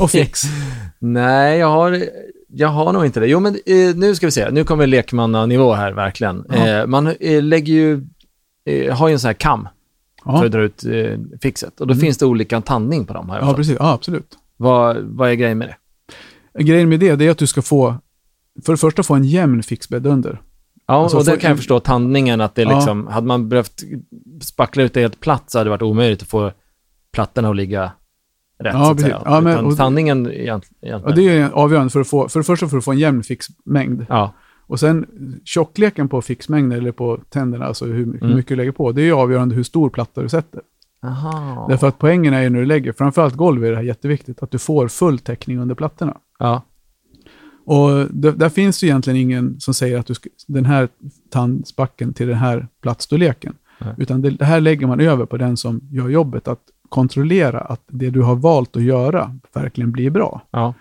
Och 0.01 0.11
fix? 0.11 0.43
Nej, 0.99 1.59
jag 1.59 1.67
har, 1.71 2.05
jag 2.49 2.69
har 2.69 2.93
nog 2.93 3.05
inte 3.07 3.21
det. 3.21 3.27
Jo, 3.27 3.41
men 3.41 3.55
eh, 3.67 3.95
nu 3.97 4.15
ska 4.15 4.27
vi 4.27 4.31
se. 4.31 4.51
Nu 4.51 4.65
kommer 4.65 4.87
lekmannanivå 4.87 5.75
här, 5.75 5.93
verkligen. 5.93 6.45
Ja. 6.49 6.69
Eh, 6.69 6.87
man 6.87 7.07
eh, 7.21 7.43
lägger 7.43 7.73
ju, 7.73 8.07
eh, 8.67 8.97
har 8.97 9.09
ju 9.09 9.13
en 9.13 9.19
sån 9.21 9.29
här 9.29 9.35
kam 9.35 9.69
för 10.25 10.33
Ja, 10.33 10.45
att 10.45 10.53
dra 10.53 10.61
ut 10.63 10.85
eh, 10.85 11.19
fixet. 11.43 11.81
Och 11.81 11.87
då 11.87 11.93
Mm. 11.93 12.01
finns 12.01 12.19
det 12.19 12.27
olika 12.27 12.61
tandning 12.61 13.07
på 13.07 13.15
dem. 13.15 13.29
Jag 13.29 13.43
ja 13.43 13.55
precis. 13.55 13.77
Ja, 13.79 13.93
absolut. 13.93 14.39
vad, 14.57 14.97
vad 14.97 15.31
är 15.31 15.35
grejen 15.35 15.59
med 15.59 15.69
det? 15.69 15.77
Grejen 16.63 16.89
med 16.89 17.01
det, 17.01 17.17
det 17.17 17.27
är 17.27 17.31
att 17.31 17.39
du 17.39 17.47
ska 17.47 17.63
få, 17.63 17.95
för 18.65 18.73
det 18.73 18.77
första 18.77 19.03
få 19.03 19.15
en 19.15 19.25
jämn 19.25 19.63
fixbädd 19.63 20.07
under. 20.07 20.41
Ja, 20.87 20.95
Alltså, 20.95 21.19
och 21.19 21.25
där 21.25 21.37
kan 21.37 21.49
jag 21.49 21.57
förstå 21.59 21.81
tandningen, 21.81 22.41
att 22.41 22.55
det 22.55 22.63
Ja. 22.63 22.75
liksom, 22.75 23.07
hade 23.07 23.27
man 23.27 23.49
behövt 23.49 23.83
spackla 24.43 24.83
ut 24.83 24.95
det 24.95 25.01
helt 25.01 25.21
platt 25.21 25.51
så 25.51 25.59
hade 25.59 25.67
det 25.67 25.71
varit 25.71 25.83
omöjligt 25.83 26.23
att 26.23 26.29
få 26.29 26.53
plattorna 27.13 27.51
att 27.51 27.57
ligga 27.57 27.93
rätt, 28.59 28.75
Ja, 28.75 28.85
så 28.85 28.91
att 28.91 29.01
säga. 29.01 29.23
Ja, 29.25 29.41
men- 29.41 29.65
och- 29.67 29.77
tandningen 29.77 30.27
egent- 30.27 30.37
egentligen. 30.83 31.03
Ja, 31.07 31.13
det 31.15 31.39
är 31.39 31.51
avgörande 31.51 31.91
för 31.91 32.01
att 32.01 32.09
få, 32.09 32.29
för 32.29 32.41
det 32.41 32.45
första 32.45 32.69
för 32.69 32.79
att 32.79 32.85
få 32.85 32.93
en 32.93 32.99
jämn 32.99 33.23
fixmängd. 33.23 34.07
Ja, 34.09 34.35
Och 34.67 34.81
sen 34.81 35.07
tjockleken 35.45 36.09
på 36.09 36.23
fixmängden 36.23 36.79
eller 36.79 36.93
på 36.93 37.21
tänderna, 37.31 37.65
alltså 37.65 37.85
hur, 37.85 37.95
hur 37.95 38.23
Mm. 38.25 38.37
mycket 38.37 38.49
du 38.49 38.57
lägger 38.57 38.73
på, 38.73 38.93
det 38.93 39.03
är 39.09 39.13
avgörande 39.13 39.55
hur 39.55 39.63
stor 39.63 39.91
platta 39.91 40.23
du 40.23 40.29
sätter. 40.29 40.61
Aha. 41.03 41.67
Därför 41.69 41.89
att 41.89 41.99
poängen 41.99 42.35
är 42.35 42.43
ju 42.43 42.51
när 42.51 42.61
du 42.61 42.67
lägger, 42.67 42.93
framförallt 42.93 43.35
golv 43.35 43.65
är 43.65 43.71
det 43.71 43.77
här 43.77 43.83
jätteviktigt, 43.85 44.43
att 44.43 44.51
du 44.51 44.59
får 44.59 44.89
full 44.89 45.19
täckning 45.19 45.59
under 45.59 45.75
plattorna. 45.75 46.17
Ja, 46.39 46.63
Och 47.67 48.07
det, 48.11 48.33
där 48.33 48.49
finns 48.49 48.85
ju 48.85 48.87
egentligen 48.89 49.17
ingen 49.21 49.61
som 49.61 49.75
säger 49.75 49.99
att 49.99 50.07
du 50.07 50.15
ska, 50.15 50.29
den 50.47 50.65
här 50.65 50.89
tandspacken 51.31 52.13
till 52.13 52.29
den 52.29 52.37
här 52.37 52.69
plattstorleken. 52.83 53.55
Nej. 53.79 53.95
Utan 53.99 54.23
det, 54.23 54.31
det 54.31 54.45
här 54.45 54.61
lägger 54.61 54.87
man 54.87 55.01
över 55.01 55.27
på 55.27 55.37
den 55.37 55.57
som 55.57 55.81
gör 55.91 56.09
jobbet, 56.09 56.49
att 56.49 56.61
kontrollera 56.89 57.61
att 57.61 57.81
det 57.87 58.11
du 58.11 58.23
har 58.23 58.37
valt 58.37 58.77
att 58.77 58.83
göra 58.83 59.39
verkligen 59.53 59.93
blir 59.93 60.11
bra. 60.11 60.43
ja. 60.51 60.75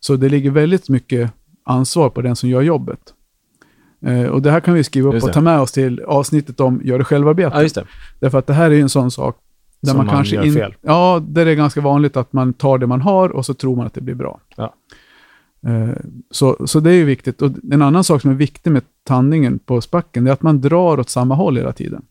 Så 0.00 0.16
det 0.16 0.28
ligger 0.28 0.50
väldigt 0.50 0.88
mycket 0.88 1.32
ansvar 1.64 2.10
på 2.10 2.22
den 2.22 2.36
som 2.36 2.48
gör 2.48 2.62
jobbet. 2.62 3.14
Eh, 4.06 4.24
och 4.24 4.42
det 4.42 4.50
här 4.50 4.60
kan 4.60 4.74
vi 4.74 4.84
skriva 4.84 5.08
upp 5.08 5.22
och 5.22 5.28
det. 5.28 5.34
ta 5.34 5.40
med 5.40 5.60
oss 5.60 5.72
till 5.72 6.00
avsnittet 6.00 6.60
om 6.60 6.80
gör 6.84 6.98
det 6.98 7.04
själv-arbete. 7.04 7.56
Ja, 7.56 7.82
det. 7.82 7.86
Därför 8.20 8.38
att 8.38 8.46
det 8.46 8.52
här 8.52 8.70
är 8.70 8.74
ju 8.74 8.80
en 8.80 8.88
sån 8.88 9.10
sak 9.10 9.36
där 9.80 9.88
Som 9.88 9.96
man, 9.96 10.06
man 10.06 10.14
kanske 10.14 10.36
gör 10.36 10.44
in- 10.44 10.54
fel. 10.54 10.74
Ja, 10.80 11.22
där 11.28 11.44
det 11.44 11.50
är 11.50 11.54
ganska 11.54 11.80
vanligt 11.80 12.16
att 12.16 12.32
man 12.32 12.52
tar 12.52 12.78
det 12.78 12.86
man 12.86 13.00
har 13.00 13.28
och 13.28 13.46
så 13.46 13.54
tror 13.54 13.76
man 13.76 13.86
att 13.86 13.94
det 13.94 14.00
blir 14.00 14.14
bra. 14.14 14.40
Ja. 14.56 14.74
Eh, 15.66 15.88
Så, 16.30 16.66
så 16.66 16.80
det 16.80 16.90
är 16.90 16.94
ju 16.94 17.04
viktigt. 17.04 17.42
Och 17.42 17.50
en 17.72 17.82
annan 17.82 18.04
sak 18.04 18.22
som 18.22 18.30
är 18.30 18.34
viktig 18.34 18.70
med 18.70 18.82
tandningen 19.04 19.58
på 19.58 19.80
spacken, 19.80 20.26
är 20.26 20.32
att 20.32 20.42
man 20.42 20.60
drar 20.60 21.00
åt 21.00 21.10
samma 21.10 21.34
håll 21.34 21.56
hela 21.56 21.72
tiden. 21.72 22.02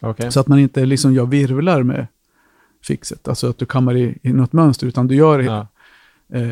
Okej. 0.00 0.32
Så 0.32 0.40
att 0.40 0.48
man 0.48 0.58
inte 0.58 0.86
liksom 0.86 1.14
gör 1.14 1.26
virvlar 1.26 1.82
med 1.82 2.06
fixet, 2.84 3.28
alltså 3.28 3.50
att 3.50 3.58
du 3.58 3.66
kammar 3.66 3.96
i, 3.96 4.18
i 4.22 4.32
något 4.32 4.52
mönster, 4.52 4.86
utan 4.86 5.06
du 5.08 5.14
gör 5.14 5.38
Ja. 5.40 5.66
eh, 6.32 6.48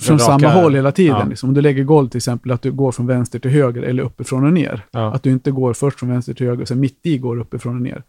från 0.00 0.18
raka- 0.18 0.24
samma 0.24 0.48
håll 0.62 0.74
hela 0.74 0.92
tiden. 0.92 1.16
ja. 1.20 1.24
Liksom. 1.28 1.48
Om 1.48 1.54
du 1.54 1.60
lägger 1.60 1.84
golv 1.84 2.08
till 2.08 2.18
exempel, 2.18 2.50
att 2.52 2.62
du 2.62 2.72
går 2.72 2.92
från 2.92 3.06
vänster 3.06 3.38
till 3.38 3.50
höger 3.50 3.82
eller 3.82 4.02
uppifrån 4.02 4.44
och 4.44 4.52
ner. 4.52 4.82
Ja. 4.90 5.14
Att 5.14 5.22
du 5.22 5.30
inte 5.30 5.50
går 5.50 5.72
först 5.74 5.98
från 5.98 6.08
vänster 6.08 6.34
till 6.34 6.46
höger 6.46 6.62
och 6.62 6.68
sen 6.68 6.80
mitt 6.80 6.98
i 7.02 7.18
går 7.18 7.38
uppifrån 7.40 7.74
och 7.76 7.82
ner. 7.82 8.02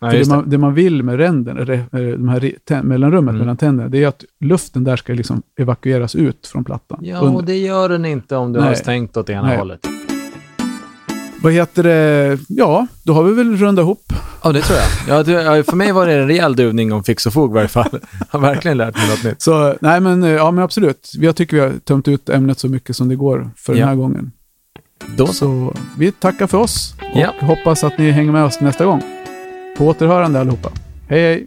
För 0.00 0.10
det, 0.10 0.28
man, 0.28 0.50
det 0.50 0.58
man 0.58 0.74
vill 0.74 1.02
med 1.02 1.20
eh, 1.20 1.26
de 1.28 2.28
här 2.28 2.52
tä- 2.68 2.82
mellanrummet 2.82 3.30
Mm. 3.32 3.38
mellan 3.38 3.56
tänderna, 3.56 3.88
det 3.88 4.02
är 4.04 4.08
att 4.08 4.24
luften 4.40 4.84
där 4.84 4.96
ska 4.96 5.12
liksom 5.12 5.42
evakueras 5.60 6.14
ut 6.14 6.46
från 6.46 6.64
plattan. 6.64 6.98
Ja, 7.02 7.18
Under. 7.18 7.36
och 7.36 7.44
det 7.44 7.56
gör 7.56 7.88
den 7.88 8.04
inte 8.04 8.36
om 8.36 8.52
du 8.52 8.58
Nej. 8.60 8.68
har 8.68 8.74
stängt 8.74 9.16
åt 9.16 9.30
ena 9.30 9.42
Nej. 9.46 9.58
hållet. 9.58 9.80
Vad 11.42 11.52
heter 11.52 11.82
det? 11.82 12.38
Ja, 12.48 12.86
då 13.04 13.12
har 13.12 13.22
vi 13.22 13.32
väl 13.34 13.56
rundat 13.56 13.82
ihop. 13.82 14.12
Ja, 14.42 14.52
det 14.52 14.60
tror 14.60 14.78
jag. 15.08 15.28
Ja, 15.28 15.56
ja, 15.56 15.62
för 15.62 15.76
mig 15.76 15.92
var 15.92 16.06
det 16.06 16.12
en 16.14 16.28
rejäl 16.28 16.56
duvning 16.56 16.92
om 16.92 17.04
fix 17.04 17.26
och 17.26 17.32
fog 17.32 17.50
i 17.50 17.54
varje 17.54 17.68
fall. 17.68 17.88
Jag 17.92 18.26
har 18.30 18.40
verkligen 18.40 18.76
lärt 18.76 18.96
mig 18.96 19.08
något 19.10 19.24
nytt. 19.24 19.42
Så 19.42 19.74
nej, 19.80 20.00
men, 20.00 20.22
eh, 20.22 20.30
ja, 20.30 20.50
men 20.50 20.64
absolut. 20.64 21.10
Jag 21.14 21.36
tycker 21.36 21.56
vi 21.56 21.62
har 21.62 21.72
tömt 21.84 22.08
ut 22.08 22.28
ämnet 22.28 22.58
så 22.58 22.68
mycket 22.68 22.96
som 22.96 23.08
det 23.08 23.16
går 23.16 23.50
för 23.56 23.72
Ja. 23.74 23.78
den 23.78 23.88
här 23.88 23.94
gången. 23.96 24.32
Då 25.16 25.26
så. 25.26 25.32
Så 25.32 25.74
vi 25.98 26.12
tackar 26.12 26.46
för 26.46 26.58
oss 26.58 26.94
och 27.14 27.20
Ja. 27.20 27.34
hoppas 27.40 27.84
att 27.84 27.98
ni 27.98 28.10
hänger 28.10 28.32
med 28.32 28.44
oss 28.44 28.60
nästa 28.60 28.84
gång. 28.84 29.02
På 29.80 29.86
återhörande 29.86 30.40
allihopa. 30.40 30.70
Hej 31.08 31.20
hej! 31.22 31.46